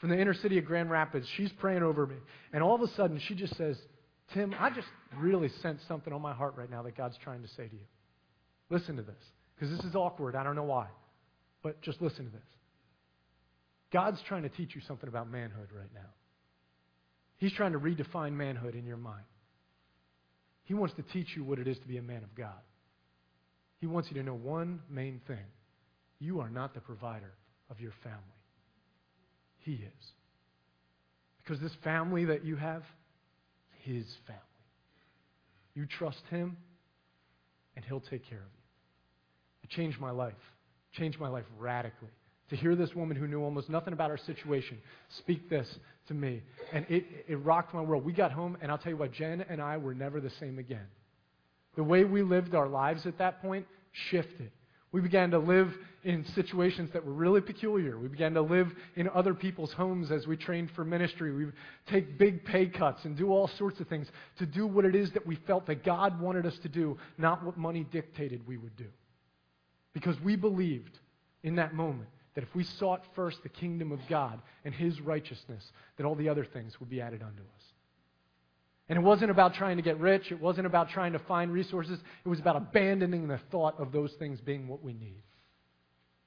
from 0.00 0.08
the 0.08 0.20
inner 0.20 0.34
city 0.34 0.58
of 0.58 0.64
Grand 0.64 0.90
Rapids, 0.90 1.24
she's 1.36 1.52
praying 1.60 1.84
over 1.84 2.04
me. 2.04 2.16
And 2.52 2.64
all 2.64 2.74
of 2.74 2.80
a 2.80 2.88
sudden, 2.96 3.20
she 3.28 3.36
just 3.36 3.56
says, 3.56 3.76
Tim, 4.32 4.56
I 4.58 4.70
just 4.70 4.88
really 5.16 5.50
sense 5.62 5.80
something 5.86 6.12
on 6.12 6.20
my 6.20 6.32
heart 6.32 6.54
right 6.56 6.68
now 6.68 6.82
that 6.82 6.96
God's 6.96 7.16
trying 7.22 7.42
to 7.42 7.48
say 7.50 7.68
to 7.68 7.74
you. 7.76 7.86
Listen 8.70 8.96
to 8.96 9.02
this, 9.02 9.22
because 9.54 9.70
this 9.76 9.86
is 9.86 9.94
awkward. 9.94 10.34
I 10.34 10.42
don't 10.42 10.56
know 10.56 10.64
why. 10.64 10.88
But 11.62 11.80
just 11.80 12.02
listen 12.02 12.24
to 12.24 12.32
this. 12.32 12.42
God's 13.92 14.20
trying 14.26 14.42
to 14.42 14.48
teach 14.48 14.74
you 14.74 14.80
something 14.88 15.08
about 15.08 15.30
manhood 15.30 15.68
right 15.72 15.94
now. 15.94 16.10
He's 17.36 17.52
trying 17.52 17.74
to 17.74 17.78
redefine 17.78 18.32
manhood 18.32 18.74
in 18.74 18.84
your 18.84 18.96
mind. 18.96 19.26
He 20.64 20.74
wants 20.74 20.96
to 20.96 21.02
teach 21.02 21.36
you 21.36 21.44
what 21.44 21.60
it 21.60 21.68
is 21.68 21.78
to 21.78 21.86
be 21.86 21.98
a 21.98 22.02
man 22.02 22.24
of 22.24 22.34
God. 22.34 22.58
He 23.84 23.88
wants 23.88 24.08
you 24.10 24.16
to 24.16 24.22
know 24.22 24.34
one 24.34 24.80
main 24.88 25.20
thing 25.26 25.44
you 26.18 26.40
are 26.40 26.48
not 26.48 26.72
the 26.72 26.80
provider 26.80 27.34
of 27.68 27.80
your 27.80 27.92
family, 28.02 28.18
He 29.58 29.72
is. 29.72 30.12
Because 31.42 31.60
this 31.60 31.74
family 31.84 32.24
that 32.24 32.46
you 32.46 32.56
have, 32.56 32.82
His 33.82 34.06
family. 34.26 34.40
You 35.74 35.84
trust 35.84 36.22
Him, 36.30 36.56
and 37.76 37.84
He'll 37.84 38.00
take 38.00 38.26
care 38.26 38.38
of 38.38 38.46
you. 38.54 39.64
It 39.64 39.68
changed 39.68 40.00
my 40.00 40.12
life, 40.12 40.32
changed 40.94 41.20
my 41.20 41.28
life 41.28 41.44
radically 41.58 42.08
to 42.48 42.56
hear 42.56 42.74
this 42.74 42.94
woman 42.94 43.18
who 43.18 43.26
knew 43.26 43.42
almost 43.42 43.68
nothing 43.68 43.92
about 43.92 44.10
our 44.10 44.16
situation 44.16 44.78
speak 45.18 45.50
this 45.50 45.68
to 46.08 46.14
me. 46.14 46.40
And 46.72 46.86
it, 46.88 47.04
it 47.28 47.36
rocked 47.36 47.74
my 47.74 47.82
world. 47.82 48.02
We 48.02 48.14
got 48.14 48.32
home, 48.32 48.56
and 48.62 48.72
I'll 48.72 48.78
tell 48.78 48.92
you 48.92 48.96
what, 48.96 49.12
Jen 49.12 49.44
and 49.46 49.60
I 49.60 49.76
were 49.76 49.94
never 49.94 50.22
the 50.22 50.32
same 50.40 50.58
again. 50.58 50.86
The 51.76 51.84
way 51.84 52.04
we 52.04 52.22
lived 52.22 52.54
our 52.54 52.68
lives 52.68 53.04
at 53.04 53.18
that 53.18 53.42
point 53.42 53.66
shifted. 54.10 54.50
We 54.92 55.00
began 55.00 55.32
to 55.32 55.38
live 55.38 55.74
in 56.04 56.24
situations 56.34 56.90
that 56.92 57.04
were 57.04 57.12
really 57.12 57.40
peculiar. 57.40 57.98
We 57.98 58.06
began 58.06 58.34
to 58.34 58.42
live 58.42 58.68
in 58.94 59.08
other 59.08 59.34
people's 59.34 59.72
homes 59.72 60.12
as 60.12 60.26
we 60.26 60.36
trained 60.36 60.70
for 60.76 60.84
ministry. 60.84 61.34
We 61.34 61.46
take 61.90 62.16
big 62.16 62.44
pay 62.44 62.66
cuts 62.66 63.04
and 63.04 63.16
do 63.16 63.30
all 63.32 63.48
sorts 63.58 63.80
of 63.80 63.88
things 63.88 64.06
to 64.38 64.46
do 64.46 64.66
what 64.66 64.84
it 64.84 64.94
is 64.94 65.10
that 65.12 65.26
we 65.26 65.36
felt 65.46 65.66
that 65.66 65.84
God 65.84 66.20
wanted 66.20 66.46
us 66.46 66.56
to 66.62 66.68
do, 66.68 66.96
not 67.18 67.44
what 67.44 67.56
money 67.56 67.84
dictated 67.90 68.46
we 68.46 68.56
would 68.56 68.76
do. 68.76 68.86
Because 69.94 70.20
we 70.20 70.36
believed 70.36 70.96
in 71.42 71.56
that 71.56 71.74
moment 71.74 72.08
that 72.34 72.44
if 72.44 72.54
we 72.54 72.64
sought 72.64 73.02
first 73.16 73.42
the 73.42 73.48
kingdom 73.48 73.90
of 73.90 74.00
God 74.08 74.40
and 74.64 74.74
his 74.74 75.00
righteousness, 75.00 75.64
that 75.96 76.04
all 76.04 76.14
the 76.14 76.28
other 76.28 76.44
things 76.44 76.78
would 76.78 76.90
be 76.90 77.00
added 77.00 77.22
unto 77.22 77.42
us. 77.42 77.62
And 78.88 78.98
it 78.98 79.02
wasn't 79.02 79.30
about 79.30 79.54
trying 79.54 79.76
to 79.76 79.82
get 79.82 79.98
rich. 79.98 80.30
It 80.30 80.40
wasn't 80.40 80.66
about 80.66 80.90
trying 80.90 81.12
to 81.14 81.18
find 81.20 81.50
resources. 81.52 81.98
It 82.24 82.28
was 82.28 82.38
about 82.38 82.56
abandoning 82.56 83.28
the 83.28 83.40
thought 83.50 83.80
of 83.80 83.92
those 83.92 84.12
things 84.18 84.40
being 84.40 84.68
what 84.68 84.82
we 84.82 84.92
need. 84.92 85.22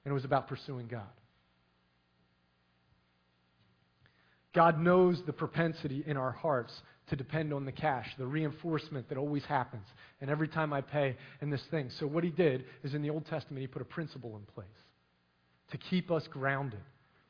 And 0.03 0.11
it 0.11 0.13
was 0.13 0.25
about 0.25 0.47
pursuing 0.47 0.87
God. 0.87 1.03
God 4.55 4.79
knows 4.79 5.21
the 5.27 5.33
propensity 5.33 6.03
in 6.07 6.17
our 6.17 6.31
hearts 6.31 6.73
to 7.09 7.15
depend 7.15 7.53
on 7.53 7.65
the 7.65 7.71
cash, 7.71 8.07
the 8.17 8.25
reinforcement 8.25 9.07
that 9.09 9.17
always 9.17 9.43
happens. 9.43 9.85
And 10.19 10.31
every 10.31 10.47
time 10.47 10.73
I 10.73 10.81
pay 10.81 11.15
in 11.41 11.51
this 11.51 11.61
thing. 11.69 11.91
So, 11.99 12.07
what 12.07 12.23
he 12.23 12.31
did 12.31 12.65
is 12.83 12.95
in 12.95 13.03
the 13.03 13.11
Old 13.11 13.27
Testament, 13.27 13.61
he 13.61 13.67
put 13.67 13.83
a 13.83 13.85
principle 13.85 14.35
in 14.35 14.43
place 14.55 14.67
to 15.71 15.77
keep 15.77 16.11
us 16.11 16.23
grounded, 16.27 16.81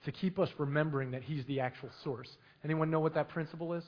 to 0.06 0.12
keep 0.12 0.40
us 0.40 0.50
remembering 0.58 1.12
that 1.12 1.24
He's 1.24 1.46
the 1.46 1.60
actual 1.60 1.90
source. 2.04 2.30
Anyone 2.64 2.90
know 2.90 3.00
what 3.00 3.16
that 3.16 3.30
principle 3.30 3.74
is? 3.74 3.84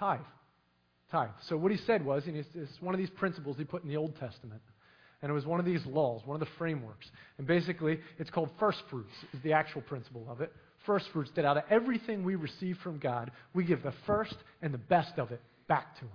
Tithe. 0.00 0.20
Tithe. 1.12 1.28
So 1.48 1.56
what 1.56 1.70
he 1.70 1.78
said 1.86 2.04
was, 2.04 2.24
and 2.26 2.36
it's 2.36 2.80
one 2.80 2.94
of 2.94 2.98
these 2.98 3.10
principles 3.10 3.56
he 3.58 3.64
put 3.64 3.84
in 3.84 3.88
the 3.88 3.96
Old 3.96 4.16
Testament. 4.18 4.62
And 5.22 5.30
it 5.30 5.34
was 5.34 5.44
one 5.44 5.60
of 5.60 5.66
these 5.66 5.84
laws, 5.84 6.22
one 6.24 6.34
of 6.34 6.40
the 6.40 6.52
frameworks. 6.56 7.06
And 7.36 7.46
basically, 7.46 8.00
it's 8.18 8.30
called 8.30 8.48
first 8.58 8.78
fruits, 8.88 9.12
is 9.34 9.42
the 9.42 9.52
actual 9.52 9.82
principle 9.82 10.26
of 10.30 10.40
it. 10.40 10.50
First 10.86 11.06
fruits, 11.12 11.30
that 11.36 11.44
out 11.44 11.58
of 11.58 11.64
everything 11.68 12.24
we 12.24 12.36
receive 12.36 12.78
from 12.82 12.98
God, 12.98 13.30
we 13.52 13.64
give 13.64 13.82
the 13.82 13.92
first 14.06 14.34
and 14.62 14.72
the 14.72 14.78
best 14.78 15.18
of 15.18 15.30
it 15.30 15.42
back 15.68 15.94
to 15.96 16.00
Him. 16.06 16.10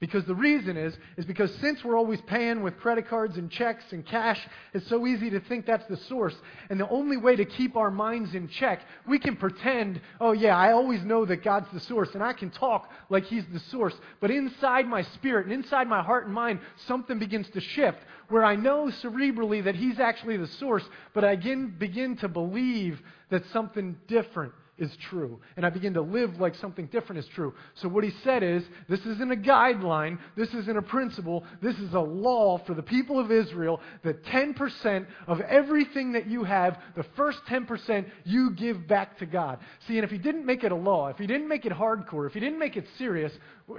Because 0.00 0.24
the 0.24 0.34
reason 0.34 0.78
is, 0.78 0.96
is 1.18 1.26
because 1.26 1.54
since 1.56 1.84
we're 1.84 1.96
always 1.96 2.22
paying 2.22 2.62
with 2.62 2.78
credit 2.78 3.06
cards 3.06 3.36
and 3.36 3.50
checks 3.50 3.84
and 3.92 4.04
cash, 4.04 4.40
it's 4.72 4.88
so 4.88 5.06
easy 5.06 5.28
to 5.28 5.40
think 5.40 5.66
that's 5.66 5.86
the 5.88 5.98
source. 5.98 6.34
And 6.70 6.80
the 6.80 6.88
only 6.88 7.18
way 7.18 7.36
to 7.36 7.44
keep 7.44 7.76
our 7.76 7.90
minds 7.90 8.34
in 8.34 8.48
check, 8.48 8.80
we 9.06 9.18
can 9.18 9.36
pretend, 9.36 10.00
oh 10.18 10.32
yeah, 10.32 10.56
I 10.56 10.72
always 10.72 11.04
know 11.04 11.26
that 11.26 11.44
God's 11.44 11.68
the 11.74 11.80
source, 11.80 12.08
and 12.14 12.22
I 12.22 12.32
can 12.32 12.48
talk 12.48 12.90
like 13.10 13.26
He's 13.26 13.44
the 13.52 13.60
source. 13.60 13.94
But 14.20 14.30
inside 14.30 14.88
my 14.88 15.02
spirit 15.02 15.44
and 15.44 15.52
inside 15.52 15.86
my 15.86 16.02
heart 16.02 16.24
and 16.24 16.34
mind, 16.34 16.60
something 16.86 17.18
begins 17.18 17.50
to 17.50 17.60
shift 17.60 17.98
where 18.30 18.44
I 18.44 18.56
know 18.56 18.86
cerebrally 18.86 19.62
that 19.64 19.74
He's 19.74 20.00
actually 20.00 20.38
the 20.38 20.46
source, 20.46 20.84
but 21.12 21.24
I 21.24 21.36
begin, 21.36 21.74
begin 21.78 22.16
to 22.18 22.28
believe 22.28 23.02
that 23.28 23.44
something 23.52 23.98
different 24.08 24.54
is 24.80 24.96
true. 24.96 25.38
And 25.56 25.64
I 25.64 25.70
begin 25.70 25.94
to 25.94 26.00
live 26.00 26.40
like 26.40 26.54
something 26.56 26.86
different 26.86 27.20
is 27.20 27.28
true. 27.28 27.54
So 27.74 27.88
what 27.88 28.02
he 28.02 28.10
said 28.24 28.42
is 28.42 28.64
this 28.88 29.00
isn't 29.00 29.30
a 29.30 29.36
guideline, 29.36 30.18
this 30.36 30.52
isn't 30.54 30.76
a 30.76 30.82
principle, 30.82 31.44
this 31.62 31.78
is 31.78 31.92
a 31.94 32.00
law 32.00 32.58
for 32.58 32.74
the 32.74 32.82
people 32.82 33.20
of 33.20 33.30
Israel 33.30 33.80
that 34.02 34.24
10% 34.24 35.06
of 35.26 35.40
everything 35.42 36.12
that 36.12 36.26
you 36.26 36.44
have, 36.44 36.78
the 36.96 37.04
first 37.14 37.44
10% 37.46 38.06
you 38.24 38.50
give 38.52 38.88
back 38.88 39.18
to 39.18 39.26
God. 39.26 39.58
See, 39.86 39.98
and 39.98 40.04
if 40.04 40.10
he 40.10 40.18
didn't 40.18 40.46
make 40.46 40.64
it 40.64 40.72
a 40.72 40.76
law, 40.76 41.08
if 41.08 41.18
he 41.18 41.26
didn't 41.26 41.48
make 41.48 41.66
it 41.66 41.72
hardcore, 41.72 42.26
if 42.26 42.32
he 42.32 42.40
didn't 42.40 42.58
make 42.58 42.76
it 42.76 42.86
serious, 42.96 43.32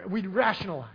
we'd 0.08 0.28
rationalize. 0.28 0.88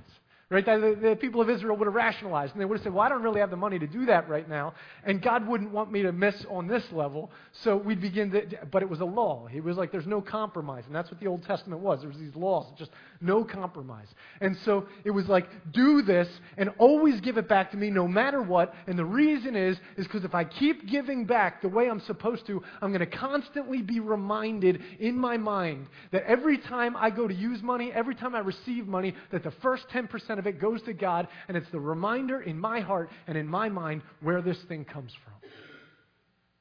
Right? 0.48 0.64
The, 0.64 0.96
the, 1.00 1.16
people 1.16 1.40
of 1.40 1.50
Israel 1.50 1.76
would 1.76 1.86
have 1.86 1.94
rationalized 1.94 2.52
and 2.52 2.60
they 2.60 2.64
would 2.64 2.78
have 2.78 2.84
said, 2.84 2.94
Well, 2.94 3.04
I 3.04 3.08
don't 3.08 3.22
really 3.22 3.40
have 3.40 3.50
the 3.50 3.56
money 3.56 3.80
to 3.80 3.86
do 3.88 4.06
that 4.06 4.28
right 4.28 4.48
now, 4.48 4.74
and 5.02 5.20
God 5.20 5.44
wouldn't 5.44 5.72
want 5.72 5.90
me 5.90 6.02
to 6.02 6.12
miss 6.12 6.36
on 6.48 6.68
this 6.68 6.84
level. 6.92 7.32
So 7.64 7.76
we'd 7.76 8.00
begin 8.00 8.30
to, 8.30 8.46
but 8.70 8.80
it 8.80 8.88
was 8.88 9.00
a 9.00 9.04
law. 9.04 9.48
He 9.48 9.60
was 9.60 9.76
like, 9.76 9.90
There's 9.90 10.06
no 10.06 10.20
compromise. 10.20 10.84
And 10.86 10.94
that's 10.94 11.10
what 11.10 11.18
the 11.18 11.26
Old 11.26 11.42
Testament 11.42 11.82
was. 11.82 11.98
There 12.00 12.08
was 12.08 12.18
these 12.18 12.36
laws, 12.36 12.66
just 12.78 12.92
no 13.20 13.44
compromise. 13.44 14.08
And 14.40 14.56
so 14.64 14.86
it 15.04 15.10
was 15.10 15.26
like, 15.26 15.46
Do 15.72 16.02
this 16.02 16.28
and 16.56 16.70
always 16.78 17.20
give 17.20 17.36
it 17.36 17.48
back 17.48 17.70
to 17.72 17.76
me 17.76 17.90
no 17.90 18.06
matter 18.06 18.42
what. 18.42 18.74
And 18.86 18.98
the 18.98 19.04
reason 19.04 19.56
is, 19.56 19.76
is 19.96 20.06
because 20.06 20.24
if 20.24 20.34
I 20.34 20.44
keep 20.44 20.88
giving 20.88 21.24
back 21.24 21.62
the 21.62 21.68
way 21.68 21.88
I'm 21.88 22.00
supposed 22.00 22.46
to, 22.46 22.62
I'm 22.80 22.92
going 22.92 23.08
to 23.08 23.16
constantly 23.16 23.82
be 23.82 24.00
reminded 24.00 24.82
in 24.98 25.18
my 25.18 25.36
mind 25.36 25.86
that 26.12 26.24
every 26.24 26.58
time 26.58 26.96
I 26.96 27.10
go 27.10 27.26
to 27.28 27.34
use 27.34 27.62
money, 27.62 27.92
every 27.94 28.14
time 28.14 28.34
I 28.34 28.40
receive 28.40 28.86
money, 28.86 29.14
that 29.32 29.42
the 29.42 29.52
first 29.62 29.84
10% 29.92 30.38
of 30.38 30.46
it 30.46 30.60
goes 30.60 30.82
to 30.82 30.92
God, 30.92 31.28
and 31.48 31.56
it's 31.56 31.70
the 31.70 31.80
reminder 31.80 32.40
in 32.42 32.58
my 32.58 32.80
heart 32.80 33.10
and 33.26 33.36
in 33.36 33.46
my 33.46 33.68
mind 33.68 34.02
where 34.20 34.42
this 34.42 34.58
thing 34.68 34.84
comes 34.84 35.12
from. 35.24 35.34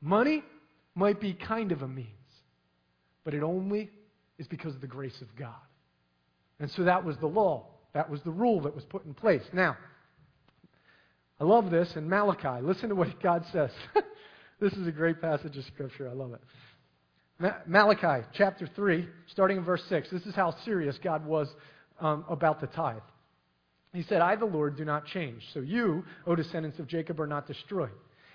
Money 0.01 0.43
might 0.93 1.19
be 1.19 1.33
kind 1.33 1.71
of 1.71 1.81
a 1.81 1.87
means, 1.87 2.07
but 3.23 3.33
it 3.33 3.43
only 3.43 3.89
is 4.37 4.47
because 4.47 4.75
of 4.75 4.81
the 4.81 4.87
grace 4.87 5.21
of 5.21 5.35
God. 5.35 5.55
And 6.59 6.71
so 6.71 6.83
that 6.83 7.03
was 7.03 7.17
the 7.17 7.27
law. 7.27 7.67
That 7.93 8.09
was 8.09 8.21
the 8.21 8.31
rule 8.31 8.61
that 8.61 8.75
was 8.75 8.83
put 8.85 9.05
in 9.05 9.13
place. 9.13 9.43
Now, 9.53 9.77
I 11.39 11.43
love 11.43 11.69
this 11.69 11.91
in 11.95 12.09
Malachi. 12.09 12.61
Listen 12.61 12.89
to 12.89 12.95
what 12.95 13.21
God 13.21 13.45
says. 13.51 13.71
this 14.59 14.73
is 14.73 14.87
a 14.87 14.91
great 14.91 15.21
passage 15.21 15.57
of 15.57 15.65
Scripture. 15.65 16.09
I 16.09 16.13
love 16.13 16.33
it. 16.33 16.41
Malachi 17.67 18.25
chapter 18.33 18.69
3, 18.73 19.07
starting 19.27 19.57
in 19.57 19.63
verse 19.63 19.83
6. 19.89 20.09
This 20.09 20.25
is 20.25 20.35
how 20.35 20.55
serious 20.63 20.97
God 21.03 21.25
was 21.25 21.49
um, 21.99 22.23
about 22.29 22.61
the 22.61 22.67
tithe. 22.67 23.01
He 23.93 24.03
said, 24.03 24.21
I, 24.21 24.35
the 24.35 24.45
Lord, 24.45 24.77
do 24.77 24.85
not 24.85 25.05
change. 25.05 25.41
So 25.53 25.59
you, 25.59 26.03
O 26.27 26.35
descendants 26.35 26.79
of 26.79 26.87
Jacob, 26.87 27.19
are 27.19 27.27
not 27.27 27.47
destroyed. 27.47 27.91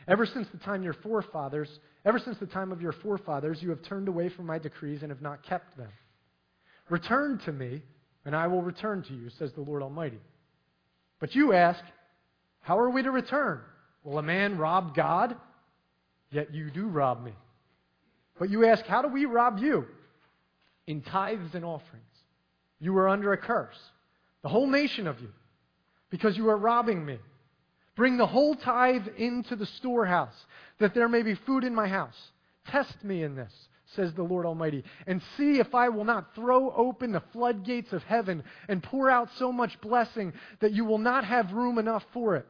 Ever 0.09 0.27
since 0.27 0.49
the 0.53 0.59
time 0.59 0.83
your 0.83 0.95
forefathers, 0.95 1.69
ever 2.05 2.19
since 2.19 2.39
the 2.39 2.47
time 2.47 2.73
of 2.73 2.81
your 2.81 2.93
forefathers, 2.93 3.59
you 3.61 3.71
have 3.71 3.83
turned 3.83 4.09
away 4.09 4.31
from 4.31 4.47
my 4.47 4.59
decrees 4.59 5.03
and 5.03 5.11
have 5.11 5.23
not 5.23 5.43
kept 5.43 5.77
them. 5.77 5.91
Return 6.89 7.39
to 7.45 7.53
me, 7.53 7.83
and 8.25 8.35
I 8.35 8.47
will 8.47 8.63
return 8.63 9.03
to 9.05 9.15
you, 9.15 9.31
says 9.39 9.53
the 9.53 9.63
Lord 9.63 9.83
Almighty. 9.83 10.21
But 11.19 11.35
you 11.35 11.53
ask, 11.53 11.83
How 12.61 12.79
are 12.79 12.91
we 12.91 13.03
to 13.03 13.11
return? 13.11 13.61
Will 14.05 14.19
a 14.19 14.23
man 14.23 14.59
rob 14.59 14.95
God? 14.95 15.37
Yet 16.31 16.55
you 16.55 16.71
do 16.71 16.87
rob 16.87 17.23
me. 17.25 17.33
But 18.39 18.51
you 18.51 18.67
ask, 18.67 18.85
How 18.87 19.03
do 19.03 19.09
we 19.09 19.27
rob 19.27 19.59
you? 19.59 19.87
In 20.87 21.03
tithes 21.03 21.55
and 21.55 21.65
offerings. 21.65 22.05
You 22.79 22.97
are 22.99 23.09
under 23.09 23.33
a 23.33 23.37
curse, 23.37 23.79
the 24.43 24.49
whole 24.49 24.67
nation 24.67 25.07
of 25.07 25.21
you 25.21 25.29
because 26.11 26.37
you 26.37 26.51
are 26.51 26.57
robbing 26.57 27.05
me. 27.05 27.19
Bring 27.97 28.17
the 28.17 28.27
whole 28.27 28.55
tithe 28.55 29.07
into 29.17 29.57
the 29.57 29.67
storehouse, 29.67 30.35
that 30.79 30.95
there 30.95 31.09
may 31.09 31.23
be 31.23 31.35
food 31.35 31.65
in 31.65 31.75
my 31.75 31.89
house. 31.89 32.17
Test 32.67 33.03
me 33.05 33.23
in 33.23 33.35
this, 33.35 33.53
says 33.97 34.13
the 34.15 34.23
Lord 34.23 34.47
Almighty, 34.47 34.85
and 35.07 35.23
see 35.37 35.59
if 35.59 35.75
I 35.75 35.89
will 35.89 36.05
not 36.05 36.35
throw 36.35 36.71
open 36.73 37.13
the 37.13 37.23
floodgates 37.33 37.93
of 37.93 38.03
heaven 38.03 38.45
and 38.69 38.83
pour 38.83 39.11
out 39.11 39.29
so 39.39 39.53
much 39.53 39.81
blessing 39.81 40.33
that 40.61 40.73
you 40.73 40.85
will 40.85 40.99
not 40.99 41.25
have 41.25 41.53
room 41.53 41.79
enough 41.79 42.05
for 42.13 42.37
it. 42.37 42.47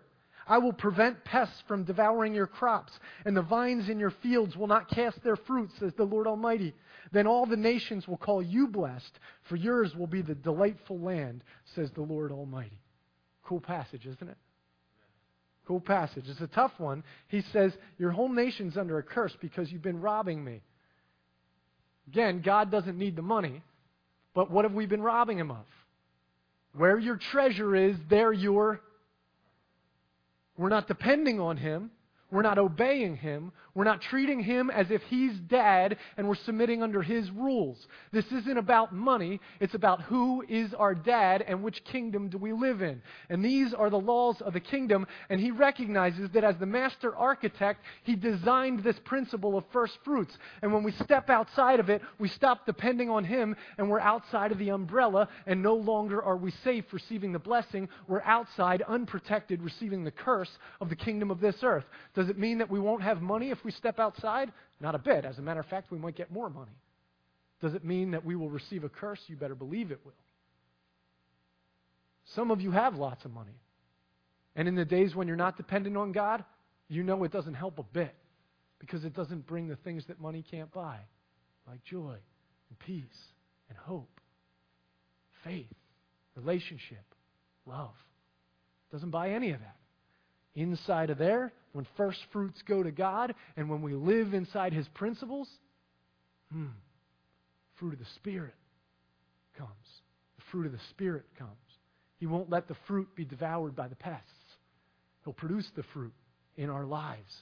I 0.46 0.58
will 0.58 0.72
prevent 0.72 1.24
pests 1.24 1.62
from 1.68 1.84
devouring 1.84 2.34
your 2.34 2.48
crops, 2.48 2.92
and 3.24 3.36
the 3.36 3.42
vines 3.42 3.88
in 3.88 4.00
your 4.00 4.10
fields 4.10 4.56
will 4.56 4.66
not 4.66 4.90
cast 4.90 5.22
their 5.22 5.36
fruit, 5.36 5.70
says 5.78 5.92
the 5.96 6.04
Lord 6.04 6.26
Almighty. 6.26 6.74
Then 7.12 7.26
all 7.26 7.46
the 7.46 7.56
nations 7.56 8.08
will 8.08 8.16
call 8.16 8.42
you 8.42 8.66
blessed, 8.66 9.18
for 9.48 9.54
yours 9.54 9.94
will 9.94 10.08
be 10.08 10.22
the 10.22 10.34
delightful 10.34 10.98
land, 10.98 11.44
says 11.76 11.90
the 11.92 12.02
Lord 12.02 12.32
Almighty. 12.32 12.80
Cool 13.44 13.60
passage, 13.60 14.06
isn't 14.06 14.28
it? 14.28 14.36
Cool 15.66 15.80
passage. 15.80 16.24
It's 16.26 16.40
a 16.40 16.48
tough 16.48 16.72
one. 16.78 17.04
He 17.28 17.42
says, 17.52 17.72
Your 17.96 18.10
whole 18.10 18.28
nation's 18.28 18.76
under 18.76 18.98
a 18.98 19.04
curse 19.04 19.36
because 19.40 19.70
you've 19.70 19.82
been 19.82 20.00
robbing 20.00 20.42
me. 20.42 20.62
Again, 22.10 22.42
God 22.44 22.72
doesn't 22.72 22.98
need 22.98 23.14
the 23.14 23.22
money, 23.22 23.62
but 24.34 24.50
what 24.50 24.64
have 24.64 24.74
we 24.74 24.86
been 24.86 25.00
robbing 25.02 25.38
him 25.38 25.52
of? 25.52 25.64
Where 26.76 26.98
your 26.98 27.16
treasure 27.16 27.76
is, 27.76 27.94
there 28.08 28.32
your. 28.32 28.80
We're 30.56 30.70
not 30.70 30.88
depending 30.88 31.38
on 31.38 31.56
him. 31.56 31.92
We're 32.30 32.42
not 32.42 32.58
obeying 32.58 33.16
him. 33.16 33.52
We're 33.74 33.84
not 33.84 34.00
treating 34.00 34.40
him 34.40 34.70
as 34.70 34.90
if 34.90 35.02
he's 35.02 35.32
dad 35.48 35.96
and 36.16 36.28
we're 36.28 36.34
submitting 36.34 36.82
under 36.82 37.02
his 37.02 37.30
rules. 37.30 37.86
This 38.12 38.26
isn't 38.26 38.58
about 38.58 38.94
money. 38.94 39.40
It's 39.60 39.74
about 39.74 40.02
who 40.02 40.44
is 40.48 40.72
our 40.74 40.94
dad 40.94 41.42
and 41.46 41.62
which 41.62 41.82
kingdom 41.84 42.28
do 42.28 42.38
we 42.38 42.52
live 42.52 42.82
in. 42.82 43.02
And 43.28 43.44
these 43.44 43.74
are 43.74 43.90
the 43.90 43.98
laws 43.98 44.40
of 44.40 44.52
the 44.52 44.60
kingdom. 44.60 45.06
And 45.28 45.40
he 45.40 45.50
recognizes 45.50 46.30
that 46.30 46.44
as 46.44 46.56
the 46.58 46.66
master 46.66 47.16
architect, 47.16 47.80
he 48.04 48.16
designed 48.16 48.82
this 48.82 48.98
principle 49.04 49.56
of 49.56 49.64
first 49.72 49.98
fruits. 50.04 50.36
And 50.62 50.72
when 50.72 50.82
we 50.82 50.92
step 50.92 51.30
outside 51.30 51.80
of 51.80 51.90
it, 51.90 52.02
we 52.18 52.28
stop 52.28 52.66
depending 52.66 53.10
on 53.10 53.24
him 53.24 53.56
and 53.78 53.90
we're 53.90 54.00
outside 54.00 54.52
of 54.52 54.58
the 54.58 54.70
umbrella 54.70 55.28
and 55.46 55.62
no 55.62 55.74
longer 55.74 56.22
are 56.22 56.36
we 56.36 56.52
safe 56.64 56.84
receiving 56.92 57.32
the 57.32 57.38
blessing. 57.38 57.88
We're 58.06 58.22
outside, 58.22 58.82
unprotected, 58.82 59.62
receiving 59.62 60.04
the 60.04 60.10
curse 60.10 60.50
of 60.80 60.88
the 60.88 60.96
kingdom 60.96 61.30
of 61.30 61.40
this 61.40 61.56
earth. 61.62 61.84
Does 62.20 62.28
it 62.28 62.38
mean 62.38 62.58
that 62.58 62.68
we 62.68 62.78
won't 62.78 63.02
have 63.02 63.22
money 63.22 63.48
if 63.48 63.64
we 63.64 63.70
step 63.70 63.98
outside? 63.98 64.52
Not 64.78 64.94
a 64.94 64.98
bit. 64.98 65.24
As 65.24 65.38
a 65.38 65.40
matter 65.40 65.60
of 65.60 65.64
fact, 65.64 65.90
we 65.90 65.96
might 65.96 66.14
get 66.14 66.30
more 66.30 66.50
money. 66.50 66.76
Does 67.62 67.72
it 67.72 67.82
mean 67.82 68.10
that 68.10 68.26
we 68.26 68.36
will 68.36 68.50
receive 68.50 68.84
a 68.84 68.90
curse? 68.90 69.18
You 69.26 69.36
better 69.36 69.54
believe 69.54 69.90
it 69.90 70.00
will. 70.04 70.12
Some 72.34 72.50
of 72.50 72.60
you 72.60 72.72
have 72.72 72.96
lots 72.96 73.24
of 73.24 73.32
money. 73.32 73.58
And 74.54 74.68
in 74.68 74.74
the 74.74 74.84
days 74.84 75.14
when 75.14 75.28
you're 75.28 75.36
not 75.38 75.56
dependent 75.56 75.96
on 75.96 76.12
God, 76.12 76.44
you 76.88 77.02
know 77.02 77.24
it 77.24 77.32
doesn't 77.32 77.54
help 77.54 77.78
a 77.78 77.84
bit 77.84 78.14
because 78.80 79.02
it 79.06 79.14
doesn't 79.16 79.46
bring 79.46 79.66
the 79.66 79.76
things 79.76 80.04
that 80.08 80.20
money 80.20 80.44
can't 80.50 80.70
buy, 80.72 80.98
like 81.66 81.82
joy 81.84 82.16
and 82.68 82.78
peace 82.80 83.04
and 83.70 83.78
hope, 83.78 84.20
faith, 85.42 85.72
relationship, 86.36 87.14
love. 87.64 87.94
It 88.90 88.94
doesn't 88.94 89.10
buy 89.10 89.30
any 89.30 89.52
of 89.52 89.60
that. 89.60 89.76
Inside 90.54 91.08
of 91.08 91.16
there, 91.16 91.54
when 91.72 91.86
first 91.96 92.18
fruits 92.32 92.60
go 92.66 92.82
to 92.82 92.90
God 92.90 93.34
and 93.56 93.68
when 93.70 93.82
we 93.82 93.94
live 93.94 94.34
inside 94.34 94.72
His 94.72 94.88
principles, 94.88 95.48
hmm, 96.52 96.66
fruit 97.78 97.92
of 97.92 97.98
the 97.98 98.06
Spirit 98.16 98.54
comes. 99.56 99.70
The 100.38 100.44
fruit 100.50 100.66
of 100.66 100.72
the 100.72 100.80
Spirit 100.90 101.24
comes. 101.38 101.50
He 102.18 102.26
won't 102.26 102.50
let 102.50 102.68
the 102.68 102.76
fruit 102.86 103.08
be 103.14 103.24
devoured 103.24 103.74
by 103.74 103.88
the 103.88 103.96
pests. 103.96 104.26
He'll 105.24 105.32
produce 105.32 105.68
the 105.76 105.84
fruit 105.94 106.12
in 106.56 106.70
our 106.70 106.84
lives 106.84 107.34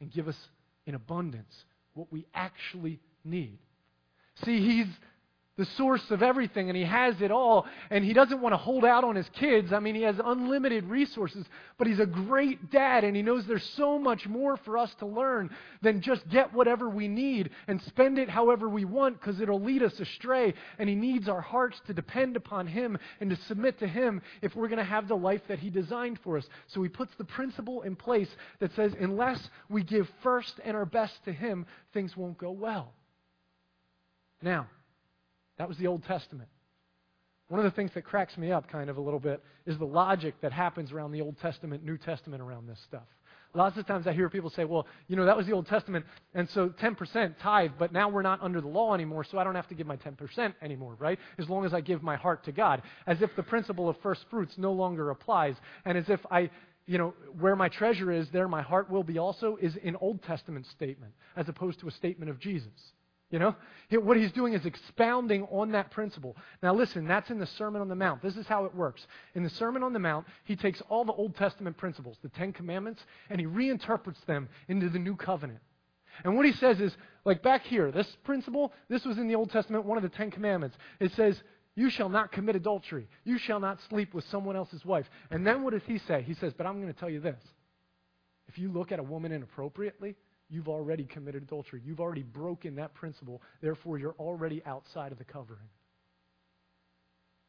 and 0.00 0.12
give 0.12 0.28
us 0.28 0.36
in 0.86 0.94
abundance 0.94 1.54
what 1.94 2.12
we 2.12 2.26
actually 2.34 3.00
need. 3.24 3.58
See, 4.44 4.60
He's 4.60 4.86
the 5.56 5.64
source 5.76 6.10
of 6.10 6.22
everything 6.22 6.68
and 6.68 6.76
he 6.76 6.82
has 6.82 7.20
it 7.20 7.30
all 7.30 7.66
and 7.90 8.04
he 8.04 8.12
doesn't 8.12 8.40
want 8.40 8.52
to 8.52 8.56
hold 8.56 8.84
out 8.84 9.04
on 9.04 9.14
his 9.14 9.28
kids. 9.34 9.72
I 9.72 9.78
mean, 9.78 9.94
he 9.94 10.02
has 10.02 10.16
unlimited 10.24 10.84
resources, 10.84 11.46
but 11.78 11.86
he's 11.86 12.00
a 12.00 12.06
great 12.06 12.72
dad 12.72 13.04
and 13.04 13.14
he 13.14 13.22
knows 13.22 13.46
there's 13.46 13.68
so 13.76 13.98
much 13.98 14.26
more 14.26 14.56
for 14.56 14.76
us 14.76 14.92
to 14.98 15.06
learn 15.06 15.50
than 15.80 16.00
just 16.00 16.28
get 16.28 16.52
whatever 16.52 16.88
we 16.88 17.06
need 17.06 17.50
and 17.68 17.80
spend 17.82 18.18
it 18.18 18.28
however 18.28 18.68
we 18.68 18.84
want 18.84 19.20
because 19.20 19.40
it'll 19.40 19.62
lead 19.62 19.84
us 19.84 19.98
astray. 20.00 20.54
And 20.78 20.88
he 20.88 20.96
needs 20.96 21.28
our 21.28 21.40
hearts 21.40 21.80
to 21.86 21.94
depend 21.94 22.36
upon 22.36 22.66
him 22.66 22.98
and 23.20 23.30
to 23.30 23.36
submit 23.46 23.78
to 23.78 23.86
him 23.86 24.22
if 24.42 24.56
we're 24.56 24.68
going 24.68 24.78
to 24.78 24.84
have 24.84 25.06
the 25.06 25.16
life 25.16 25.42
that 25.46 25.60
he 25.60 25.70
designed 25.70 26.18
for 26.24 26.36
us. 26.36 26.46
So 26.66 26.82
he 26.82 26.88
puts 26.88 27.14
the 27.16 27.24
principle 27.24 27.82
in 27.82 27.94
place 27.94 28.28
that 28.58 28.74
says 28.74 28.92
unless 28.98 29.48
we 29.68 29.84
give 29.84 30.10
first 30.24 30.54
and 30.64 30.76
our 30.76 30.86
best 30.86 31.24
to 31.26 31.32
him, 31.32 31.66
things 31.92 32.16
won't 32.16 32.38
go 32.38 32.50
well. 32.50 32.92
Now, 34.42 34.66
that 35.58 35.68
was 35.68 35.78
the 35.78 35.86
Old 35.86 36.04
Testament. 36.04 36.48
One 37.48 37.60
of 37.60 37.64
the 37.64 37.76
things 37.76 37.90
that 37.94 38.04
cracks 38.04 38.36
me 38.38 38.52
up 38.52 38.68
kind 38.68 38.88
of 38.88 38.96
a 38.96 39.00
little 39.00 39.20
bit 39.20 39.42
is 39.66 39.78
the 39.78 39.84
logic 39.84 40.34
that 40.40 40.52
happens 40.52 40.92
around 40.92 41.12
the 41.12 41.20
Old 41.20 41.38
Testament, 41.40 41.84
New 41.84 41.98
Testament 41.98 42.42
around 42.42 42.66
this 42.66 42.78
stuff. 42.88 43.06
Lots 43.56 43.76
of 43.78 43.86
times 43.86 44.08
I 44.08 44.12
hear 44.12 44.28
people 44.28 44.50
say, 44.50 44.64
well, 44.64 44.86
you 45.06 45.14
know, 45.14 45.26
that 45.26 45.36
was 45.36 45.46
the 45.46 45.52
Old 45.52 45.68
Testament, 45.68 46.04
and 46.34 46.48
so 46.50 46.70
10% 46.70 47.34
tithe, 47.40 47.70
but 47.78 47.92
now 47.92 48.08
we're 48.08 48.22
not 48.22 48.42
under 48.42 48.60
the 48.60 48.66
law 48.66 48.94
anymore, 48.94 49.22
so 49.22 49.38
I 49.38 49.44
don't 49.44 49.54
have 49.54 49.68
to 49.68 49.76
give 49.76 49.86
my 49.86 49.96
10% 49.96 50.54
anymore, 50.60 50.96
right? 50.98 51.20
As 51.38 51.48
long 51.48 51.64
as 51.64 51.72
I 51.72 51.80
give 51.80 52.02
my 52.02 52.16
heart 52.16 52.44
to 52.46 52.52
God. 52.52 52.82
As 53.06 53.22
if 53.22 53.30
the 53.36 53.44
principle 53.44 53.88
of 53.88 53.96
first 54.02 54.24
fruits 54.28 54.54
no 54.56 54.72
longer 54.72 55.10
applies, 55.10 55.54
and 55.84 55.96
as 55.96 56.08
if 56.08 56.18
I, 56.32 56.50
you 56.86 56.98
know, 56.98 57.14
where 57.38 57.54
my 57.54 57.68
treasure 57.68 58.10
is, 58.10 58.26
there 58.32 58.48
my 58.48 58.62
heart 58.62 58.90
will 58.90 59.04
be 59.04 59.18
also, 59.18 59.56
is 59.62 59.76
an 59.84 59.94
Old 60.00 60.24
Testament 60.24 60.66
statement, 60.72 61.12
as 61.36 61.48
opposed 61.48 61.78
to 61.80 61.86
a 61.86 61.92
statement 61.92 62.32
of 62.32 62.40
Jesus. 62.40 62.72
You 63.30 63.38
know? 63.38 63.56
What 63.90 64.16
he's 64.16 64.32
doing 64.32 64.54
is 64.54 64.64
expounding 64.64 65.44
on 65.44 65.72
that 65.72 65.90
principle. 65.90 66.36
Now, 66.62 66.74
listen, 66.74 67.06
that's 67.06 67.30
in 67.30 67.38
the 67.38 67.46
Sermon 67.46 67.80
on 67.80 67.88
the 67.88 67.94
Mount. 67.94 68.22
This 68.22 68.36
is 68.36 68.46
how 68.46 68.64
it 68.64 68.74
works. 68.74 69.06
In 69.34 69.42
the 69.42 69.50
Sermon 69.50 69.82
on 69.82 69.92
the 69.92 69.98
Mount, 69.98 70.26
he 70.44 70.56
takes 70.56 70.80
all 70.88 71.04
the 71.04 71.12
Old 71.12 71.36
Testament 71.36 71.76
principles, 71.76 72.16
the 72.22 72.28
Ten 72.28 72.52
Commandments, 72.52 73.02
and 73.30 73.40
he 73.40 73.46
reinterprets 73.46 74.24
them 74.26 74.48
into 74.68 74.88
the 74.88 74.98
New 74.98 75.16
Covenant. 75.16 75.60
And 76.22 76.36
what 76.36 76.46
he 76.46 76.52
says 76.52 76.80
is, 76.80 76.96
like 77.24 77.42
back 77.42 77.64
here, 77.64 77.90
this 77.90 78.06
principle, 78.24 78.72
this 78.88 79.04
was 79.04 79.18
in 79.18 79.26
the 79.26 79.34
Old 79.34 79.50
Testament, 79.50 79.84
one 79.84 79.96
of 79.96 80.02
the 80.02 80.16
Ten 80.16 80.30
Commandments. 80.30 80.76
It 81.00 81.12
says, 81.12 81.40
You 81.74 81.90
shall 81.90 82.08
not 82.08 82.30
commit 82.30 82.54
adultery. 82.54 83.08
You 83.24 83.38
shall 83.38 83.58
not 83.58 83.80
sleep 83.88 84.14
with 84.14 84.24
someone 84.28 84.54
else's 84.54 84.84
wife. 84.84 85.08
And 85.30 85.46
then 85.46 85.62
what 85.62 85.72
does 85.72 85.82
he 85.86 85.98
say? 85.98 86.22
He 86.22 86.34
says, 86.34 86.52
But 86.56 86.66
I'm 86.66 86.80
going 86.80 86.92
to 86.92 86.98
tell 86.98 87.10
you 87.10 87.20
this. 87.20 87.40
If 88.48 88.58
you 88.58 88.70
look 88.70 88.92
at 88.92 89.00
a 89.00 89.02
woman 89.02 89.32
inappropriately, 89.32 90.14
you've 90.48 90.68
already 90.68 91.04
committed 91.04 91.42
adultery. 91.42 91.80
You've 91.84 92.00
already 92.00 92.22
broken 92.22 92.76
that 92.76 92.94
principle. 92.94 93.42
Therefore, 93.60 93.98
you're 93.98 94.14
already 94.18 94.62
outside 94.66 95.12
of 95.12 95.18
the 95.18 95.24
covering. 95.24 95.68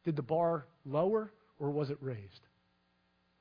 Did 0.04 0.16
the 0.16 0.22
bar 0.22 0.66
lower 0.86 1.32
or 1.60 1.72
was 1.72 1.90
it 1.90 1.98
raised? 2.02 2.42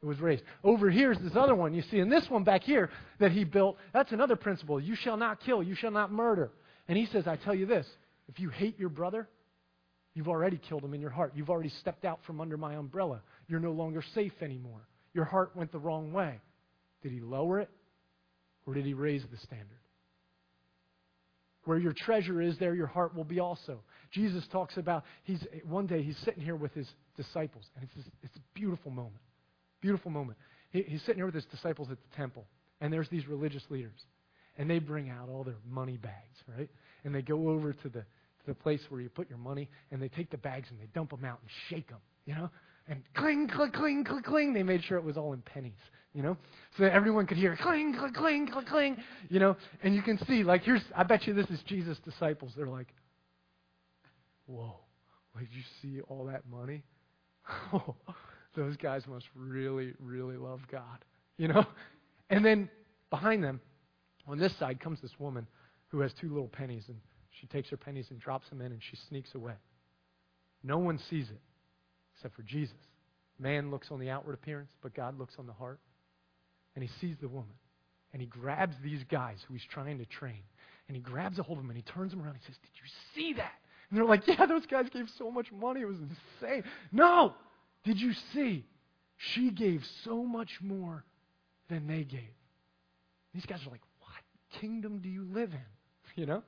It 0.02 0.06
was 0.06 0.20
raised. 0.20 0.42
Over 0.62 0.90
here 0.90 1.12
is 1.12 1.18
this 1.22 1.36
other 1.36 1.54
one. 1.54 1.72
You 1.72 1.82
see, 1.90 1.98
in 1.98 2.10
this 2.10 2.26
one 2.28 2.44
back 2.44 2.62
here 2.62 2.90
that 3.20 3.32
he 3.32 3.44
built, 3.44 3.76
that's 3.92 4.12
another 4.12 4.36
principle. 4.36 4.80
You 4.80 4.96
shall 4.96 5.16
not 5.16 5.40
kill. 5.40 5.62
You 5.62 5.74
shall 5.74 5.90
not 5.90 6.12
murder. 6.12 6.50
And 6.88 6.98
he 6.98 7.06
says, 7.06 7.26
I 7.26 7.36
tell 7.36 7.54
you 7.54 7.66
this 7.66 7.86
if 8.28 8.38
you 8.38 8.50
hate 8.50 8.78
your 8.78 8.90
brother, 8.90 9.28
you've 10.14 10.28
already 10.28 10.58
killed 10.58 10.84
him 10.84 10.94
in 10.94 11.00
your 11.00 11.10
heart. 11.10 11.32
You've 11.34 11.50
already 11.50 11.70
stepped 11.80 12.04
out 12.04 12.20
from 12.26 12.40
under 12.40 12.56
my 12.56 12.74
umbrella. 12.74 13.22
You're 13.48 13.60
no 13.60 13.72
longer 13.72 14.02
safe 14.14 14.32
anymore. 14.42 14.86
Your 15.14 15.24
heart 15.24 15.52
went 15.54 15.72
the 15.72 15.78
wrong 15.78 16.12
way. 16.12 16.40
Did 17.02 17.12
he 17.12 17.20
lower 17.20 17.60
it 17.60 17.70
or 18.66 18.74
did 18.74 18.84
he 18.84 18.94
raise 18.94 19.22
the 19.30 19.36
standard? 19.38 19.78
Where 21.64 21.78
your 21.78 21.94
treasure 21.94 22.42
is, 22.42 22.58
there 22.58 22.74
your 22.74 22.86
heart 22.86 23.14
will 23.14 23.24
be 23.24 23.40
also. 23.40 23.80
Jesus 24.10 24.44
talks 24.52 24.76
about, 24.76 25.04
he's, 25.22 25.42
one 25.66 25.86
day 25.86 26.02
he's 26.02 26.16
sitting 26.18 26.42
here 26.42 26.56
with 26.56 26.72
his 26.74 26.86
disciples, 27.16 27.64
and 27.74 27.84
it's, 27.84 28.08
it's 28.22 28.36
a 28.36 28.40
beautiful 28.54 28.90
moment. 28.90 29.22
Beautiful 29.80 30.10
moment. 30.10 30.36
He, 30.70 30.82
he's 30.82 31.00
sitting 31.00 31.16
here 31.16 31.26
with 31.26 31.34
his 31.34 31.46
disciples 31.46 31.88
at 31.90 31.96
the 31.96 32.16
temple, 32.16 32.44
and 32.80 32.92
there's 32.92 33.08
these 33.08 33.26
religious 33.26 33.62
leaders. 33.70 33.98
And 34.58 34.68
they 34.68 34.78
bring 34.78 35.08
out 35.08 35.28
all 35.30 35.42
their 35.42 35.56
money 35.68 35.96
bags, 35.96 36.36
right? 36.56 36.68
And 37.04 37.14
they 37.14 37.22
go 37.22 37.48
over 37.48 37.72
to 37.72 37.88
the, 37.88 38.00
to 38.00 38.46
the 38.46 38.54
place 38.54 38.80
where 38.88 39.00
you 39.00 39.08
put 39.08 39.28
your 39.28 39.38
money, 39.38 39.68
and 39.90 40.00
they 40.00 40.08
take 40.08 40.30
the 40.30 40.36
bags 40.36 40.68
and 40.70 40.78
they 40.78 40.86
dump 40.94 41.10
them 41.10 41.24
out 41.24 41.40
and 41.40 41.50
shake 41.70 41.88
them, 41.88 41.98
you 42.26 42.34
know? 42.34 42.50
And 42.86 43.02
cling, 43.14 43.48
cling, 43.48 43.72
cling, 43.72 44.04
cling, 44.04 44.22
cling. 44.22 44.52
They 44.52 44.62
made 44.62 44.84
sure 44.84 44.98
it 44.98 45.04
was 45.04 45.16
all 45.16 45.32
in 45.32 45.40
pennies 45.40 45.72
you 46.14 46.22
know, 46.22 46.36
so 46.76 46.84
that 46.84 46.92
everyone 46.92 47.26
could 47.26 47.36
hear 47.36 47.56
cling, 47.60 47.94
cling, 47.98 48.12
cling, 48.12 48.46
cling, 48.46 48.66
cling, 48.66 48.96
you 49.28 49.40
know, 49.40 49.56
and 49.82 49.94
you 49.94 50.02
can 50.02 50.16
see, 50.26 50.44
like, 50.44 50.62
here's, 50.62 50.82
I 50.96 51.02
bet 51.02 51.26
you 51.26 51.34
this 51.34 51.50
is 51.50 51.60
Jesus' 51.66 51.98
disciples. 52.04 52.52
They're 52.56 52.68
like, 52.68 52.86
whoa, 54.46 54.76
did 55.38 55.48
you 55.52 55.62
see 55.82 56.00
all 56.02 56.26
that 56.26 56.42
money? 56.48 56.84
Oh, 57.72 57.96
those 58.56 58.76
guys 58.76 59.02
must 59.08 59.26
really, 59.34 59.92
really 59.98 60.36
love 60.36 60.60
God, 60.70 61.04
you 61.36 61.48
know? 61.48 61.66
And 62.30 62.44
then 62.44 62.70
behind 63.10 63.42
them, 63.42 63.60
on 64.26 64.38
this 64.38 64.56
side, 64.58 64.80
comes 64.80 65.00
this 65.02 65.18
woman 65.18 65.46
who 65.88 66.00
has 66.00 66.12
two 66.20 66.28
little 66.28 66.48
pennies, 66.48 66.84
and 66.86 66.96
she 67.40 67.48
takes 67.48 67.68
her 67.70 67.76
pennies 67.76 68.06
and 68.10 68.20
drops 68.20 68.48
them 68.48 68.60
in, 68.60 68.70
and 68.70 68.80
she 68.90 68.96
sneaks 69.08 69.34
away. 69.34 69.54
No 70.62 70.78
one 70.78 70.98
sees 71.10 71.28
it 71.28 71.40
except 72.14 72.36
for 72.36 72.42
Jesus. 72.42 72.76
Man 73.40 73.72
looks 73.72 73.88
on 73.90 73.98
the 73.98 74.10
outward 74.10 74.34
appearance, 74.34 74.70
but 74.80 74.94
God 74.94 75.18
looks 75.18 75.34
on 75.38 75.46
the 75.46 75.52
heart 75.52 75.80
and 76.74 76.82
he 76.82 76.90
sees 77.00 77.16
the 77.20 77.28
woman. 77.28 77.54
And 78.12 78.20
he 78.20 78.26
grabs 78.28 78.76
these 78.82 79.02
guys 79.10 79.38
who 79.46 79.54
he's 79.54 79.64
trying 79.64 79.98
to 79.98 80.06
train. 80.06 80.42
And 80.86 80.96
he 80.96 81.02
grabs 81.02 81.38
a 81.38 81.42
hold 81.42 81.58
of 81.58 81.64
them 81.64 81.70
and 81.70 81.76
he 81.76 81.82
turns 81.82 82.12
them 82.12 82.20
around. 82.20 82.34
And 82.34 82.40
he 82.40 82.46
says, 82.46 82.58
Did 82.62 82.70
you 82.76 82.90
see 83.14 83.32
that? 83.34 83.52
And 83.90 83.98
they're 83.98 84.04
like, 84.04 84.26
Yeah, 84.26 84.46
those 84.46 84.66
guys 84.66 84.86
gave 84.92 85.06
so 85.18 85.30
much 85.30 85.50
money. 85.52 85.80
It 85.80 85.86
was 85.86 85.98
insane. 85.98 86.64
No! 86.92 87.34
Did 87.84 88.00
you 88.00 88.12
see? 88.32 88.66
She 89.16 89.50
gave 89.50 89.82
so 90.04 90.24
much 90.24 90.50
more 90.60 91.04
than 91.68 91.86
they 91.86 92.04
gave. 92.04 92.20
These 93.34 93.46
guys 93.46 93.60
are 93.66 93.70
like, 93.70 93.82
What 94.00 94.60
kingdom 94.60 94.98
do 94.98 95.08
you 95.08 95.24
live 95.24 95.50
in? 95.52 95.58
You 96.16 96.26
know? 96.26 96.44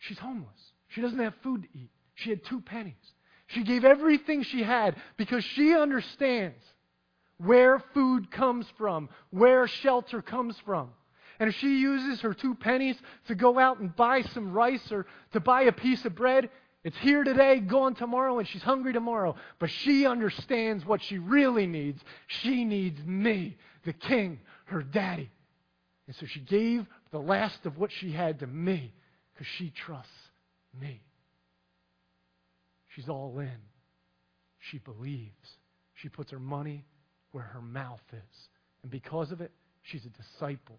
She's 0.00 0.18
homeless. 0.18 0.48
She 0.88 1.00
doesn't 1.00 1.18
have 1.18 1.32
food 1.42 1.62
to 1.62 1.68
eat. 1.78 1.90
She 2.16 2.28
had 2.28 2.44
two 2.44 2.60
pennies. 2.60 2.94
She 3.46 3.64
gave 3.64 3.84
everything 3.84 4.42
she 4.42 4.62
had 4.62 4.96
because 5.16 5.42
she 5.44 5.74
understands 5.74 6.62
where 7.44 7.82
food 7.94 8.30
comes 8.30 8.66
from, 8.76 9.08
where 9.30 9.66
shelter 9.66 10.20
comes 10.20 10.56
from. 10.64 10.90
And 11.38 11.48
if 11.48 11.56
she 11.56 11.78
uses 11.78 12.20
her 12.20 12.34
two 12.34 12.54
pennies 12.54 12.96
to 13.28 13.34
go 13.34 13.58
out 13.58 13.80
and 13.80 13.94
buy 13.96 14.22
some 14.22 14.52
rice 14.52 14.92
or 14.92 15.06
to 15.32 15.40
buy 15.40 15.62
a 15.62 15.72
piece 15.72 16.04
of 16.04 16.14
bread, 16.14 16.50
it's 16.84 16.98
here 16.98 17.24
today, 17.24 17.60
gone 17.60 17.94
tomorrow, 17.94 18.38
and 18.38 18.46
she's 18.46 18.62
hungry 18.62 18.92
tomorrow. 18.92 19.36
But 19.58 19.70
she 19.70 20.06
understands 20.06 20.84
what 20.84 21.02
she 21.02 21.18
really 21.18 21.66
needs. 21.66 22.02
She 22.26 22.64
needs 22.64 23.02
me, 23.04 23.56
the 23.84 23.94
king, 23.94 24.40
her 24.66 24.82
daddy. 24.82 25.30
And 26.06 26.16
so 26.16 26.26
she 26.26 26.40
gave 26.40 26.86
the 27.10 27.20
last 27.20 27.64
of 27.64 27.78
what 27.78 27.90
she 27.90 28.12
had 28.12 28.40
to 28.40 28.46
me 28.46 28.92
because 29.32 29.46
she 29.46 29.70
trusts 29.70 30.12
me. 30.78 31.02
She's 32.88 33.08
all 33.08 33.38
in. 33.38 33.58
She 34.58 34.78
believes. 34.78 35.56
She 35.94 36.10
puts 36.10 36.32
her 36.32 36.38
money 36.38 36.84
where 37.32 37.44
her 37.44 37.62
mouth 37.62 38.00
is. 38.12 38.48
And 38.82 38.90
because 38.90 39.30
of 39.30 39.40
it, 39.40 39.52
she's 39.82 40.04
a 40.04 40.08
disciple 40.08 40.78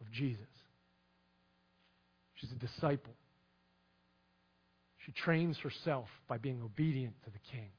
of 0.00 0.10
Jesus. 0.10 0.46
She's 2.34 2.50
a 2.52 2.56
disciple. 2.56 3.14
She 5.06 5.12
trains 5.12 5.58
herself 5.58 6.08
by 6.28 6.38
being 6.38 6.60
obedient 6.62 7.14
to 7.24 7.30
the 7.30 7.38
king. 7.50 7.70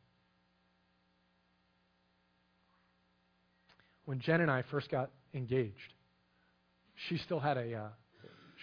When 4.05 4.19
Jen 4.19 4.41
and 4.41 4.51
I 4.51 4.63
first 4.69 4.89
got 4.89 5.12
engaged, 5.33 5.93
she 7.07 7.17
still 7.17 7.39
had 7.39 7.57
a 7.57 7.73
uh, 7.73 7.88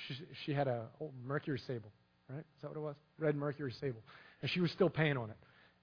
she, 0.07 0.15
she 0.45 0.53
had 0.53 0.69
a 0.69 0.87
old 1.01 1.13
Mercury 1.25 1.61
Sable, 1.67 1.91
right? 2.29 2.41
Is 2.41 2.63
that 2.63 2.69
what 2.69 2.77
it 2.77 2.81
was? 2.81 2.97
Red 3.19 3.37
Mercury 3.37 3.73
Sable, 3.81 4.03
and 4.43 4.51
she 4.51 4.61
was 4.61 4.71
still 4.73 4.91
paying 4.91 5.17
on 5.17 5.31
it. 5.31 5.37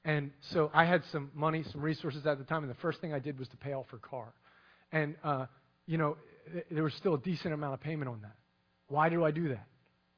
And 0.05 0.31
so 0.53 0.71
I 0.73 0.85
had 0.85 1.03
some 1.11 1.31
money, 1.35 1.63
some 1.71 1.81
resources 1.81 2.25
at 2.25 2.37
the 2.37 2.45
time, 2.45 2.63
and 2.63 2.71
the 2.71 2.79
first 2.81 3.01
thing 3.01 3.13
I 3.13 3.19
did 3.19 3.37
was 3.37 3.47
to 3.49 3.57
pay 3.57 3.73
off 3.73 3.87
her 3.89 3.97
car. 3.97 4.33
And, 4.91 5.15
uh, 5.23 5.47
you 5.85 5.97
know, 5.97 6.17
there 6.71 6.83
was 6.83 6.93
still 6.93 7.15
a 7.15 7.19
decent 7.19 7.53
amount 7.53 7.73
of 7.73 7.81
payment 7.81 8.09
on 8.09 8.21
that. 8.21 8.35
Why 8.87 9.09
do 9.09 9.25
I 9.25 9.31
do 9.31 9.49
that? 9.49 9.67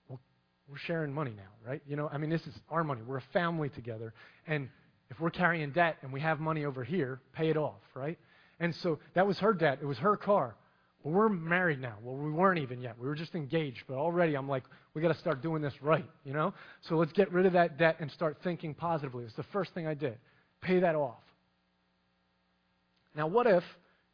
Well, 0.08 0.20
we're 0.68 0.78
sharing 0.78 1.12
money 1.12 1.34
now, 1.36 1.68
right? 1.68 1.82
You 1.88 1.96
know, 1.96 2.08
I 2.12 2.18
mean, 2.18 2.30
this 2.30 2.46
is 2.46 2.54
our 2.70 2.84
money. 2.84 3.02
We're 3.06 3.18
a 3.18 3.24
family 3.34 3.70
together. 3.70 4.14
And 4.46 4.70
if 5.10 5.20
we're 5.20 5.32
carrying 5.32 5.72
debt 5.72 5.98
and 6.04 6.14
we 6.14 6.22
have 6.22 6.40
money 6.40 6.66
over 6.66 6.84
here, 6.84 7.20
pay 7.34 7.50
it 7.50 7.58
off, 7.58 7.82
right? 7.96 8.20
And 8.60 8.76
so 8.76 9.00
that 9.16 9.26
was 9.26 9.40
her 9.40 9.54
debt. 9.54 9.80
It 9.82 9.86
was 9.86 9.98
her 9.98 10.18
car. 10.18 10.56
Well, 11.04 11.14
we're 11.14 11.30
married 11.30 11.82
now. 11.82 11.96
Well, 12.04 12.16
we 12.16 12.32
weren't 12.32 12.60
even 12.60 12.82
yet. 12.82 12.98
We 13.00 13.08
were 13.08 13.16
just 13.16 13.36
engaged. 13.36 13.84
But 13.88 13.96
already 13.96 14.36
I'm 14.36 14.50
like, 14.50 14.64
we 14.94 15.02
got 15.02 15.14
to 15.14 15.20
start 15.20 15.42
doing 15.42 15.62
this 15.62 15.74
right, 15.82 16.06
you 16.26 16.34
know? 16.34 16.54
So 16.88 16.96
let's 16.96 17.14
get 17.14 17.32
rid 17.32 17.46
of 17.46 17.54
that 17.54 17.78
debt 17.78 17.98
and 18.00 18.12
start 18.12 18.38
thinking 18.44 18.74
positively. 18.74 19.24
It's 19.24 19.36
the 19.36 19.44
first 19.54 19.74
thing 19.74 19.88
I 19.88 19.94
did. 19.94 20.18
Pay 20.62 20.82
that 20.82 20.96
off. 20.96 21.24
Now, 23.16 23.28
what 23.28 23.48
if 23.48 23.64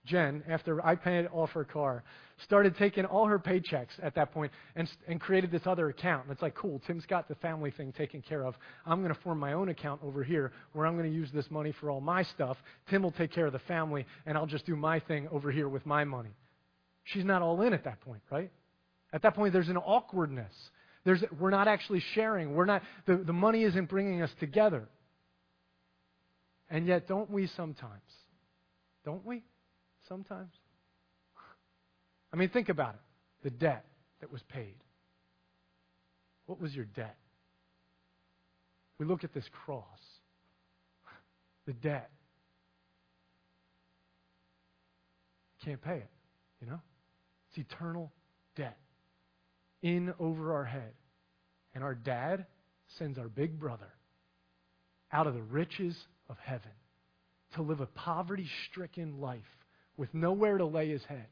Jen, 0.05 0.43
after 0.47 0.85
I 0.85 0.93
paid 0.93 1.27
off 1.33 1.49
her 1.51 1.63
car, 1.63 2.03
started 2.43 2.77
taking 2.77 3.05
all 3.05 3.25
her 3.25 3.39
paychecks 3.39 3.87
at 4.03 4.13
that 4.15 4.31
point 4.31 4.51
and, 4.75 4.87
and 5.07 5.19
created 5.19 5.49
this 5.49 5.63
other 5.65 5.89
account? 5.89 6.25
And 6.25 6.31
it's 6.31 6.43
like, 6.43 6.53
cool, 6.53 6.79
Tim's 6.85 7.07
got 7.07 7.27
the 7.27 7.35
family 7.35 7.71
thing 7.71 7.93
taken 7.93 8.21
care 8.21 8.45
of. 8.45 8.53
I'm 8.85 9.01
going 9.01 9.13
to 9.13 9.19
form 9.21 9.39
my 9.39 9.53
own 9.53 9.69
account 9.69 10.01
over 10.03 10.23
here 10.23 10.51
where 10.73 10.85
I'm 10.85 10.95
going 10.95 11.09
to 11.09 11.15
use 11.15 11.29
this 11.33 11.49
money 11.49 11.73
for 11.79 11.89
all 11.89 11.99
my 11.99 12.21
stuff. 12.21 12.57
Tim 12.91 13.01
will 13.01 13.11
take 13.11 13.31
care 13.31 13.47
of 13.47 13.53
the 13.53 13.59
family, 13.59 14.05
and 14.27 14.37
I'll 14.37 14.45
just 14.45 14.67
do 14.67 14.75
my 14.75 14.99
thing 14.99 15.27
over 15.31 15.51
here 15.51 15.67
with 15.67 15.83
my 15.87 16.03
money 16.03 16.35
she's 17.05 17.25
not 17.25 17.41
all 17.41 17.61
in 17.61 17.73
at 17.73 17.85
that 17.85 18.01
point, 18.01 18.21
right? 18.29 18.51
At 19.13 19.21
that 19.23 19.35
point, 19.35 19.53
there's 19.53 19.69
an 19.69 19.77
awkwardness. 19.77 20.53
There's, 21.05 21.23
we're 21.39 21.51
not 21.51 21.67
actually 21.67 22.03
sharing. 22.13 22.53
We're 22.53 22.65
not, 22.65 22.81
the, 23.05 23.17
the 23.17 23.33
money 23.33 23.63
isn't 23.63 23.89
bringing 23.89 24.21
us 24.21 24.31
together. 24.39 24.87
And 26.69 26.87
yet, 26.87 27.07
don't 27.07 27.29
we 27.29 27.47
sometimes? 27.55 28.01
Don't 29.03 29.25
we? 29.25 29.43
Sometimes? 30.09 30.51
I 32.33 32.37
mean, 32.37 32.49
think 32.49 32.69
about 32.69 32.95
it 32.95 33.01
the 33.45 33.51
debt 33.51 33.85
that 34.21 34.31
was 34.31 34.41
paid. 34.49 34.73
What 36.47 36.59
was 36.59 36.73
your 36.73 36.85
debt? 36.85 37.15
We 38.97 39.05
look 39.05 39.23
at 39.23 39.35
this 39.35 39.45
cross, 39.65 39.85
the 41.67 41.73
debt. 41.73 42.09
Can't 45.63 45.81
pay 45.81 45.97
it, 45.97 46.09
you 46.59 46.67
know? 46.67 46.79
It's 47.55 47.71
eternal 47.71 48.11
debt 48.55 48.77
in 49.81 50.13
over 50.19 50.53
our 50.53 50.65
head. 50.65 50.93
And 51.73 51.83
our 51.83 51.95
dad 51.95 52.45
sends 52.97 53.17
our 53.17 53.27
big 53.27 53.59
brother 53.59 53.91
out 55.11 55.27
of 55.27 55.33
the 55.33 55.41
riches 55.41 55.95
of 56.29 56.37
heaven 56.43 56.71
to 57.55 57.61
live 57.61 57.79
a 57.79 57.85
poverty 57.85 58.47
stricken 58.69 59.19
life 59.19 59.41
with 59.97 60.13
nowhere 60.13 60.57
to 60.57 60.65
lay 60.65 60.89
his 60.89 61.03
head 61.05 61.27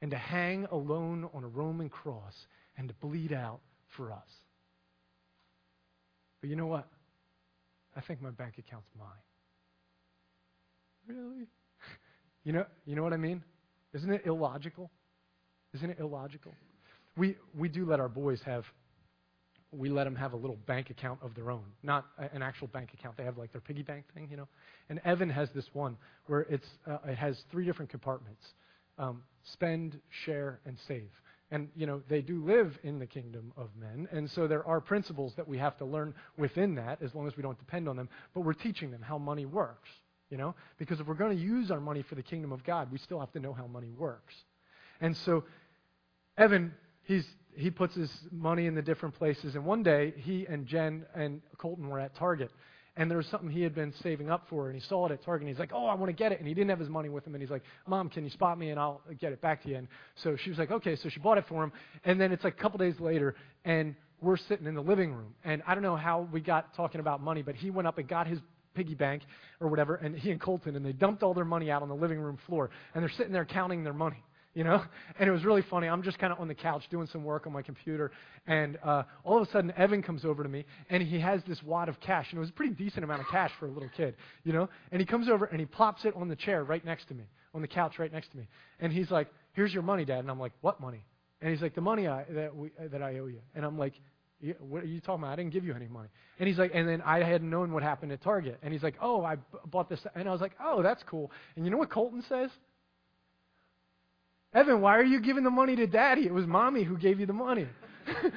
and 0.00 0.10
to 0.10 0.16
hang 0.16 0.66
alone 0.70 1.28
on 1.34 1.44
a 1.44 1.48
Roman 1.48 1.88
cross 1.88 2.34
and 2.76 2.88
to 2.88 2.94
bleed 2.94 3.32
out 3.32 3.60
for 3.96 4.12
us. 4.12 4.28
But 6.40 6.50
you 6.50 6.56
know 6.56 6.66
what? 6.66 6.88
I 7.96 8.00
think 8.00 8.20
my 8.20 8.30
bank 8.30 8.54
account's 8.58 8.88
mine. 8.98 9.08
Really? 11.06 11.46
You 12.46 12.52
know, 12.52 12.66
you 12.84 12.94
know 12.94 13.02
what 13.02 13.14
I 13.14 13.16
mean? 13.16 13.42
Isn't 13.94 14.12
it 14.12 14.26
illogical? 14.26 14.90
Isn't 15.74 15.90
it 15.90 15.98
illogical? 15.98 16.52
We, 17.16 17.36
we 17.56 17.68
do 17.68 17.84
let 17.84 18.00
our 18.00 18.08
boys 18.08 18.40
have 18.42 18.64
we 19.78 19.88
let 19.88 20.04
them 20.04 20.14
have 20.14 20.32
a 20.32 20.36
little 20.36 20.58
bank 20.66 20.90
account 20.90 21.18
of 21.22 21.34
their 21.34 21.50
own, 21.50 21.64
not 21.82 22.06
an 22.32 22.42
actual 22.42 22.68
bank 22.68 22.90
account. 22.94 23.16
They 23.16 23.24
have 23.24 23.38
like 23.38 23.52
their 23.52 23.60
piggy 23.60 23.82
bank 23.82 24.04
thing, 24.14 24.28
you 24.30 24.36
know. 24.36 24.48
And 24.88 25.00
Evan 25.04 25.30
has 25.30 25.50
this 25.50 25.68
one 25.72 25.96
where 26.26 26.42
it's 26.42 26.68
uh, 26.86 26.98
it 27.06 27.16
has 27.16 27.42
three 27.50 27.64
different 27.64 27.90
compartments: 27.90 28.44
um, 28.98 29.22
spend, 29.42 30.00
share, 30.24 30.60
and 30.64 30.78
save. 30.86 31.10
And 31.50 31.68
you 31.76 31.86
know 31.86 32.02
they 32.08 32.22
do 32.22 32.44
live 32.44 32.78
in 32.82 32.98
the 32.98 33.06
kingdom 33.06 33.52
of 33.56 33.68
men, 33.78 34.08
and 34.12 34.30
so 34.30 34.46
there 34.46 34.66
are 34.66 34.80
principles 34.80 35.34
that 35.36 35.46
we 35.46 35.58
have 35.58 35.76
to 35.78 35.84
learn 35.84 36.14
within 36.38 36.74
that, 36.76 37.02
as 37.02 37.14
long 37.14 37.26
as 37.26 37.36
we 37.36 37.42
don't 37.42 37.58
depend 37.58 37.88
on 37.88 37.96
them. 37.96 38.08
But 38.32 38.40
we're 38.40 38.54
teaching 38.54 38.90
them 38.90 39.02
how 39.02 39.18
money 39.18 39.44
works, 39.44 39.88
you 40.30 40.36
know, 40.36 40.54
because 40.78 41.00
if 41.00 41.06
we're 41.06 41.14
going 41.14 41.36
to 41.36 41.42
use 41.42 41.70
our 41.70 41.80
money 41.80 42.02
for 42.02 42.14
the 42.14 42.22
kingdom 42.22 42.52
of 42.52 42.64
God, 42.64 42.90
we 42.90 42.98
still 42.98 43.20
have 43.20 43.32
to 43.32 43.40
know 43.40 43.52
how 43.52 43.66
money 43.66 43.90
works. 43.96 44.34
And 45.00 45.16
so, 45.18 45.44
Evan, 46.36 46.72
he's 47.02 47.24
he 47.56 47.70
puts 47.70 47.94
his 47.94 48.10
money 48.32 48.66
in 48.66 48.74
the 48.74 48.82
different 48.82 49.14
places. 49.14 49.54
And 49.54 49.64
one 49.64 49.82
day, 49.82 50.12
he 50.16 50.44
and 50.46 50.66
Jen 50.66 51.06
and 51.14 51.40
Colton 51.56 51.88
were 51.88 52.00
at 52.00 52.16
Target. 52.16 52.50
And 52.96 53.10
there 53.10 53.18
was 53.18 53.26
something 53.26 53.50
he 53.50 53.62
had 53.62 53.74
been 53.74 53.92
saving 54.02 54.30
up 54.30 54.46
for, 54.48 54.68
and 54.68 54.80
he 54.80 54.86
saw 54.88 55.06
it 55.06 55.12
at 55.12 55.24
Target. 55.24 55.46
And 55.46 55.54
he's 55.54 55.58
like, 55.58 55.72
"Oh, 55.72 55.86
I 55.86 55.94
want 55.94 56.10
to 56.10 56.12
get 56.12 56.30
it." 56.32 56.38
And 56.38 56.46
he 56.46 56.54
didn't 56.54 56.70
have 56.70 56.78
his 56.78 56.88
money 56.88 57.08
with 57.08 57.26
him. 57.26 57.34
And 57.34 57.42
he's 57.42 57.50
like, 57.50 57.62
"Mom, 57.86 58.08
can 58.08 58.24
you 58.24 58.30
spot 58.30 58.58
me, 58.58 58.70
and 58.70 58.78
I'll 58.78 59.00
get 59.20 59.32
it 59.32 59.40
back 59.40 59.62
to 59.64 59.68
you." 59.68 59.76
And 59.76 59.88
so 60.22 60.36
she 60.36 60.50
was 60.50 60.58
like, 60.58 60.70
"Okay." 60.70 60.96
So 60.96 61.08
she 61.08 61.20
bought 61.20 61.38
it 61.38 61.44
for 61.48 61.62
him. 61.64 61.72
And 62.04 62.20
then 62.20 62.32
it's 62.32 62.44
like 62.44 62.54
a 62.54 62.62
couple 62.62 62.78
days 62.78 62.98
later, 63.00 63.34
and 63.64 63.96
we're 64.20 64.36
sitting 64.36 64.66
in 64.66 64.74
the 64.74 64.82
living 64.82 65.12
room. 65.12 65.34
And 65.44 65.62
I 65.66 65.74
don't 65.74 65.82
know 65.82 65.96
how 65.96 66.28
we 66.32 66.40
got 66.40 66.74
talking 66.74 67.00
about 67.00 67.20
money, 67.20 67.42
but 67.42 67.56
he 67.56 67.70
went 67.70 67.88
up 67.88 67.98
and 67.98 68.08
got 68.08 68.26
his 68.28 68.38
piggy 68.74 68.94
bank 68.94 69.22
or 69.60 69.68
whatever, 69.68 69.96
and 69.96 70.16
he 70.16 70.30
and 70.30 70.40
Colton, 70.40 70.76
and 70.76 70.84
they 70.84 70.92
dumped 70.92 71.22
all 71.22 71.34
their 71.34 71.44
money 71.44 71.70
out 71.70 71.82
on 71.82 71.88
the 71.88 71.94
living 71.94 72.18
room 72.18 72.38
floor. 72.46 72.70
And 72.94 73.02
they're 73.02 73.10
sitting 73.10 73.32
there 73.32 73.44
counting 73.44 73.84
their 73.84 73.92
money 73.92 74.22
you 74.54 74.64
know? 74.64 74.82
And 75.18 75.28
it 75.28 75.32
was 75.32 75.44
really 75.44 75.62
funny. 75.62 75.86
I'm 75.86 76.02
just 76.02 76.18
kind 76.18 76.32
of 76.32 76.40
on 76.40 76.48
the 76.48 76.54
couch 76.54 76.82
doing 76.90 77.06
some 77.06 77.22
work 77.22 77.46
on 77.46 77.52
my 77.52 77.62
computer, 77.62 78.10
and 78.46 78.78
uh, 78.82 79.04
all 79.22 79.40
of 79.40 79.46
a 79.46 79.50
sudden, 79.50 79.72
Evan 79.76 80.02
comes 80.02 80.24
over 80.24 80.42
to 80.42 80.48
me, 80.48 80.64
and 80.90 81.02
he 81.02 81.20
has 81.20 81.40
this 81.46 81.62
wad 81.62 81.88
of 81.88 82.00
cash, 82.00 82.26
and 82.30 82.38
it 82.38 82.40
was 82.40 82.50
a 82.50 82.52
pretty 82.52 82.72
decent 82.74 83.04
amount 83.04 83.20
of 83.20 83.28
cash 83.28 83.52
for 83.60 83.66
a 83.66 83.70
little 83.70 83.90
kid, 83.96 84.16
you 84.42 84.52
know? 84.52 84.68
And 84.90 85.00
he 85.00 85.06
comes 85.06 85.28
over 85.28 85.44
and 85.46 85.60
he 85.60 85.66
plops 85.66 86.04
it 86.04 86.14
on 86.16 86.28
the 86.28 86.36
chair 86.36 86.64
right 86.64 86.84
next 86.84 87.06
to 87.08 87.14
me, 87.14 87.24
on 87.54 87.62
the 87.62 87.68
couch 87.68 87.98
right 87.98 88.12
next 88.12 88.32
to 88.32 88.38
me, 88.38 88.48
and 88.80 88.92
he's 88.92 89.10
like, 89.10 89.28
"Here's 89.52 89.72
your 89.72 89.82
money, 89.84 90.04
Dad." 90.04 90.20
And 90.20 90.30
I'm 90.30 90.40
like, 90.40 90.52
"What 90.62 90.80
money?" 90.80 91.04
And 91.40 91.50
he's 91.50 91.62
like, 91.62 91.74
"The 91.74 91.80
money 91.80 92.08
I, 92.08 92.24
that 92.30 92.56
we, 92.56 92.70
that 92.90 93.02
I 93.02 93.18
owe 93.18 93.26
you." 93.26 93.40
And 93.54 93.64
I'm 93.64 93.78
like, 93.78 93.94
what 94.58 94.82
are 94.82 94.86
you 94.86 95.00
talking 95.00 95.22
about? 95.22 95.32
I 95.32 95.36
didn't 95.36 95.52
give 95.52 95.64
you 95.64 95.74
any 95.74 95.88
money. 95.88 96.08
And 96.38 96.48
he's 96.48 96.58
like, 96.58 96.72
and 96.74 96.88
then 96.88 97.00
I 97.02 97.22
hadn't 97.22 97.48
known 97.48 97.72
what 97.72 97.82
happened 97.82 98.12
at 98.12 98.22
Target. 98.22 98.58
And 98.62 98.72
he's 98.72 98.82
like, 98.82 98.96
oh, 99.00 99.24
I 99.24 99.36
b- 99.36 99.42
bought 99.66 99.88
this. 99.88 100.00
And 100.14 100.28
I 100.28 100.32
was 100.32 100.40
like, 100.40 100.52
oh, 100.62 100.82
that's 100.82 101.02
cool. 101.04 101.30
And 101.56 101.64
you 101.64 101.70
know 101.70 101.78
what 101.78 101.90
Colton 101.90 102.22
says? 102.28 102.50
Evan, 104.54 104.80
why 104.80 104.96
are 104.96 105.04
you 105.04 105.20
giving 105.20 105.42
the 105.42 105.50
money 105.50 105.74
to 105.76 105.86
daddy? 105.86 106.26
It 106.26 106.32
was 106.32 106.46
mommy 106.46 106.84
who 106.84 106.96
gave 106.96 107.18
you 107.18 107.26
the 107.26 107.32
money. 107.32 107.66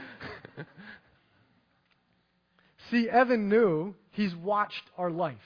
See, 2.91 3.07
Evan 3.09 3.49
knew 3.49 3.93
he's 4.11 4.33
watched 4.35 4.83
our 4.97 5.11
life. 5.11 5.37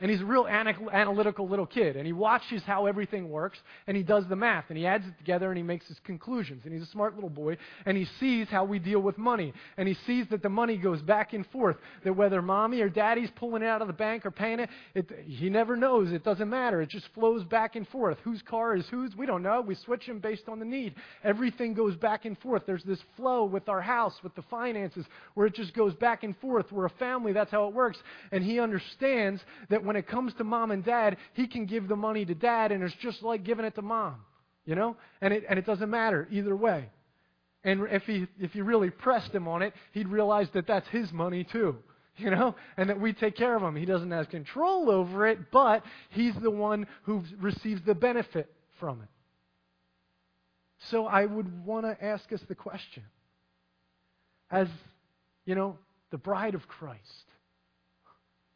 And 0.00 0.10
he's 0.10 0.20
a 0.20 0.24
real 0.24 0.46
analytical 0.46 1.48
little 1.48 1.66
kid. 1.66 1.96
And 1.96 2.06
he 2.06 2.12
watches 2.12 2.62
how 2.66 2.86
everything 2.86 3.28
works, 3.28 3.58
and 3.86 3.96
he 3.96 4.02
does 4.02 4.24
the 4.28 4.36
math, 4.36 4.64
and 4.68 4.78
he 4.78 4.86
adds 4.86 5.06
it 5.06 5.16
together, 5.18 5.48
and 5.50 5.56
he 5.56 5.62
makes 5.62 5.86
his 5.86 5.98
conclusions. 6.04 6.62
And 6.64 6.72
he's 6.72 6.82
a 6.82 6.90
smart 6.90 7.14
little 7.14 7.30
boy, 7.30 7.56
and 7.86 7.96
he 7.96 8.06
sees 8.18 8.48
how 8.48 8.64
we 8.64 8.78
deal 8.78 9.00
with 9.00 9.18
money. 9.18 9.52
And 9.76 9.86
he 9.86 9.96
sees 10.06 10.26
that 10.30 10.42
the 10.42 10.48
money 10.48 10.76
goes 10.76 11.02
back 11.02 11.32
and 11.32 11.46
forth, 11.48 11.76
that 12.04 12.14
whether 12.14 12.40
mommy 12.40 12.80
or 12.80 12.88
daddy's 12.88 13.30
pulling 13.36 13.62
it 13.62 13.66
out 13.66 13.82
of 13.82 13.88
the 13.88 13.92
bank 13.92 14.24
or 14.24 14.30
paying 14.30 14.60
it, 14.60 14.70
it 14.94 15.10
he 15.26 15.50
never 15.50 15.76
knows. 15.76 16.12
It 16.12 16.24
doesn't 16.24 16.48
matter. 16.48 16.80
It 16.80 16.90
just 16.90 17.06
flows 17.14 17.44
back 17.44 17.76
and 17.76 17.86
forth. 17.88 18.18
Whose 18.24 18.42
car 18.42 18.76
is 18.76 18.86
whose? 18.90 19.14
We 19.14 19.26
don't 19.26 19.42
know. 19.42 19.60
We 19.60 19.74
switch 19.74 20.06
them 20.06 20.18
based 20.18 20.48
on 20.48 20.58
the 20.58 20.64
need. 20.64 20.94
Everything 21.24 21.74
goes 21.74 21.96
back 21.96 22.24
and 22.24 22.38
forth. 22.38 22.62
There's 22.66 22.84
this 22.84 23.00
flow 23.16 23.44
with 23.44 23.68
our 23.68 23.80
house, 23.80 24.14
with 24.22 24.34
the 24.34 24.42
finances, 24.50 25.04
where 25.34 25.46
it 25.46 25.54
just 25.54 25.74
goes 25.74 25.94
back 25.94 26.22
and 26.22 26.36
forth. 26.38 26.72
We're 26.72 26.86
a 26.86 26.90
family. 26.90 27.32
That's 27.32 27.50
how 27.50 27.68
it 27.68 27.74
works. 27.74 27.98
And 28.32 28.42
he 28.42 28.60
understands 28.60 29.42
that 29.68 29.84
when 29.90 29.96
it 29.96 30.06
comes 30.06 30.32
to 30.34 30.44
mom 30.44 30.70
and 30.70 30.84
dad, 30.84 31.16
he 31.32 31.48
can 31.48 31.66
give 31.66 31.88
the 31.88 31.96
money 31.96 32.24
to 32.24 32.32
dad, 32.32 32.70
and 32.70 32.80
it's 32.84 32.94
just 33.02 33.24
like 33.24 33.42
giving 33.42 33.64
it 33.64 33.74
to 33.74 33.82
mom. 33.82 34.20
You 34.64 34.76
know? 34.76 34.96
And 35.20 35.34
it, 35.34 35.42
and 35.48 35.58
it 35.58 35.66
doesn't 35.66 35.90
matter 35.90 36.28
either 36.30 36.54
way. 36.54 36.88
And 37.64 37.88
if 37.90 38.04
he, 38.04 38.28
if 38.38 38.54
you 38.54 38.62
really 38.62 38.90
pressed 38.90 39.34
him 39.34 39.48
on 39.48 39.62
it, 39.62 39.74
he'd 39.90 40.06
realize 40.06 40.46
that 40.54 40.68
that's 40.68 40.86
his 40.90 41.10
money 41.12 41.42
too. 41.42 41.74
You 42.16 42.30
know? 42.30 42.54
And 42.76 42.88
that 42.88 43.00
we 43.00 43.12
take 43.12 43.34
care 43.34 43.56
of 43.56 43.62
him. 43.62 43.74
He 43.74 43.84
doesn't 43.84 44.12
have 44.12 44.28
control 44.28 44.92
over 44.92 45.26
it, 45.26 45.50
but 45.50 45.82
he's 46.10 46.36
the 46.36 46.52
one 46.52 46.86
who 47.02 47.24
receives 47.40 47.82
the 47.84 47.96
benefit 47.96 48.48
from 48.78 49.02
it. 49.02 49.08
So 50.90 51.06
I 51.06 51.26
would 51.26 51.66
want 51.66 51.84
to 51.84 52.04
ask 52.04 52.32
us 52.32 52.40
the 52.46 52.54
question 52.54 53.02
as, 54.52 54.68
you 55.46 55.56
know, 55.56 55.78
the 56.12 56.18
bride 56.18 56.54
of 56.54 56.68
Christ, 56.68 57.24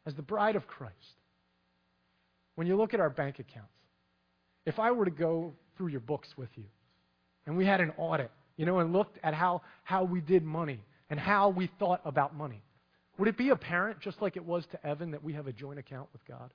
as 0.05 0.13
the 0.13 0.21
bride 0.21 0.55
of 0.55 0.67
Christ, 0.67 0.93
when 2.55 2.67
you 2.67 2.75
look 2.75 2.93
at 2.93 2.99
our 2.99 3.09
bank 3.09 3.39
accounts, 3.39 3.71
if 4.65 4.79
I 4.79 4.91
were 4.91 5.05
to 5.05 5.11
go 5.11 5.53
through 5.77 5.87
your 5.87 5.99
books 5.99 6.29
with 6.37 6.49
you 6.55 6.65
and 7.45 7.55
we 7.55 7.65
had 7.65 7.81
an 7.81 7.91
audit, 7.97 8.31
you 8.57 8.65
know, 8.65 8.79
and 8.79 8.93
looked 8.93 9.19
at 9.23 9.33
how, 9.33 9.61
how 9.83 10.03
we 10.03 10.21
did 10.21 10.43
money 10.43 10.79
and 11.09 11.19
how 11.19 11.49
we 11.49 11.69
thought 11.79 12.01
about 12.05 12.35
money, 12.35 12.63
would 13.17 13.27
it 13.27 13.37
be 13.37 13.49
apparent, 13.49 13.99
just 13.99 14.21
like 14.21 14.35
it 14.35 14.45
was 14.45 14.65
to 14.71 14.85
Evan, 14.85 15.11
that 15.11 15.23
we 15.23 15.33
have 15.33 15.47
a 15.47 15.53
joint 15.53 15.79
account 15.79 16.09
with 16.11 16.25
God? 16.25 16.49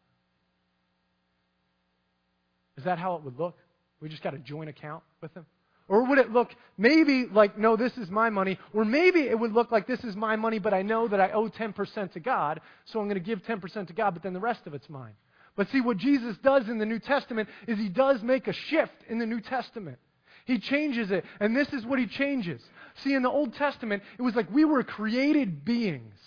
Is 2.76 2.84
that 2.84 2.98
how 2.98 3.16
it 3.16 3.22
would 3.22 3.38
look? 3.38 3.56
We 4.00 4.08
just 4.08 4.22
got 4.22 4.34
a 4.34 4.38
joint 4.38 4.68
account 4.68 5.02
with 5.20 5.32
Him? 5.34 5.46
Or 5.88 6.06
would 6.06 6.18
it 6.18 6.30
look 6.30 6.50
maybe 6.78 7.26
like, 7.26 7.58
no, 7.58 7.76
this 7.76 7.96
is 7.96 8.08
my 8.10 8.30
money? 8.30 8.58
Or 8.72 8.84
maybe 8.84 9.20
it 9.22 9.38
would 9.38 9.52
look 9.52 9.72
like 9.72 9.86
this 9.86 10.02
is 10.04 10.14
my 10.14 10.36
money, 10.36 10.58
but 10.58 10.72
I 10.72 10.82
know 10.82 11.08
that 11.08 11.20
I 11.20 11.32
owe 11.32 11.48
10% 11.48 12.12
to 12.12 12.20
God, 12.20 12.60
so 12.84 13.00
I'm 13.00 13.06
going 13.06 13.16
to 13.16 13.20
give 13.20 13.42
10% 13.42 13.88
to 13.88 13.92
God, 13.92 14.12
but 14.12 14.22
then 14.22 14.32
the 14.32 14.40
rest 14.40 14.60
of 14.66 14.74
it's 14.74 14.88
mine. 14.88 15.14
But 15.60 15.68
see, 15.68 15.82
what 15.82 15.98
Jesus 15.98 16.38
does 16.42 16.70
in 16.70 16.78
the 16.78 16.86
New 16.86 16.98
Testament 16.98 17.46
is 17.66 17.76
he 17.76 17.90
does 17.90 18.22
make 18.22 18.48
a 18.48 18.52
shift 18.54 18.94
in 19.10 19.18
the 19.18 19.26
New 19.26 19.42
Testament. 19.42 19.98
He 20.46 20.58
changes 20.58 21.10
it, 21.10 21.22
and 21.38 21.54
this 21.54 21.68
is 21.74 21.84
what 21.84 21.98
he 21.98 22.06
changes. 22.06 22.62
See, 23.04 23.12
in 23.12 23.22
the 23.22 23.28
Old 23.28 23.52
Testament, 23.52 24.02
it 24.18 24.22
was 24.22 24.34
like 24.34 24.50
we 24.50 24.64
were 24.64 24.82
created 24.82 25.62
beings 25.62 26.18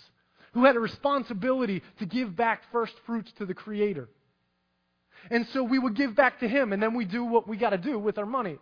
who 0.52 0.64
had 0.64 0.76
a 0.76 0.78
responsibility 0.78 1.82
to 1.98 2.06
give 2.06 2.36
back 2.36 2.62
first 2.70 2.92
fruits 3.06 3.32
to 3.38 3.44
the 3.44 3.54
Creator. 3.54 4.08
And 5.32 5.48
so 5.48 5.64
we 5.64 5.80
would 5.80 5.96
give 5.96 6.14
back 6.14 6.38
to 6.38 6.48
Him, 6.48 6.72
and 6.72 6.80
then 6.80 6.94
we 6.94 7.04
do 7.04 7.24
what 7.24 7.48
we 7.48 7.56
got 7.56 7.70
to 7.70 7.78
do 7.78 7.98
with 7.98 8.18
our 8.18 8.26
money. 8.26 8.58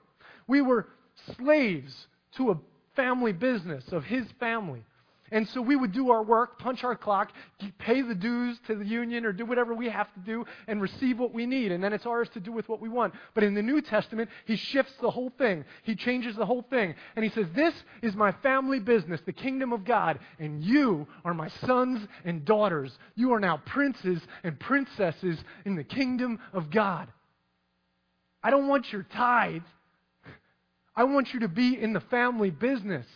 We 0.47 0.63
were 0.63 0.89
slaves 1.37 2.07
to 2.39 2.53
a 2.53 2.59
family 2.97 3.33
business 3.33 3.85
of 3.93 4.05
His 4.05 4.25
family. 4.41 4.87
And 5.33 5.49
so 5.49 5.63
we 5.63 5.77
would 5.77 5.93
do 5.93 6.11
our 6.11 6.23
work, 6.23 6.59
punch 6.59 6.85
our 6.85 6.95
clock, 6.95 7.33
pay 7.79 8.03
the 8.03 8.15
dues 8.15 8.59
to 8.67 8.77
the 8.77 8.85
union, 8.85 9.25
or 9.25 9.33
do 9.33 9.47
whatever 9.47 9.73
we 9.75 9.89
have 9.89 10.13
to 10.13 10.21
do 10.21 10.45
and 10.69 10.81
receive 10.81 11.19
what 11.19 11.33
we 11.33 11.47
need. 11.47 11.73
And 11.73 11.83
then 11.83 11.95
it's 11.95 12.05
ours 12.05 12.29
to 12.35 12.41
do 12.41 12.53
with 12.53 12.69
what 12.69 12.83
we 12.83 12.91
want. 12.91 13.15
But 13.33 13.43
in 13.43 13.55
the 13.55 13.63
New 13.63 13.81
Testament, 13.81 14.29
he 14.45 14.57
shifts 14.57 14.93
the 15.01 15.11
whole 15.11 15.33
thing. 15.39 15.65
He 15.85 15.97
changes 15.97 16.37
the 16.37 16.45
whole 16.45 16.67
thing. 16.69 16.95
And 17.17 17.25
he 17.25 17.31
says, 17.31 17.47
This 17.55 17.73
is 18.03 18.15
my 18.15 18.33
family 18.43 18.79
business, 18.79 19.23
the 19.25 19.33
kingdom 19.33 19.73
of 19.73 19.87
God. 19.87 20.19
And 20.39 20.63
you 20.63 21.09
are 21.25 21.33
my 21.33 21.49
sons 21.49 22.07
and 22.27 22.45
daughters. 22.45 22.97
You 23.15 23.33
are 23.33 23.41
now 23.41 23.57
princes 23.65 24.21
and 24.45 24.61
princesses 24.61 25.43
in 25.65 25.77
the 25.77 25.85
kingdom 25.85 26.41
of 26.53 26.71
God. 26.71 27.09
I 28.43 28.51
don't 28.51 28.69
want 28.69 28.93
your 28.93 29.05
tithe. 29.05 29.63
I 30.95 31.05
want 31.05 31.33
you 31.33 31.41
to 31.41 31.49
be 31.49 31.81
in 31.81 31.95
the 31.95 32.01
family 32.01 32.51
business, 32.51 33.07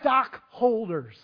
stockholders. 0.00 1.16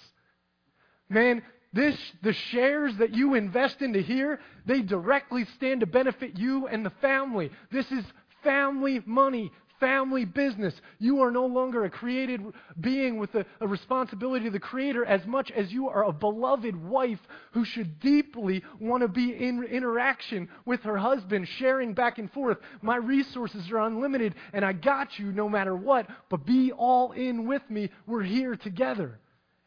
Man, 1.08 1.42
this, 1.72 1.96
the 2.22 2.32
shares 2.32 2.96
that 2.98 3.14
you 3.14 3.34
invest 3.34 3.82
into 3.82 4.00
here, 4.00 4.40
they 4.64 4.80
directly 4.80 5.44
stand 5.56 5.80
to 5.80 5.86
benefit 5.86 6.38
you 6.38 6.66
and 6.68 6.86
the 6.86 6.92
family. 7.00 7.50
This 7.72 7.90
is 7.90 8.04
family 8.44 9.02
money, 9.04 9.50
family 9.80 10.24
business. 10.24 10.72
You 11.00 11.20
are 11.22 11.32
no 11.32 11.46
longer 11.46 11.84
a 11.84 11.90
created 11.90 12.40
being 12.80 13.18
with 13.18 13.34
a, 13.34 13.44
a, 13.60 13.66
responsibility 13.66 14.44
to 14.44 14.50
the 14.52 14.60
Creator 14.60 15.04
as 15.04 15.26
much 15.26 15.50
as 15.50 15.72
you 15.72 15.88
are 15.88 16.04
a 16.04 16.12
beloved 16.12 16.76
wife 16.76 17.18
who 17.52 17.64
should 17.64 17.98
deeply 17.98 18.62
want 18.78 19.02
to 19.02 19.08
be 19.08 19.32
in 19.32 19.64
interaction 19.64 20.48
with 20.64 20.80
her 20.82 20.96
husband, 20.96 21.48
sharing 21.58 21.92
back 21.92 22.18
and 22.18 22.30
forth. 22.32 22.58
My 22.82 22.96
resources 22.96 23.68
are 23.72 23.80
unlimited, 23.80 24.36
and 24.52 24.64
I 24.64 24.74
got 24.74 25.18
you 25.18 25.32
no 25.32 25.48
matter 25.48 25.74
what, 25.74 26.06
but 26.30 26.46
be 26.46 26.70
all 26.70 27.12
in 27.12 27.48
with 27.48 27.68
me. 27.68 27.90
We're 28.06 28.22
here 28.22 28.54
together. 28.54 29.18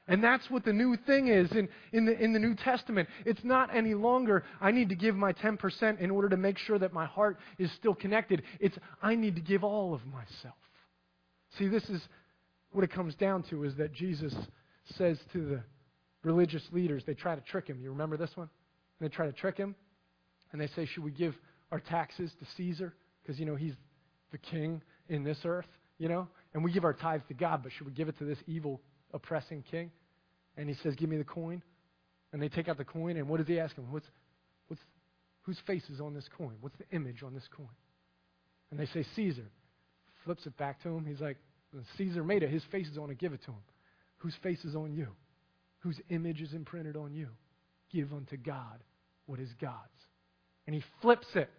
And 0.07 0.23
that's 0.23 0.49
what 0.49 0.63
the 0.63 0.71
new 0.71 0.95
thing 1.05 1.27
is 1.27 1.51
in, 1.51 1.67
in, 1.91 2.05
the, 2.05 2.17
in 2.17 2.31
the 2.31 2.39
New 2.39 2.55
Testament. 2.55 3.09
It's 3.25 3.43
not 3.43 3.75
any 3.75 3.93
longer, 3.93 4.45
I 4.61 4.71
need 4.71 4.89
to 4.89 4.95
give 4.95 5.15
my 5.15 5.33
10% 5.33 5.99
in 5.99 6.09
order 6.09 6.29
to 6.29 6.37
make 6.37 6.57
sure 6.57 6.79
that 6.79 6.93
my 6.93 7.05
heart 7.05 7.37
is 7.59 7.69
still 7.73 7.93
connected. 7.93 8.43
It's, 8.59 8.77
I 9.01 9.15
need 9.15 9.35
to 9.35 9.41
give 9.41 9.65
all 9.65 9.93
of 9.93 10.05
myself. 10.05 10.55
See, 11.57 11.67
this 11.67 11.83
is 11.89 12.01
what 12.71 12.85
it 12.85 12.91
comes 12.91 13.15
down 13.15 13.43
to 13.49 13.65
is 13.65 13.75
that 13.75 13.91
Jesus 13.91 14.33
says 14.97 15.17
to 15.33 15.45
the 15.45 15.63
religious 16.23 16.63
leaders, 16.71 17.03
they 17.05 17.13
try 17.13 17.35
to 17.35 17.41
trick 17.41 17.67
him. 17.67 17.79
You 17.81 17.89
remember 17.89 18.15
this 18.15 18.31
one? 18.35 18.49
And 18.99 19.09
They 19.09 19.13
try 19.13 19.25
to 19.25 19.33
trick 19.33 19.57
him, 19.57 19.75
and 20.51 20.61
they 20.61 20.67
say, 20.67 20.85
Should 20.85 21.03
we 21.03 21.11
give 21.11 21.35
our 21.71 21.79
taxes 21.79 22.31
to 22.39 22.45
Caesar? 22.55 22.93
Because, 23.21 23.39
you 23.39 23.45
know, 23.45 23.55
he's 23.55 23.73
the 24.31 24.37
king 24.37 24.81
in 25.09 25.23
this 25.23 25.37
earth, 25.45 25.67
you 25.97 26.07
know? 26.07 26.27
And 26.53 26.63
we 26.63 26.71
give 26.71 26.83
our 26.83 26.93
tithes 26.93 27.23
to 27.27 27.33
God, 27.33 27.61
but 27.61 27.71
should 27.73 27.85
we 27.85 27.93
give 27.93 28.07
it 28.07 28.17
to 28.19 28.25
this 28.25 28.39
evil 28.47 28.81
oppressing 29.13 29.63
king. 29.69 29.91
and 30.55 30.69
he 30.69 30.75
says, 30.83 30.95
Give 30.95 31.09
me 31.09 31.17
the 31.17 31.23
coin. 31.23 31.61
And 32.33 32.41
they 32.41 32.49
take 32.49 32.67
out 32.67 32.77
the 32.77 32.85
coin, 32.85 33.15
and 33.17 33.29
what 33.29 33.37
does 33.37 33.47
he 33.47 33.59
ask 33.59 33.75
him? 33.75 33.89
What's, 33.91 34.05
what's, 34.67 34.81
whose 35.43 35.57
face 35.65 35.83
is 35.89 36.01
on 36.01 36.13
this 36.13 36.27
coin? 36.37 36.55
What's 36.59 36.75
the 36.77 36.95
image 36.95 37.23
on 37.23 37.33
this 37.33 37.47
coin? 37.55 37.69
And 38.69 38.79
they 38.79 38.85
say, 38.87 39.05
Caesar. 39.15 39.49
Flips 40.25 40.45
it 40.45 40.57
back 40.57 40.81
to 40.83 40.89
him. 40.89 41.05
He's 41.05 41.21
like, 41.21 41.37
Caesar 41.97 42.23
made 42.23 42.43
it. 42.43 42.49
His 42.49 42.63
face 42.69 42.87
is 42.87 42.97
on 42.97 43.09
it. 43.09 43.17
Give 43.17 43.31
it 43.31 43.41
to 43.45 43.51
him. 43.51 43.63
Whose 44.17 44.35
face 44.43 44.63
is 44.65 44.75
on 44.75 44.93
you? 44.93 45.07
Whose 45.79 45.99
image 46.09 46.41
is 46.41 46.53
imprinted 46.53 46.97
on 46.97 47.13
you? 47.13 47.29
Give 47.91 48.11
unto 48.11 48.35
God 48.35 48.83
what 49.25 49.39
is 49.39 49.49
God's. 49.61 49.77
And 50.65 50.75
he 50.75 50.83
flips 51.01 51.27
it. 51.35 51.49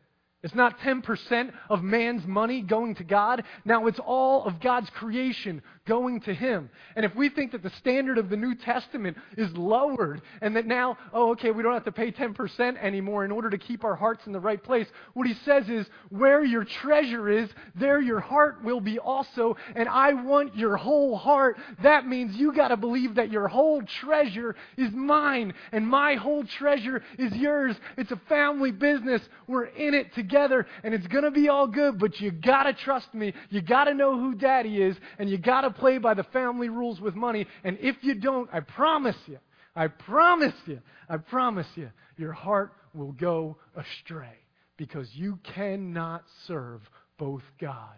It's 0.41 0.55
not 0.55 0.79
10% 0.79 1.53
of 1.69 1.83
man's 1.83 2.25
money 2.25 2.63
going 2.63 2.95
to 2.97 3.05
God. 3.05 3.43
Now 3.65 3.89
it's 3.89 3.99
all 3.99 4.45
of 4.45 4.61
God's 4.61 4.89
creation 4.91 5.63
going 5.85 6.21
to 6.23 6.35
Him. 6.35 6.71
And 6.95 7.05
if 7.05 7.13
we 7.17 7.29
think 7.29 7.51
that 7.53 7.65
the 7.65 7.71
standard 7.71 8.19
of 8.19 8.29
the 8.29 8.37
New 8.37 8.55
Testament 8.55 9.17
is 9.37 9.51
lowered 9.55 10.23
and 10.41 10.55
that 10.55 10.65
now, 10.65 10.97
oh, 11.13 11.33
okay, 11.33 11.51
we 11.51 11.65
don't 11.65 11.73
have 11.73 11.85
to 11.87 11.93
pay 11.93 12.13
10% 12.13 12.81
anymore 12.81 13.25
in 13.25 13.33
order 13.33 13.51
to 13.51 13.59
keep 13.59 13.83
our 13.83 13.97
hearts 13.97 14.27
in 14.27 14.33
the 14.33 14.39
right 14.39 14.63
place, 14.63 14.87
what 15.15 15.27
He 15.27 15.35
says 15.45 15.69
is, 15.69 15.87
where 16.11 16.45
your 16.45 16.65
treasure 16.65 17.29
is, 17.29 17.51
there 17.75 18.01
your 18.01 18.21
heart 18.21 18.63
will 18.63 18.81
be 18.81 19.01
also. 19.01 19.57
And 19.75 19.89
I 19.89 20.13
want 20.13 20.55
your 20.55 20.77
whole 20.77 21.17
heart. 21.17 21.57
That 21.83 22.07
means 22.07 22.37
you 22.37 22.55
got 22.55 22.69
to 22.69 22.77
believe 22.77 23.17
that 23.17 23.33
your 23.33 23.49
whole 23.49 23.83
treasure 23.83 24.55
is 24.77 24.93
mine 24.93 25.53
and 25.73 25.85
my 25.85 26.15
whole 26.15 26.45
treasure 26.45 27.03
is 27.19 27.33
yours. 27.33 27.75
It's 27.97 28.13
a 28.13 28.21
family 28.29 28.71
business. 28.71 29.21
We're 29.49 29.65
in 29.65 29.95
it 29.95 30.15
together 30.15 30.28
together 30.29 30.67
and 30.85 30.95
it's 30.95 31.07
going 31.07 31.25
to 31.25 31.31
be 31.31 31.49
all 31.49 31.67
good, 31.67 31.99
but 31.99 32.21
you 32.21 32.31
got 32.31 32.65
to 32.65 32.75
trust 32.75 33.13
me. 33.15 33.33
You 33.51 33.61
got 33.63 33.85
to 33.85 33.95
know 33.95 34.19
who 34.19 34.35
daddy 34.35 34.83
is 34.83 34.97
and 35.19 35.29
you 35.29 35.39
got 35.39 35.63
to 35.63 35.71
play 35.71 35.99
by 35.99 36.15
the 36.15 36.25
family 36.25 36.69
rules 36.69 37.01
with 37.01 37.15
money. 37.15 37.47
And 37.65 37.79
if 37.81 37.97
you 38.03 38.15
don't, 38.15 38.49
I 38.53 38.61
promise 38.61 39.17
you, 39.27 39.39
I 39.75 39.89
promise 39.89 40.55
you, 40.67 40.81
I 41.09 41.17
promise 41.17 41.67
you, 41.75 41.91
your 42.17 42.33
heart 42.33 42.73
will 42.95 43.13
go 43.13 43.57
astray 43.77 44.37
because 44.77 45.09
you 45.13 45.39
cannot 45.55 46.25
serve 46.47 46.81
both 47.19 47.43
God 47.61 47.97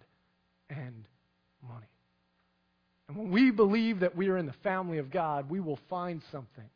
and 0.68 1.06
money. 1.66 1.86
And 3.08 3.16
when 3.16 3.30
we 3.30 3.50
believe 3.50 4.00
that 4.00 4.16
we 4.16 4.28
are 4.28 4.38
in 4.38 4.46
the 4.46 4.54
family 4.62 4.98
of 4.98 5.10
God, 5.10 5.50
we 5.50 5.60
will 5.60 5.78
find 5.88 6.22
something. 6.30 6.68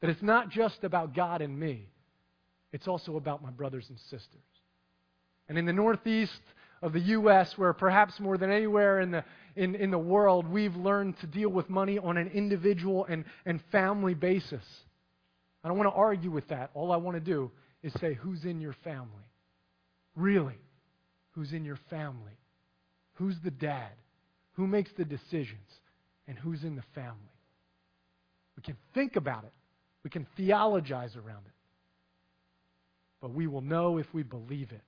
That 0.00 0.08
it's 0.08 0.22
not 0.22 0.48
just 0.48 0.82
about 0.82 1.14
God 1.14 1.42
and 1.42 1.58
me, 1.58 1.90
it's 2.72 2.88
also 2.88 3.16
about 3.16 3.42
my 3.42 3.50
brothers 3.50 3.86
and 3.88 3.98
sisters. 3.98 4.42
And 5.48 5.58
in 5.58 5.66
the 5.66 5.72
northeast 5.72 6.40
of 6.82 6.92
the 6.92 7.00
U.S., 7.00 7.58
where 7.58 7.72
perhaps 7.72 8.18
more 8.20 8.38
than 8.38 8.50
anywhere 8.50 9.00
in 9.00 9.10
the, 9.10 9.24
in, 9.56 9.74
in 9.74 9.90
the 9.90 9.98
world, 9.98 10.48
we've 10.48 10.76
learned 10.76 11.18
to 11.20 11.26
deal 11.26 11.50
with 11.50 11.68
money 11.68 11.98
on 11.98 12.16
an 12.16 12.28
individual 12.28 13.04
and, 13.06 13.24
and 13.44 13.60
family 13.72 14.14
basis. 14.14 14.64
I 15.62 15.68
don't 15.68 15.76
want 15.76 15.90
to 15.90 15.96
argue 15.96 16.30
with 16.30 16.48
that. 16.48 16.70
All 16.74 16.92
I 16.92 16.96
want 16.96 17.16
to 17.16 17.20
do 17.20 17.50
is 17.82 17.92
say, 18.00 18.14
who's 18.14 18.44
in 18.44 18.60
your 18.60 18.74
family? 18.84 19.08
Really? 20.16 20.58
Who's 21.32 21.52
in 21.52 21.64
your 21.64 21.78
family? 21.90 22.38
Who's 23.14 23.36
the 23.44 23.50
dad? 23.50 23.90
Who 24.52 24.66
makes 24.66 24.90
the 24.96 25.04
decisions? 25.04 25.68
And 26.26 26.38
who's 26.38 26.64
in 26.64 26.76
the 26.76 26.84
family? 26.94 27.16
We 28.56 28.62
can 28.62 28.76
think 28.94 29.16
about 29.16 29.44
it. 29.44 29.52
We 30.04 30.10
can 30.10 30.26
theologize 30.36 31.16
around 31.16 31.44
it. 31.46 31.52
But 33.20 33.32
we 33.34 33.46
will 33.46 33.60
know 33.60 33.98
if 33.98 34.12
we 34.14 34.22
believe 34.22 34.72
it, 34.72 34.82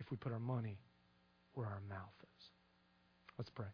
if 0.00 0.10
we 0.10 0.16
put 0.16 0.32
our 0.32 0.40
money 0.40 0.78
where 1.54 1.66
our 1.66 1.82
mouth 1.88 2.14
is. 2.22 2.46
Let's 3.38 3.50
pray. 3.50 3.66